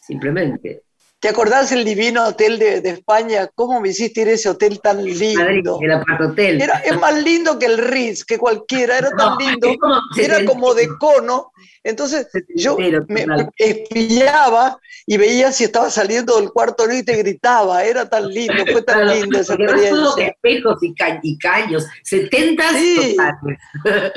simplemente. 0.00 0.82
¿Te 1.24 1.30
acordás 1.30 1.72
el 1.72 1.86
divino 1.86 2.22
hotel 2.26 2.58
de, 2.58 2.82
de 2.82 2.90
España? 2.90 3.48
¿Cómo 3.54 3.80
me 3.80 3.88
hiciste 3.88 4.20
ir 4.20 4.28
a 4.28 4.32
ese 4.32 4.50
hotel 4.50 4.78
tan 4.82 4.98
Madrid, 4.98 5.38
lindo? 5.38 5.78
el 5.80 5.90
apart 5.92 6.20
hotel. 6.20 6.60
Era, 6.60 6.80
es 6.80 7.00
más 7.00 7.14
lindo 7.22 7.58
que 7.58 7.64
el 7.64 7.78
Ritz, 7.78 8.26
que 8.26 8.36
cualquiera, 8.36 8.98
era 8.98 9.08
tan 9.16 9.30
No, 9.30 9.38
lindo. 9.38 9.74
como- 9.80 10.00
Era 10.18 10.44
como 10.44 10.74
de 10.74 10.86
cono, 10.98 11.50
entonces 11.82 12.28
yo 12.54 12.76
me 13.08 13.24
espiaba 13.56 14.78
y 15.06 15.16
veía 15.16 15.50
si 15.50 15.64
estaba 15.64 15.88
saliendo 15.88 16.38
del 16.38 16.50
cuarto 16.50 16.86
¿no? 16.86 16.94
y 16.94 17.02
te 17.02 17.16
gritaba, 17.16 17.82
era 17.84 18.06
tan 18.06 18.28
lindo, 18.28 18.66
fue 18.70 18.82
tan 18.82 19.00
Claro, 19.00 19.14
linda 19.22 19.40
esa 19.40 19.54
experiencia. 19.54 20.26
espejos 20.28 20.82
y, 20.82 20.94
ca- 20.94 21.20
y 21.22 21.38
caños, 21.38 21.86
70 22.02 22.70
Sí. 22.72 23.16
totales. 23.16 23.58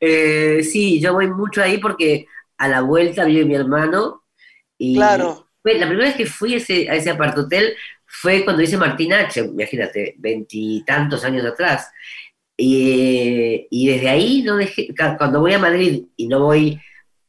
Eh, 0.00 0.62
sí, 0.64 1.00
yo 1.00 1.12
voy 1.12 1.28
mucho 1.28 1.62
ahí 1.62 1.78
porque 1.78 2.26
a 2.56 2.66
la 2.66 2.80
vuelta 2.80 3.24
vive 3.24 3.44
mi 3.44 3.54
hermano 3.54 4.24
y 4.76 4.94
Claro, 4.96 5.47
la 5.76 5.86
primera 5.86 6.08
vez 6.08 6.16
que 6.16 6.26
fui 6.26 6.54
a 6.54 6.56
ese, 6.58 6.88
a 6.90 6.94
ese 6.94 7.10
apartotel 7.10 7.74
fue 8.06 8.44
cuando 8.44 8.62
hice 8.62 8.76
Martín 8.76 9.12
H, 9.12 9.40
imagínate, 9.40 10.14
veintitantos 10.18 11.24
años 11.24 11.44
atrás. 11.44 11.90
Y, 12.56 13.66
y 13.70 13.88
desde 13.88 14.08
ahí 14.08 14.42
no 14.42 14.56
dejé, 14.56 14.88
cuando 15.16 15.40
voy 15.40 15.52
a 15.52 15.58
Madrid 15.58 16.06
y 16.16 16.26
no 16.26 16.40
voy, 16.44 16.80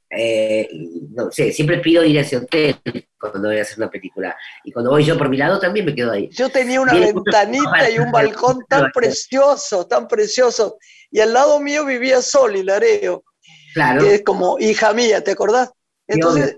eh, 0.09 0.67
no 1.11 1.31
sé, 1.31 1.51
siempre 1.51 1.77
pido 1.79 2.03
ir 2.03 2.17
a 2.17 2.21
ese 2.21 2.37
hotel 2.37 2.75
cuando 3.19 3.49
voy 3.49 3.59
a 3.59 3.61
hacer 3.61 3.77
una 3.77 3.91
película. 3.91 4.35
Y 4.63 4.71
cuando 4.71 4.89
voy 4.91 5.03
yo 5.03 5.17
por 5.17 5.29
mi 5.29 5.37
lado 5.37 5.59
también 5.59 5.85
me 5.85 5.93
quedo 5.93 6.11
ahí. 6.13 6.29
yo 6.31 6.49
tenía 6.49 6.81
una 6.81 6.93
ventanita 6.93 7.91
y 7.91 7.99
un 7.99 8.11
balcón 8.11 8.59
tan 8.67 8.91
precioso, 8.91 9.85
tan 9.85 10.07
precioso, 10.07 10.77
y 11.11 11.19
al 11.19 11.33
lado 11.33 11.59
mío 11.59 11.85
vivía 11.85 12.21
Sol 12.21 12.55
Hilareo, 12.55 13.23
Claro. 13.75 14.01
que 14.01 14.15
es 14.15 14.23
como 14.23 14.57
hija 14.59 14.93
mía, 14.93 15.23
¿te 15.23 15.31
acordás? 15.31 15.69
Entonces, 16.07 16.57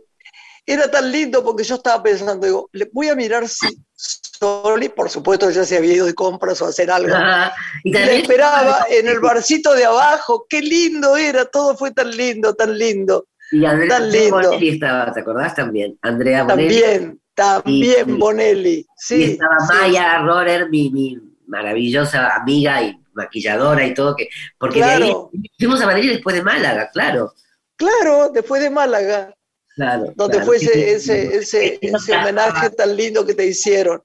era 0.74 0.90
tan 0.90 1.12
lindo 1.12 1.44
porque 1.44 1.64
yo 1.64 1.76
estaba 1.76 2.02
pensando, 2.02 2.46
digo, 2.46 2.70
le 2.74 2.90
voy 2.92 3.10
a 3.10 3.16
mirar 3.16 3.48
si 3.48 3.68
Sol, 3.94 4.82
y 4.84 4.90
por 4.90 5.10
supuesto 5.10 5.50
ya 5.52 5.64
se 5.64 5.78
había 5.78 5.94
ido 5.94 6.06
de 6.08 6.16
compras 6.16 6.60
o 6.62 6.66
hacer 6.66 6.90
algo, 6.90 7.14
Ah, 7.16 7.54
y 7.84 7.90
Y 7.90 7.94
le 7.94 8.18
esperaba 8.22 8.86
en 8.90 9.08
el 9.08 9.20
barcito 9.20 9.74
de 9.74 9.86
abajo. 9.86 10.46
Qué 10.50 10.62
lindo 10.62 11.16
era, 11.18 11.46
todo 11.46 11.78
fue 11.78 11.92
tan 11.92 12.10
lindo, 12.10 12.56
tan 12.56 12.76
lindo. 12.78 13.28
Y 13.52 13.64
Andrea 13.66 13.90
tan 14.00 14.12
lindo. 14.12 14.36
Bonelli 14.42 14.70
estaba, 14.70 15.14
¿te 15.14 15.20
acordás 15.20 15.54
también? 15.54 15.98
Andrea 16.02 16.44
Bonelli. 16.46 16.82
También, 16.82 17.22
también 17.36 18.10
Y- 18.10 18.14
Bonelli. 18.14 18.72
y 18.80 18.88
Sí, 18.98 19.24
estaba 19.34 19.60
sí. 19.60 19.74
Maya 19.74 20.18
Rorer, 20.20 20.70
mi, 20.70 20.90
mi 20.90 21.18
maravillosa 21.46 22.34
amiga 22.36 22.82
y 22.82 22.98
maquilladora 23.14 23.86
y 23.86 23.94
todo, 23.94 24.16
que, 24.16 24.30
porque 24.58 24.80
de 24.80 24.86
Claro. 24.86 25.30
ahí 25.34 25.52
fuimos 25.60 25.82
a 25.82 25.86
Madrid 25.86 26.12
después 26.14 26.36
de 26.36 26.42
Málaga, 26.42 26.90
claro. 26.92 27.34
Claro, 27.76 28.30
después 28.34 28.62
de 28.62 28.70
Málaga, 28.70 29.36
claro 29.76 30.14
donde 30.16 30.38
claro. 30.38 30.46
fue 30.46 30.60
Sí, 30.60 30.70
ese, 30.74 31.00
sí, 31.00 31.38
ese, 31.38 31.80
ese, 31.82 32.18
homenaje 32.18 32.70
tan 32.72 32.96
lindo 32.96 33.26
que 33.26 33.34
te 33.34 33.46
hicieron. 33.46 34.02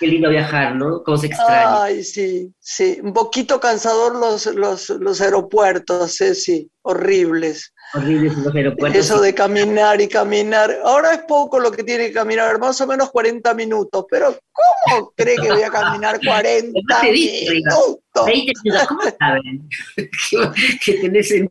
Qué 0.00 0.08
lindo 0.08 0.30
viajar, 0.30 0.74
¿no? 0.74 1.02
Cómo 1.04 1.16
se 1.16 1.28
extraña. 1.28 1.84
Ay, 1.84 2.02
sí, 2.02 2.52
sí. 2.58 2.98
Un 3.02 3.12
poquito 3.12 3.60
cansador 3.60 4.16
los, 4.16 4.46
los, 4.46 4.90
los 4.90 5.20
aeropuertos, 5.20 6.16
sí, 6.16 6.68
horribles. 6.82 7.72
Horribles 7.94 8.36
los 8.38 8.54
aeropuertos. 8.54 8.98
Eso 9.04 9.20
de 9.20 9.34
caminar 9.34 10.00
y 10.00 10.08
caminar. 10.08 10.74
Ahora 10.84 11.12
es 11.12 11.20
poco 11.28 11.60
lo 11.60 11.70
que 11.70 11.84
tiene 11.84 12.06
que 12.06 12.12
caminar, 12.12 12.58
más 12.58 12.80
o 12.80 12.86
menos 12.86 13.10
40 13.10 13.52
minutos. 13.54 14.06
Pero 14.10 14.38
¿cómo 14.50 15.12
cree 15.14 15.36
que 15.36 15.52
voy 15.52 15.62
a 15.62 15.70
caminar 15.70 16.18
40 16.24 16.78
Además 16.78 17.00
te 17.00 17.12
dije, 17.12 17.50
Riga, 17.50 17.70
minutos? 17.70 18.26
20 18.26 18.52
minutos, 18.64 18.88
¿cómo 18.88 19.00
saben? 19.18 19.68
que, 20.84 20.92
tenés 20.94 21.30
en, 21.32 21.48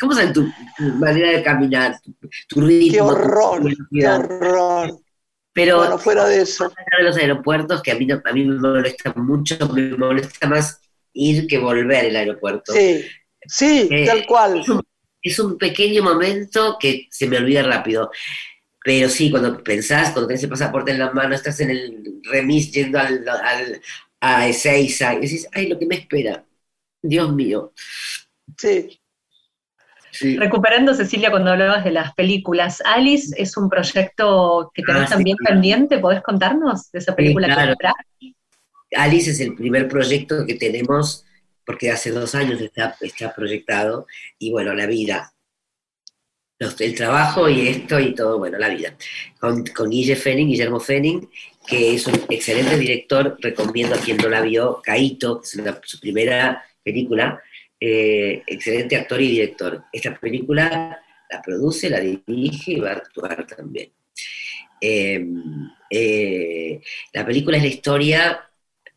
¿Cómo 0.00 0.14
saben 0.14 0.32
tu, 0.32 0.44
tu 0.76 0.82
manera 0.94 1.30
de 1.30 1.42
caminar? 1.42 1.96
Tu, 2.02 2.12
tu 2.48 2.60
ritmo. 2.60 2.92
Qué 2.92 3.00
horror, 3.00 3.62
qué 3.92 4.08
horror. 4.08 5.00
Pero 5.52 5.76
Bueno, 5.76 5.98
fuera 5.98 6.26
de 6.26 6.42
eso. 6.42 6.68
de 6.98 7.04
los 7.04 7.16
aeropuertos, 7.16 7.80
que 7.80 7.92
a 7.92 7.94
mí, 7.94 8.08
a 8.10 8.32
mí 8.32 8.44
me 8.44 8.58
molesta 8.58 9.14
mucho, 9.14 9.56
me 9.68 9.96
molesta 9.96 10.48
más 10.48 10.80
ir 11.12 11.46
que 11.46 11.58
volver 11.58 12.06
al 12.06 12.16
aeropuerto. 12.16 12.72
Sí, 12.72 13.04
sí, 13.46 13.88
Eh, 13.90 14.04
tal 14.04 14.26
cual. 14.26 14.64
Es 15.24 15.38
un 15.38 15.58
pequeño 15.58 16.04
momento 16.04 16.76
que 16.78 17.08
se 17.10 17.26
me 17.26 17.38
olvida 17.38 17.62
rápido. 17.62 18.10
Pero 18.84 19.08
sí, 19.08 19.30
cuando 19.30 19.62
pensás, 19.64 20.10
cuando 20.10 20.28
tenés 20.28 20.42
el 20.44 20.50
pasaporte 20.50 20.90
en 20.92 20.98
la 20.98 21.10
mano, 21.10 21.34
estás 21.34 21.58
en 21.60 21.70
el 21.70 22.20
remis 22.30 22.70
yendo 22.70 22.98
al, 22.98 23.26
al, 23.26 23.80
a 24.20 24.46
Ezeiza, 24.46 25.14
y 25.14 25.20
decís, 25.20 25.48
ay, 25.52 25.68
lo 25.68 25.78
que 25.78 25.86
me 25.86 25.94
espera. 25.96 26.44
Dios 27.02 27.32
mío. 27.32 27.72
Sí. 28.58 29.00
Sí. 30.10 30.36
Recuperando, 30.36 30.94
Cecilia, 30.94 31.30
cuando 31.30 31.50
hablabas 31.50 31.82
de 31.82 31.90
las 31.90 32.14
películas, 32.14 32.82
Alice 32.84 33.34
es 33.36 33.56
un 33.56 33.68
proyecto 33.68 34.70
que 34.72 34.82
tenés 34.82 35.02
Ah, 35.02 35.06
sí, 35.06 35.12
también 35.14 35.36
claro. 35.38 35.54
pendiente, 35.54 35.98
¿podés 35.98 36.22
contarnos 36.22 36.92
de 36.92 36.98
esa 37.00 37.16
película 37.16 37.48
claro. 37.48 37.72
que 37.72 37.76
trae? 37.78 38.34
Alice 38.96 39.30
es 39.30 39.40
el 39.40 39.54
primer 39.54 39.88
proyecto 39.88 40.46
que 40.46 40.54
tenemos, 40.54 41.24
porque 41.64 41.90
hace 41.90 42.10
dos 42.10 42.34
años 42.34 42.60
está, 42.60 42.96
está 43.00 43.34
proyectado, 43.34 44.06
y 44.38 44.50
bueno, 44.50 44.74
la 44.74 44.86
vida. 44.86 45.32
El 46.78 46.94
trabajo 46.94 47.48
y 47.48 47.68
esto 47.68 47.98
y 47.98 48.14
todo, 48.14 48.38
bueno, 48.38 48.58
la 48.58 48.68
vida. 48.68 48.96
Con, 49.38 49.66
con 49.66 49.90
Guille 49.90 50.16
Fenning, 50.16 50.48
Guillermo 50.48 50.80
Fenning, 50.80 51.28
que 51.66 51.94
es 51.94 52.06
un 52.06 52.14
excelente 52.28 52.78
director, 52.78 53.36
recomiendo 53.40 53.94
a 53.94 53.98
quien 53.98 54.16
no 54.18 54.28
la 54.28 54.40
vio, 54.40 54.80
Caito, 54.82 55.42
es 55.42 55.60
su 55.82 56.00
primera 56.00 56.64
película, 56.82 57.42
eh, 57.80 58.42
excelente 58.46 58.96
actor 58.96 59.20
y 59.20 59.30
director. 59.30 59.84
Esta 59.92 60.18
película 60.18 61.02
la 61.30 61.42
produce, 61.42 61.90
la 61.90 62.00
dirige 62.00 62.72
y 62.72 62.80
va 62.80 62.90
a 62.90 62.94
actuar 62.94 63.46
también. 63.46 63.90
Eh, 64.80 65.26
eh, 65.90 66.80
la 67.12 67.24
película 67.24 67.56
es 67.56 67.62
la 67.62 67.68
historia 67.68 68.50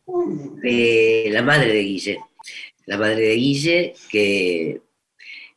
de 0.06 1.28
la 1.30 1.42
madre 1.42 1.72
de 1.72 1.82
Guille. 1.82 2.18
La 2.88 2.96
madre 2.98 3.20
de 3.28 3.34
Guille, 3.34 3.94
que 4.10 4.80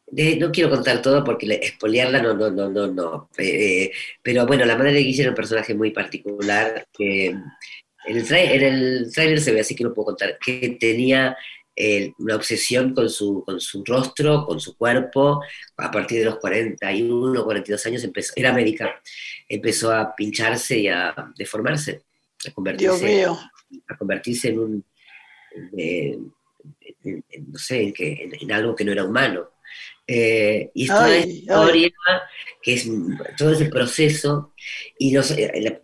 de- 0.07 0.35
no 0.37 0.51
quiero 0.51 0.69
contar 0.69 1.01
todo 1.01 1.23
porque 1.23 1.45
le- 1.47 1.63
espolearla 1.65 2.21
no, 2.21 2.33
no, 2.33 2.49
no, 2.51 2.69
no, 2.69 2.87
no. 2.87 3.29
Eh, 3.37 3.91
pero 4.21 4.45
bueno, 4.45 4.65
la 4.65 4.77
madre 4.77 4.93
de 4.93 4.99
Guille 5.03 5.21
era 5.23 5.31
un 5.31 5.35
personaje 5.35 5.73
muy 5.73 5.91
particular 5.91 6.85
que 6.93 7.27
en 7.27 7.43
el, 8.17 8.33
en 8.33 8.63
el 8.63 9.13
tráiler 9.13 9.39
se 9.39 9.51
ve, 9.53 9.61
así 9.61 9.75
que 9.75 9.83
no 9.83 9.93
puedo 9.93 10.07
contar, 10.07 10.37
que 10.43 10.77
tenía 10.79 11.37
eh, 11.75 12.11
una 12.19 12.35
obsesión 12.35 12.93
con 12.93 13.09
su, 13.09 13.43
con 13.45 13.61
su 13.61 13.83
rostro, 13.85 14.45
con 14.45 14.59
su 14.59 14.75
cuerpo. 14.75 15.41
A 15.77 15.89
partir 15.91 16.19
de 16.19 16.25
los 16.25 16.37
41, 16.39 17.43
42 17.45 17.85
años 17.85 18.03
empezó, 18.03 18.33
era 18.35 18.51
médica, 18.53 19.01
empezó 19.47 19.91
a 19.93 20.13
pincharse 20.15 20.79
y 20.79 20.87
a 20.89 21.13
deformarse, 21.37 22.01
a 22.47 22.51
convertirse 22.51 23.05
Dios 23.05 23.33
mío. 23.33 23.39
a 23.87 23.97
convertirse 23.97 24.49
en 24.49 24.59
un, 24.59 24.85
eh, 25.77 26.17
en- 27.03 27.23
no 27.51 27.59
sé, 27.59 27.81
en, 27.83 27.93
que- 27.93 28.13
en- 28.23 28.33
en 28.41 28.51
algo 28.51 28.75
que 28.75 28.83
no 28.85 28.91
era 28.91 29.03
humano. 29.03 29.49
Eh, 30.07 30.69
y 30.73 30.83
es 30.83 30.89
toda 30.89 31.05
Ay, 31.05 31.13
esta 31.19 31.27
ay. 31.29 31.37
historia, 31.37 31.89
que 32.61 32.73
es 32.73 32.89
todo 33.37 33.51
ese 33.53 33.65
proceso, 33.65 34.53
y 34.97 35.11
nos- 35.13 35.31
eh, 35.31 35.81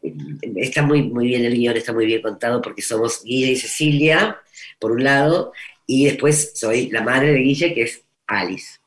está 0.57 0.81
muy, 0.81 1.03
muy 1.03 1.27
bien 1.27 1.45
el 1.45 1.53
guion, 1.55 1.77
está 1.77 1.93
muy 1.93 2.05
bien 2.05 2.21
contado, 2.21 2.61
porque 2.61 2.81
somos 2.81 3.23
Guille 3.23 3.51
y 3.51 3.55
Cecilia, 3.55 4.41
por 4.79 4.91
un 4.91 5.03
lado, 5.03 5.53
y 5.85 6.05
después 6.05 6.51
soy 6.55 6.89
la 6.89 7.01
madre 7.03 7.31
de 7.33 7.39
Guille, 7.39 7.73
que 7.73 7.83
es 7.83 8.03
Alice. 8.27 8.79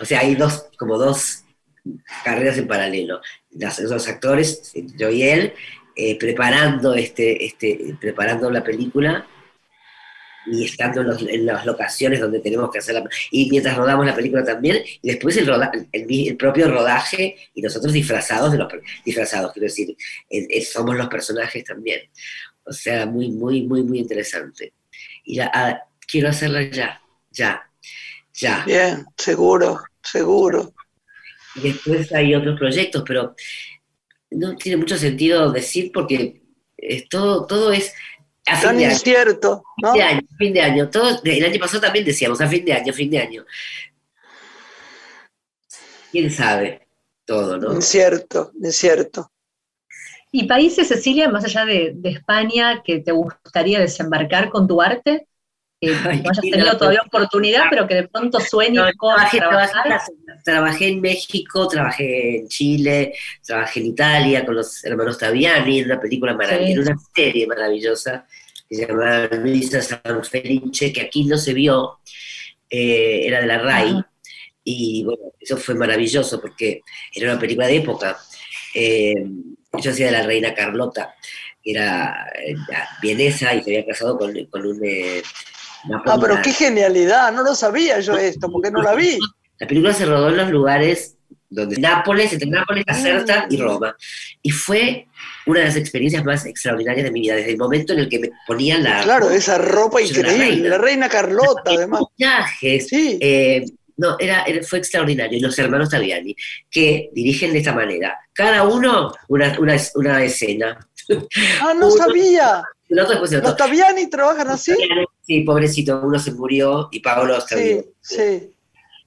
O 0.00 0.04
sea, 0.04 0.20
hay 0.20 0.34
dos, 0.34 0.66
como 0.78 0.98
dos 0.98 1.44
carreras 2.24 2.58
en 2.58 2.68
paralelo. 2.68 3.20
Las- 3.50 3.80
los 3.80 4.06
actores, 4.08 4.72
yo 4.96 5.10
y 5.10 5.22
él, 5.22 5.52
eh, 5.96 6.16
preparando, 6.18 6.94
este, 6.94 7.44
este, 7.44 7.96
preparando 8.00 8.50
la 8.50 8.62
película 8.62 9.26
y 10.50 10.64
estando 10.64 11.00
en, 11.02 11.06
los- 11.08 11.22
en 11.22 11.46
las 11.46 11.64
locaciones 11.66 12.20
donde 12.20 12.40
tenemos 12.40 12.70
que 12.70 12.78
hacerla. 12.78 13.04
Y 13.30 13.50
mientras 13.50 13.76
rodamos 13.76 14.06
la 14.06 14.14
película 14.14 14.44
también, 14.44 14.82
y 15.02 15.08
después 15.08 15.36
el, 15.36 15.46
roda- 15.46 15.70
el, 15.92 16.06
mi- 16.06 16.28
el 16.28 16.36
propio 16.36 16.68
rodaje 16.70 17.36
y 17.54 17.62
nosotros 17.62 17.92
disfrazados 17.92 18.52
de 18.52 18.58
los 18.58 18.68
disfrazados, 19.04 19.52
quiero 19.52 19.64
decir, 19.66 19.90
eh, 20.30 20.46
eh, 20.50 20.62
somos 20.64 20.96
los 20.96 21.08
personajes 21.08 21.64
también. 21.64 22.00
O 22.64 22.72
sea, 22.72 23.06
muy, 23.06 23.30
muy, 23.30 23.62
muy, 23.62 23.82
muy 23.82 23.98
interesante. 24.00 24.72
Y 25.24 25.36
la- 25.36 25.50
ah, 25.54 25.82
quiero 26.06 26.28
hacerla 26.28 26.62
ya, 26.70 27.00
ya, 27.30 27.62
ya. 28.34 28.64
Bien, 28.66 29.04
seguro, 29.16 29.80
seguro. 30.02 30.74
Y 31.56 31.60
después 31.72 32.12
hay 32.12 32.34
otros 32.34 32.58
proyectos, 32.58 33.02
pero 33.06 33.34
no 34.30 34.56
tiene 34.56 34.76
mucho 34.76 34.96
sentido 34.96 35.50
decir 35.50 35.90
porque 35.92 36.42
es 36.76 37.08
todo, 37.08 37.46
todo 37.46 37.72
es 37.72 37.94
a 38.50 38.56
fin 38.56 38.68
Tan 38.68 38.76
de 38.78 38.84
año. 38.86 38.94
Fin 38.98 39.92
de 39.94 40.02
año, 40.02 40.20
fin 40.38 40.52
de 40.52 40.60
año. 40.60 40.90
Todo, 40.90 41.20
el 41.24 41.44
año 41.44 41.60
pasado 41.60 41.80
también 41.82 42.04
decíamos, 42.04 42.40
a 42.40 42.48
fin 42.48 42.64
de 42.64 42.72
año, 42.72 42.92
fin 42.92 43.10
de 43.10 43.18
año. 43.18 43.44
¿Quién 46.10 46.30
sabe? 46.30 46.86
Todo, 47.24 47.58
¿no? 47.58 47.74
Incierto, 47.74 48.52
incierto. 48.62 49.30
¿Y 50.32 50.46
países, 50.46 50.88
Cecilia, 50.88 51.28
más 51.28 51.44
allá 51.44 51.64
de, 51.64 51.92
de 51.94 52.10
España, 52.10 52.82
que 52.84 53.00
te 53.00 53.12
gustaría 53.12 53.80
desembarcar 53.80 54.48
con 54.50 54.66
tu 54.66 54.80
arte? 54.80 55.26
Que 55.80 55.90
Ay, 55.94 56.22
no 56.22 56.30
hayas 56.30 56.40
tenido 56.40 56.76
todavía 56.76 57.02
oportunidad, 57.06 57.64
pero 57.70 57.86
que 57.86 57.94
de 57.94 58.08
pronto 58.08 58.40
sueñes 58.40 58.82
No, 58.84 58.90
con 58.96 59.14
trabajé, 59.14 59.38
trabajar. 59.38 60.00
trabajé- 60.44 60.88
en 60.88 61.00
México, 61.00 61.68
trabajé 61.68 62.38
en 62.40 62.48
Chile, 62.48 63.14
trabajé 63.46 63.80
en 63.80 63.86
Italia 63.86 64.44
con 64.44 64.56
los 64.56 64.84
hermanos 64.84 65.16
Taviani 65.18 65.78
en 65.80 65.84
una 65.86 66.00
película 66.00 66.34
maravillosa, 66.34 66.82
Sí. 66.82 66.90
una 66.90 67.00
serie 67.14 67.46
maravillosa 67.46 68.26
que 68.68 68.76
se 68.76 68.86
llamaba 68.86 69.28
Luisa 69.36 69.80
San 69.82 70.24
Felice, 70.24 70.92
que 70.92 71.00
aquí 71.02 71.24
no 71.24 71.38
se 71.38 71.54
vio, 71.54 72.00
eh, 72.70 73.22
era 73.26 73.40
de 73.40 73.46
la 73.46 73.58
RAI, 73.58 73.90
Ajá. 73.90 74.10
y 74.64 75.04
bueno, 75.04 75.32
eso 75.40 75.56
fue 75.56 75.74
maravilloso 75.74 76.40
porque 76.40 76.82
era 77.14 77.32
una 77.32 77.40
película 77.40 77.66
de 77.66 77.76
época. 77.76 78.18
Eh, 78.74 79.14
yo 79.82 79.90
hacía 79.90 80.06
de 80.06 80.12
la 80.12 80.22
reina 80.22 80.54
Carlota, 80.54 81.14
que 81.62 81.70
era 81.72 82.26
eh, 82.44 82.54
vienesa 83.02 83.54
y 83.54 83.62
se 83.62 83.70
había 83.70 83.86
casado 83.86 84.18
con, 84.18 84.34
con 84.46 84.66
un... 84.66 84.80
eh, 84.84 85.22
Ah, 86.06 86.18
pero 86.20 86.40
qué 86.42 86.52
genialidad, 86.52 87.32
no 87.32 87.42
lo 87.44 87.54
sabía 87.54 88.00
yo 88.00 88.16
esto, 88.16 88.50
porque 88.50 88.70
no 88.70 88.82
la 88.82 88.94
vi. 88.94 89.16
La 89.60 89.66
película 89.66 89.92
se 89.92 90.06
rodó 90.06 90.28
en 90.28 90.36
los 90.36 90.50
lugares 90.50 91.17
donde 91.50 91.76
Nápoles, 91.78 92.32
entre 92.32 92.48
Nápoles, 92.50 92.84
Caserta 92.84 93.46
y 93.50 93.56
Roma. 93.56 93.96
Y 94.42 94.50
fue 94.50 95.06
una 95.46 95.60
de 95.60 95.66
las 95.66 95.76
experiencias 95.76 96.24
más 96.24 96.44
extraordinarias 96.44 97.04
de 97.04 97.10
mi 97.10 97.20
vida, 97.22 97.36
desde 97.36 97.52
el 97.52 97.56
momento 97.58 97.92
en 97.94 98.00
el 98.00 98.08
que 98.08 98.18
me 98.18 98.30
ponían 98.46 98.84
la 98.84 99.02
Claro, 99.02 99.30
esa 99.30 99.56
ropa 99.58 100.00
increíble, 100.02 100.36
reina. 100.38 100.68
la 100.68 100.78
reina 100.78 101.08
Carlota, 101.08 101.62
además. 101.66 102.02
viajes. 102.18 102.88
Sí, 102.88 103.18
eh, 103.20 103.64
no, 103.96 104.16
era, 104.18 104.44
fue 104.68 104.78
extraordinario. 104.78 105.38
Y 105.38 105.40
los 105.40 105.58
hermanos 105.58 105.88
Taviani, 105.88 106.36
que 106.70 107.08
dirigen 107.14 107.52
de 107.52 107.58
esta 107.60 107.72
manera. 107.72 108.16
Cada 108.32 108.64
uno 108.64 109.12
una, 109.28 109.58
una, 109.58 109.76
una 109.94 110.22
escena. 110.24 110.78
ah, 111.62 111.74
no 111.74 111.86
uno- 111.88 111.96
sabía. 111.96 112.62
El 112.90 113.00
otro 113.00 113.10
después 113.12 113.32
el 113.32 113.40
¿Los. 113.42 113.56
Taviani 113.56 114.08
trabajan 114.08 114.48
así? 114.48 114.72
Sí, 115.26 115.40
pobrecito, 115.40 116.00
uno 116.02 116.18
se 116.18 116.32
murió 116.32 116.88
y 116.90 117.00
Paolo 117.00 117.36
está 117.36 117.56
Sí, 117.58 117.80
sí. 118.00 118.50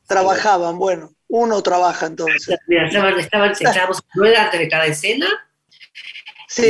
Trabajaban, 0.08 0.78
bueno, 0.78 1.12
uno 1.32 1.62
trabaja 1.64 2.06
entonces. 2.08 2.48
Estaban, 2.68 3.18
estaban, 3.20 3.52
estábamos 3.52 4.02
antes 4.38 4.60
de 4.60 4.68
cada 4.70 4.86
escena 4.86 5.28
Sí, 6.48 6.64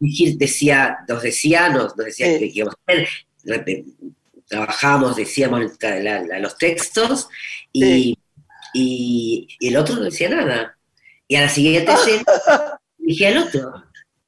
Eh, 0.00 0.06
Gil 0.08 0.36
decía, 0.36 0.98
nos 1.08 1.22
decía, 1.22 1.68
nos, 1.68 1.96
nos 1.96 2.06
decía 2.06 2.26
Sí. 2.26 2.38
que 2.40 2.46
íbamos 2.58 2.74
a 2.74 2.92
hacer, 2.92 3.08
trabajábamos, 4.48 5.14
decíamos 5.16 5.60
la- 5.80 6.22
la- 6.24 6.38
los 6.40 6.58
textos 6.58 7.28
y, 7.72 7.82
Sí. 7.84 8.18
y- 8.74 9.48
y 9.60 9.68
el 9.68 9.76
otro 9.76 9.94
no 9.94 10.02
decía 10.02 10.28
nada. 10.28 10.76
Y 11.28 11.36
a 11.36 11.42
la 11.42 11.48
siguiente 11.48 11.92
escena 11.92 12.24
dije 12.98 13.28
al 13.28 13.38
otro. 13.38 13.84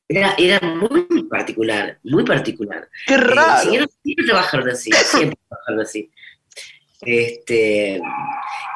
Era, 0.08 0.34
era 0.38 0.60
muy 0.60 1.24
particular, 1.28 1.98
muy 2.04 2.24
particular. 2.24 2.88
qué 3.06 3.14
Eh, 3.14 3.16
raro. 3.16 3.68
siempre, 3.68 3.92
siempre 4.04 4.24
trabajaron 4.26 4.68
así, 4.70 4.90
siempre 4.92 5.38
trabajaron 5.48 5.80
así. 5.80 6.10
Este, 7.02 8.00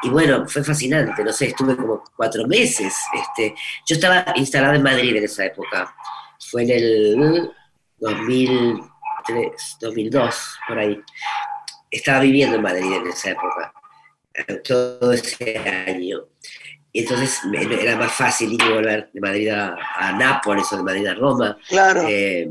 y 0.03 0.09
bueno, 0.09 0.47
fue 0.47 0.63
fascinante, 0.63 1.23
no 1.23 1.31
sé, 1.31 1.47
estuve 1.47 1.75
como 1.77 2.03
cuatro 2.15 2.47
meses. 2.47 2.93
Este, 3.13 3.53
yo 3.87 3.95
estaba 3.95 4.25
instalada 4.35 4.75
en 4.75 4.83
Madrid 4.83 5.15
en 5.15 5.23
esa 5.25 5.45
época. 5.45 5.93
Fue 6.49 6.63
en 6.63 6.69
el 6.71 7.51
2003, 7.99 9.77
2002, 9.81 10.59
por 10.67 10.79
ahí. 10.79 10.99
Estaba 11.91 12.19
viviendo 12.21 12.55
en 12.57 12.61
Madrid 12.61 12.91
en 12.93 13.07
esa 13.07 13.31
época, 13.31 13.73
todo 14.63 15.13
ese 15.13 15.57
año. 15.87 16.19
Y 16.91 17.01
entonces 17.01 17.41
me- 17.45 17.61
era 17.81 17.95
más 17.97 18.11
fácil 18.13 18.53
ir 18.53 18.61
y 18.61 18.69
volver 18.73 19.09
de 19.13 19.21
Madrid 19.21 19.49
a, 19.49 19.75
a 19.97 20.11
Nápoles 20.13 20.71
o 20.71 20.77
de 20.77 20.83
Madrid 20.83 21.07
a 21.07 21.13
Roma. 21.15 21.57
Claro. 21.67 22.03
Eh, 22.07 22.47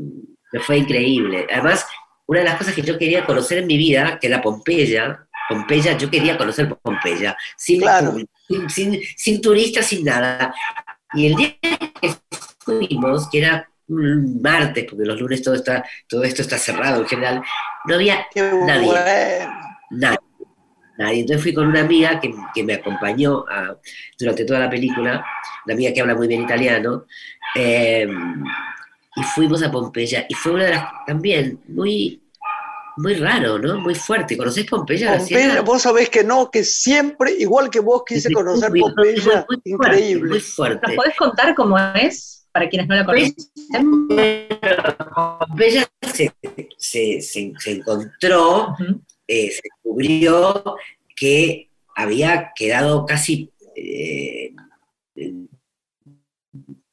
me 0.51 0.59
fue 0.59 0.77
increíble. 0.77 1.47
Además, 1.51 1.85
una 2.27 2.39
de 2.39 2.45
las 2.45 2.57
cosas 2.57 2.73
que 2.73 2.81
yo 2.81 2.97
quería 2.97 3.25
conocer 3.25 3.59
en 3.59 3.67
mi 3.67 3.77
vida, 3.77 4.17
que 4.19 4.27
era 4.27 4.41
Pompeya, 4.41 5.24
Pompeya, 5.49 5.97
yo 5.97 6.09
quería 6.09 6.37
conocer 6.37 6.67
Pompeya, 6.75 7.37
sin, 7.57 7.81
Claro. 7.81 8.15
sin, 8.47 8.69
sin- 8.69 9.01
sin 9.15 9.41
turistas, 9.41 9.85
sin 9.87 10.03
nada. 10.05 10.53
Y 11.13 11.27
el 11.27 11.35
día 11.35 11.55
que 11.61 12.15
fuimos, 12.59 13.29
que 13.29 13.39
era 13.39 13.69
un 13.87 14.41
martes, 14.41 14.85
porque 14.89 15.05
los 15.05 15.19
lunes 15.19 15.41
todo, 15.43 15.53
está, 15.55 15.83
todo 16.07 16.23
esto 16.23 16.41
está 16.41 16.57
cerrado 16.57 17.01
en 17.01 17.07
general, 17.07 17.43
no 17.85 17.95
había 17.95 18.25
Qué 18.33 18.41
nadie. 18.65 18.85
bueno. 18.87 19.51
nadie. 19.91 20.17
Nadie. 20.97 21.19
Entonces 21.21 21.43
fui 21.43 21.53
con 21.53 21.67
una 21.67 21.81
amiga 21.81 22.19
que, 22.21 22.33
que 22.53 22.63
me 22.63 22.73
acompañó 22.75 23.43
a- 23.49 23.77
durante 24.17 24.45
toda 24.45 24.59
la 24.61 24.69
película, 24.69 25.25
una 25.65 25.73
amiga 25.75 25.93
que 25.93 26.01
habla 26.01 26.15
muy 26.15 26.27
bien 26.27 26.41
italiano, 26.43 27.05
eh, 27.55 28.07
y 29.17 29.23
fuimos 29.23 29.61
a 29.61 29.69
Pompeya. 29.71 30.25
Y 30.29 30.33
fue 30.33 30.53
una 30.53 30.63
de 30.65 30.69
las, 30.71 30.85
también, 31.05 31.61
muy, 31.67 32.21
muy 32.97 33.15
raro, 33.15 33.57
¿no? 33.59 33.79
Muy 33.79 33.95
fuerte. 33.95 34.37
¿Conocés 34.37 34.65
Pompeya? 34.65 35.17
Pompeya, 35.17 35.61
vos 35.61 35.81
sabés 35.81 36.09
que 36.09 36.23
no, 36.23 36.49
que 36.49 36.63
siempre, 36.63 37.31
igual 37.37 37.69
que 37.69 37.79
vos 37.79 38.03
quise 38.05 38.31
conocer 38.31 38.69
muy- 38.69 38.81
muy 38.81 38.91
Pompeya, 38.93 39.21
fuerte, 39.23 39.45
Muy 39.65 39.73
increíble. 39.73 40.39
fuerte. 40.39 40.87
¿Nos 40.87 40.95
podés 40.95 41.15
contar 41.17 41.55
cómo 41.55 41.77
es? 41.95 42.47
Para 42.51 42.69
quienes 42.69 42.87
no 42.87 42.95
la 42.95 43.05
conocen. 43.05 43.35
Pompeya 45.39 45.87
se, 46.13 46.31
se- 46.77 47.21
se- 47.21 47.53
se 47.59 47.71
encontró 47.71 48.75
eh, 49.27 49.49
se 49.51 49.61
descubrió 49.63 50.75
que 51.15 51.69
había 51.95 52.51
quedado 52.55 53.05
casi 53.05 53.51
eh, 53.75 54.53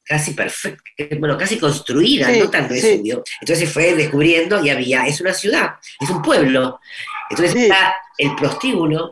casi 0.05 0.33
perfecta, 0.33 0.83
bueno, 1.19 1.37
casi 1.37 1.57
construida, 1.57 2.29
no 2.31 2.49
tan 2.49 2.67
resumido. 2.69 3.23
Entonces 3.41 3.71
fue 3.71 3.95
descubriendo 3.95 4.63
y 4.63 4.69
había, 4.69 5.05
es 5.05 5.21
una 5.21 5.33
ciudad, 5.33 5.75
es 5.99 6.09
un 6.09 6.21
pueblo. 6.21 6.79
Entonces 7.29 7.55
está 7.55 7.95
el 8.17 8.35
prostíbulo 8.35 9.11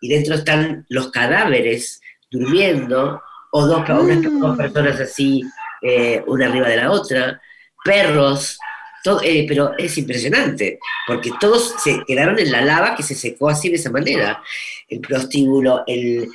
y 0.00 0.08
dentro 0.08 0.34
están 0.34 0.84
los 0.88 1.10
cadáveres 1.10 2.00
durmiendo, 2.30 3.22
o 3.50 3.66
dos, 3.66 3.82
mm. 3.88 4.56
personas 4.56 5.00
así, 5.00 5.42
eh, 5.82 6.22
una 6.26 6.46
arriba 6.46 6.68
de 6.68 6.76
la 6.76 6.90
otra, 6.90 7.40
perros, 7.82 8.58
todo, 9.02 9.20
eh, 9.22 9.46
pero 9.48 9.72
es 9.78 9.96
impresionante, 9.98 10.78
porque 11.06 11.30
todos 11.40 11.74
se 11.82 12.02
quedaron 12.06 12.38
en 12.38 12.50
la 12.50 12.60
lava 12.62 12.96
que 12.96 13.02
se 13.02 13.14
secó 13.14 13.48
así 13.48 13.68
de 13.68 13.76
esa 13.76 13.90
manera. 13.90 14.42
El 14.88 15.00
prostíbulo, 15.00 15.84
el, 15.86 16.28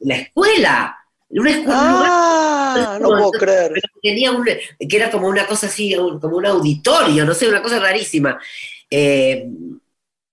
la, 0.00 0.14
escuela, 0.16 0.96
una 1.30 1.50
escuela. 1.50 1.78
Ah, 1.78 2.98
no 3.00 3.08
puedo 3.08 3.30
creer. 3.32 3.72
Tenía 4.02 4.32
un, 4.32 4.44
que 4.44 4.96
era 4.96 5.10
como 5.10 5.28
una 5.28 5.46
cosa 5.46 5.66
así, 5.66 5.94
como 5.94 6.36
un 6.36 6.46
auditorio, 6.46 7.24
no 7.24 7.34
sé, 7.34 7.48
una 7.48 7.62
cosa 7.62 7.78
rarísima. 7.78 8.38
Eh, 8.90 9.46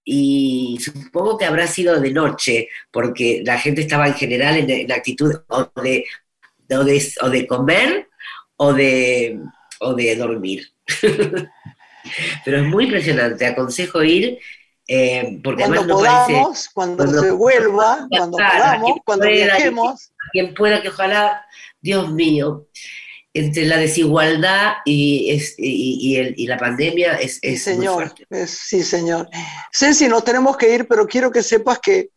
y 0.04 0.80
supongo 0.82 1.38
que 1.38 1.46
habrá 1.46 1.68
sido 1.68 2.00
de 2.00 2.12
noche, 2.12 2.70
porque 2.92 3.42
la 3.46 3.60
gente 3.60 3.82
estaba 3.82 4.08
en 4.08 4.14
general 4.14 4.58
en, 4.58 4.92
actitud 4.92 5.34
o 5.48 5.70
de, 5.82 6.06
o 7.22 7.30
de, 7.30 7.46
comer 7.46 8.08
o 8.56 8.74
de, 8.74 9.38
o 9.82 9.94
de 9.94 10.16
dormir. 10.16 10.72
Pero 12.46 12.58
es 12.58 12.64
muy 12.64 12.86
impresionante, 12.86 13.46
aconsejo 13.46 14.02
ir. 14.02 14.40
Eh, 14.88 15.40
porque 15.44 15.66
cuando 15.66 15.96
podamos, 15.96 16.70
cuando, 16.74 17.08
se 17.08 17.32
vuelva, 17.32 18.08
cuando 18.10 18.38
podamos, 18.38 19.00
cuando 19.06 19.28
viajemos. 19.28 20.12
Quien 20.32 20.54
pueda, 20.54 20.82
que 20.82 20.90
ojalá, 20.90 21.46
Dios 21.82 22.12
mío, 22.12 22.68
entre 23.34 23.66
la 23.66 23.78
desigualdad 23.78 24.76
y, 24.86 25.40
y, 25.58 26.48
la 26.48 26.58
pandemia 26.58 27.16
es, 27.16 27.40
es 27.42 27.64
señor, 27.64 28.14
sí, 28.46 28.84
señor. 28.84 29.30
Ceci, 29.72 30.08
nos 30.08 30.24
tenemos 30.24 30.58
que 30.58 30.74
ir, 30.74 30.88
pero 30.88 31.06
quiero 31.06 31.32
que 31.32 31.44
sepas 31.44 31.80
que 31.80 32.10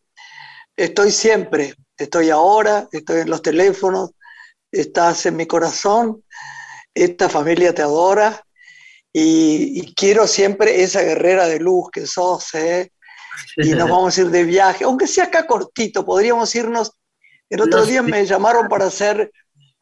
estoy 0.75 1.11
siempre, 1.11 1.73
estoy 1.97 2.29
ahora, 2.29 2.87
estoy 2.91 3.21
en 3.21 3.29
los 3.29 3.41
teléfonos, 3.41 4.11
estás 4.71 5.25
en 5.25 5.35
mi 5.35 5.45
corazón, 5.45 6.23
esta 6.93 7.29
familia 7.29 7.73
te 7.73 7.81
adora 7.81 8.45
y, 9.13 9.93
quiero 9.93 10.27
siempre 10.27 10.83
esa 10.83 11.01
guerrera 11.01 11.47
de 11.47 11.59
luz 11.59 11.89
que 11.91 12.07
sos, 12.07 12.53
¿eh? 12.55 12.91
y 13.57 13.69
nos 13.71 13.89
vamos 13.89 14.17
a 14.17 14.21
ir 14.21 14.29
de 14.29 14.43
viaje, 14.43 14.83
aunque 14.83 15.07
sea 15.07 15.25
acá 15.25 15.45
cortito, 15.45 16.05
podríamos 16.05 16.53
irnos. 16.55 16.93
El 17.49 17.61
otro 17.61 17.85
día 17.85 18.01
me 18.01 18.25
llamaron 18.25 18.69
para 18.69 18.85
hacer 18.85 19.31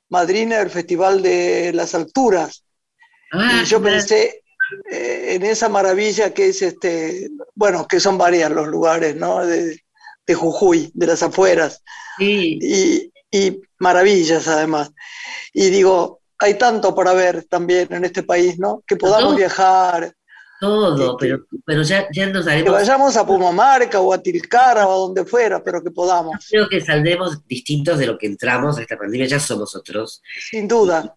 madrina 0.09 0.57
del 0.57 0.71
Festival 0.71 1.21
de 1.21 1.71
las 1.73 1.93
Alturas. 1.93 2.63
Ah, 3.31 3.61
y 3.61 3.65
yo 3.65 3.81
pensé 3.81 4.41
eh, 4.91 5.35
en 5.35 5.43
esa 5.43 5.69
maravilla 5.69 6.33
que 6.33 6.47
es 6.49 6.61
este, 6.61 7.29
bueno, 7.55 7.87
que 7.87 7.99
son 7.99 8.17
varias 8.17 8.51
los 8.51 8.67
lugares, 8.67 9.15
¿no? 9.15 9.45
De, 9.45 9.79
Jujuy, 10.31 10.91
de 10.93 11.07
las 11.07 11.23
afueras. 11.23 11.83
Y, 12.19 13.11
maravillas 13.79 14.47
además. 14.47 14.91
Y 15.53 15.69
digo, 15.69 16.18
hay 16.39 16.57
tanto 16.57 16.95
para 16.95 17.13
ver 17.13 17.43
también 17.43 17.91
en 17.91 18.05
este 18.05 18.23
país, 18.23 18.57
¿no? 18.57 18.83
Que 18.87 18.95
podamos 18.95 19.35
viajar, 19.35 20.13
todo, 20.59 21.15
pero, 21.15 21.45
pero 21.65 21.83
ya, 21.83 22.07
ya 22.11 22.27
nos 22.27 22.45
haremos. 22.45 22.65
Que 22.65 22.71
vayamos 22.71 23.15
a 23.15 23.25
Pumamarca 23.25 24.01
o 24.01 24.11
a 24.11 24.21
Tilcara 24.21 24.85
o 24.87 24.91
a 24.91 24.97
donde 25.07 25.23
fuera, 25.23 25.63
pero 25.63 25.81
que 25.81 25.89
podamos. 25.89 26.35
Creo 26.49 26.67
que 26.67 26.81
saldremos 26.81 27.47
distintos 27.47 27.97
de 27.97 28.07
lo 28.07 28.17
que 28.17 28.27
entramos 28.27 28.77
a 28.77 28.81
esta 28.81 28.97
pandemia, 28.97 29.25
ya 29.25 29.39
somos 29.39 29.73
otros. 29.73 30.21
Sin 30.49 30.67
duda. 30.67 31.15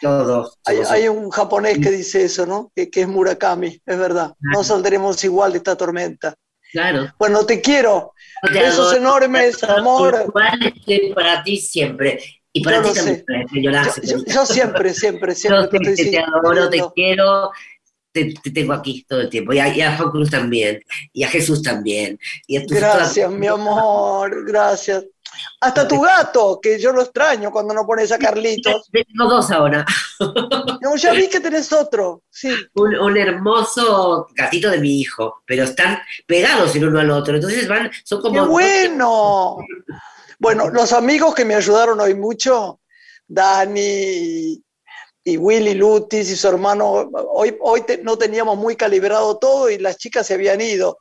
todos. 0.00 0.58
Hay, 0.64 1.06
un 1.06 1.30
japonés 1.30 1.78
que 1.78 1.90
dice 1.90 2.24
eso, 2.24 2.46
¿no? 2.46 2.72
Que, 2.74 2.90
es 2.92 3.06
Murakami, 3.06 3.80
es 3.86 3.98
verdad. 3.98 4.34
No 4.40 4.64
saldremos 4.64 5.22
igual 5.22 5.52
de 5.52 5.58
esta 5.58 5.76
tormenta. 5.76 6.34
Claro. 6.72 7.14
Bueno, 7.16 7.46
te 7.46 7.60
quiero. 7.60 8.14
Besos 8.52 8.92
enormes, 8.96 9.62
amor. 9.62 10.32
para 11.14 11.44
ti 11.44 11.56
siempre. 11.58 12.39
Y 12.52 12.64
para 12.64 12.82
ti 12.82 12.92
también, 12.92 13.24
yo, 14.26 14.44
siempre, 14.44 14.92
siempre, 14.92 15.34
siempre. 15.34 15.78
te, 15.78 15.94
te, 15.94 16.10
te 16.10 16.18
adoro, 16.18 16.68
te 16.68 16.82
quiero 16.94 17.52
te, 18.12 18.34
tengo 18.52 18.72
aquí 18.72 19.04
todo 19.08 19.20
el 19.20 19.30
tiempo. 19.30 19.52
Y 19.52 19.58
a, 19.58 19.96
Juan 19.96 20.10
Cruz 20.10 20.30
también, 20.30 20.82
y 21.12 21.22
a 21.22 21.28
Jesús 21.28 21.62
también. 21.62 22.18
Y 22.46 22.58
gracias, 22.66 23.30
mi 23.30 23.46
amor, 23.46 24.44
gracias. 24.46 25.04
Hasta 25.60 25.86
tu 25.86 26.00
gato, 26.00 26.58
que 26.60 26.78
yo 26.80 26.92
lo 26.92 27.02
extraño 27.02 27.52
cuando 27.52 27.72
no 27.72 27.86
pones 27.86 28.10
a 28.10 28.18
Carlitos. 28.18 28.90
Tengo 28.90 29.28
dos 29.28 29.50
ahora. 29.50 29.86
No, 30.80 30.96
ya 30.96 31.12
vi 31.12 31.28
que 31.28 31.40
tenés 31.40 31.72
otro, 31.72 32.24
sí. 32.28 32.52
Un, 32.74 33.16
hermoso 33.16 34.26
gatito 34.34 34.70
de 34.70 34.78
mi 34.78 35.00
hijo, 35.00 35.42
pero 35.46 35.64
están 35.64 35.98
pegados 36.26 36.74
el 36.74 36.88
uno 36.88 36.98
al 36.98 37.10
otro, 37.10 37.36
entonces 37.36 37.68
van, 37.68 37.90
son 38.04 38.20
como... 38.20 38.34
¡Qué 38.34 38.40
bueno! 38.40 39.58
Bueno, 40.40 40.70
los 40.70 40.94
amigos 40.94 41.34
que 41.34 41.44
me 41.44 41.54
ayudaron 41.54 42.00
hoy 42.00 42.14
mucho, 42.14 42.80
Dani 43.28 44.64
y 45.22 45.36
Willy 45.36 45.74
Lutis 45.74 46.30
y 46.30 46.34
su 46.34 46.48
hermano, 46.48 47.10
hoy, 47.30 47.58
hoy 47.60 47.84
no 48.02 48.16
teníamos 48.16 48.56
muy 48.56 48.74
calibrado 48.74 49.36
todo 49.36 49.68
y 49.68 49.76
las 49.76 49.98
chicas 49.98 50.26
se 50.26 50.32
habían 50.32 50.62
ido. 50.62 50.96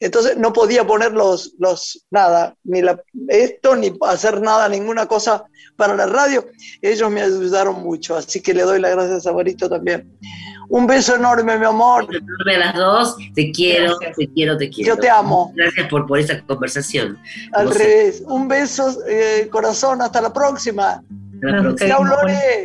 Entonces 0.00 0.36
no 0.36 0.52
podía 0.52 0.86
poner 0.86 1.12
los, 1.12 1.54
los 1.58 2.04
nada, 2.10 2.54
ni 2.64 2.82
la, 2.82 3.00
esto, 3.28 3.76
ni 3.76 3.92
hacer 4.02 4.40
nada, 4.40 4.68
ninguna 4.68 5.06
cosa 5.06 5.44
para 5.76 5.94
la 5.94 6.06
radio. 6.06 6.46
Ellos 6.80 7.10
me 7.10 7.22
ayudaron 7.22 7.82
mucho, 7.82 8.16
así 8.16 8.40
que 8.40 8.54
le 8.54 8.62
doy 8.62 8.80
las 8.80 8.92
gracias 8.92 9.26
a 9.26 9.32
Barito 9.32 9.68
también. 9.68 10.10
Un 10.68 10.86
beso 10.86 11.16
enorme, 11.16 11.58
mi 11.58 11.66
amor. 11.66 12.04
Enorme 12.04 12.54
a 12.54 12.58
las 12.58 12.74
dos. 12.74 13.16
Te 13.34 13.50
quiero, 13.52 13.98
te 13.98 14.26
quiero, 14.28 14.56
te 14.56 14.70
quiero. 14.70 14.94
Yo 14.94 15.00
te 15.00 15.10
amo. 15.10 15.52
Gracias 15.54 15.86
por, 15.88 16.06
por 16.06 16.18
esta 16.18 16.40
conversación. 16.46 17.18
Al 17.52 17.70
revés. 17.70 18.22
Un 18.26 18.48
beso, 18.48 18.96
eh, 19.06 19.48
corazón. 19.50 20.00
Hasta 20.00 20.22
la 20.22 20.32
próxima. 20.32 21.02
Chao, 21.76 22.04
Lore. 22.04 22.62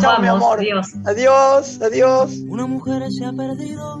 Chao, 0.00 0.20
mi 0.20 0.26
amor. 0.26 0.58
Adiós. 0.58 0.94
adiós, 1.06 1.80
adiós. 1.80 2.32
Una 2.48 2.66
mujer 2.66 3.02
se 3.12 3.24
ha 3.24 3.32
perdido. 3.32 4.00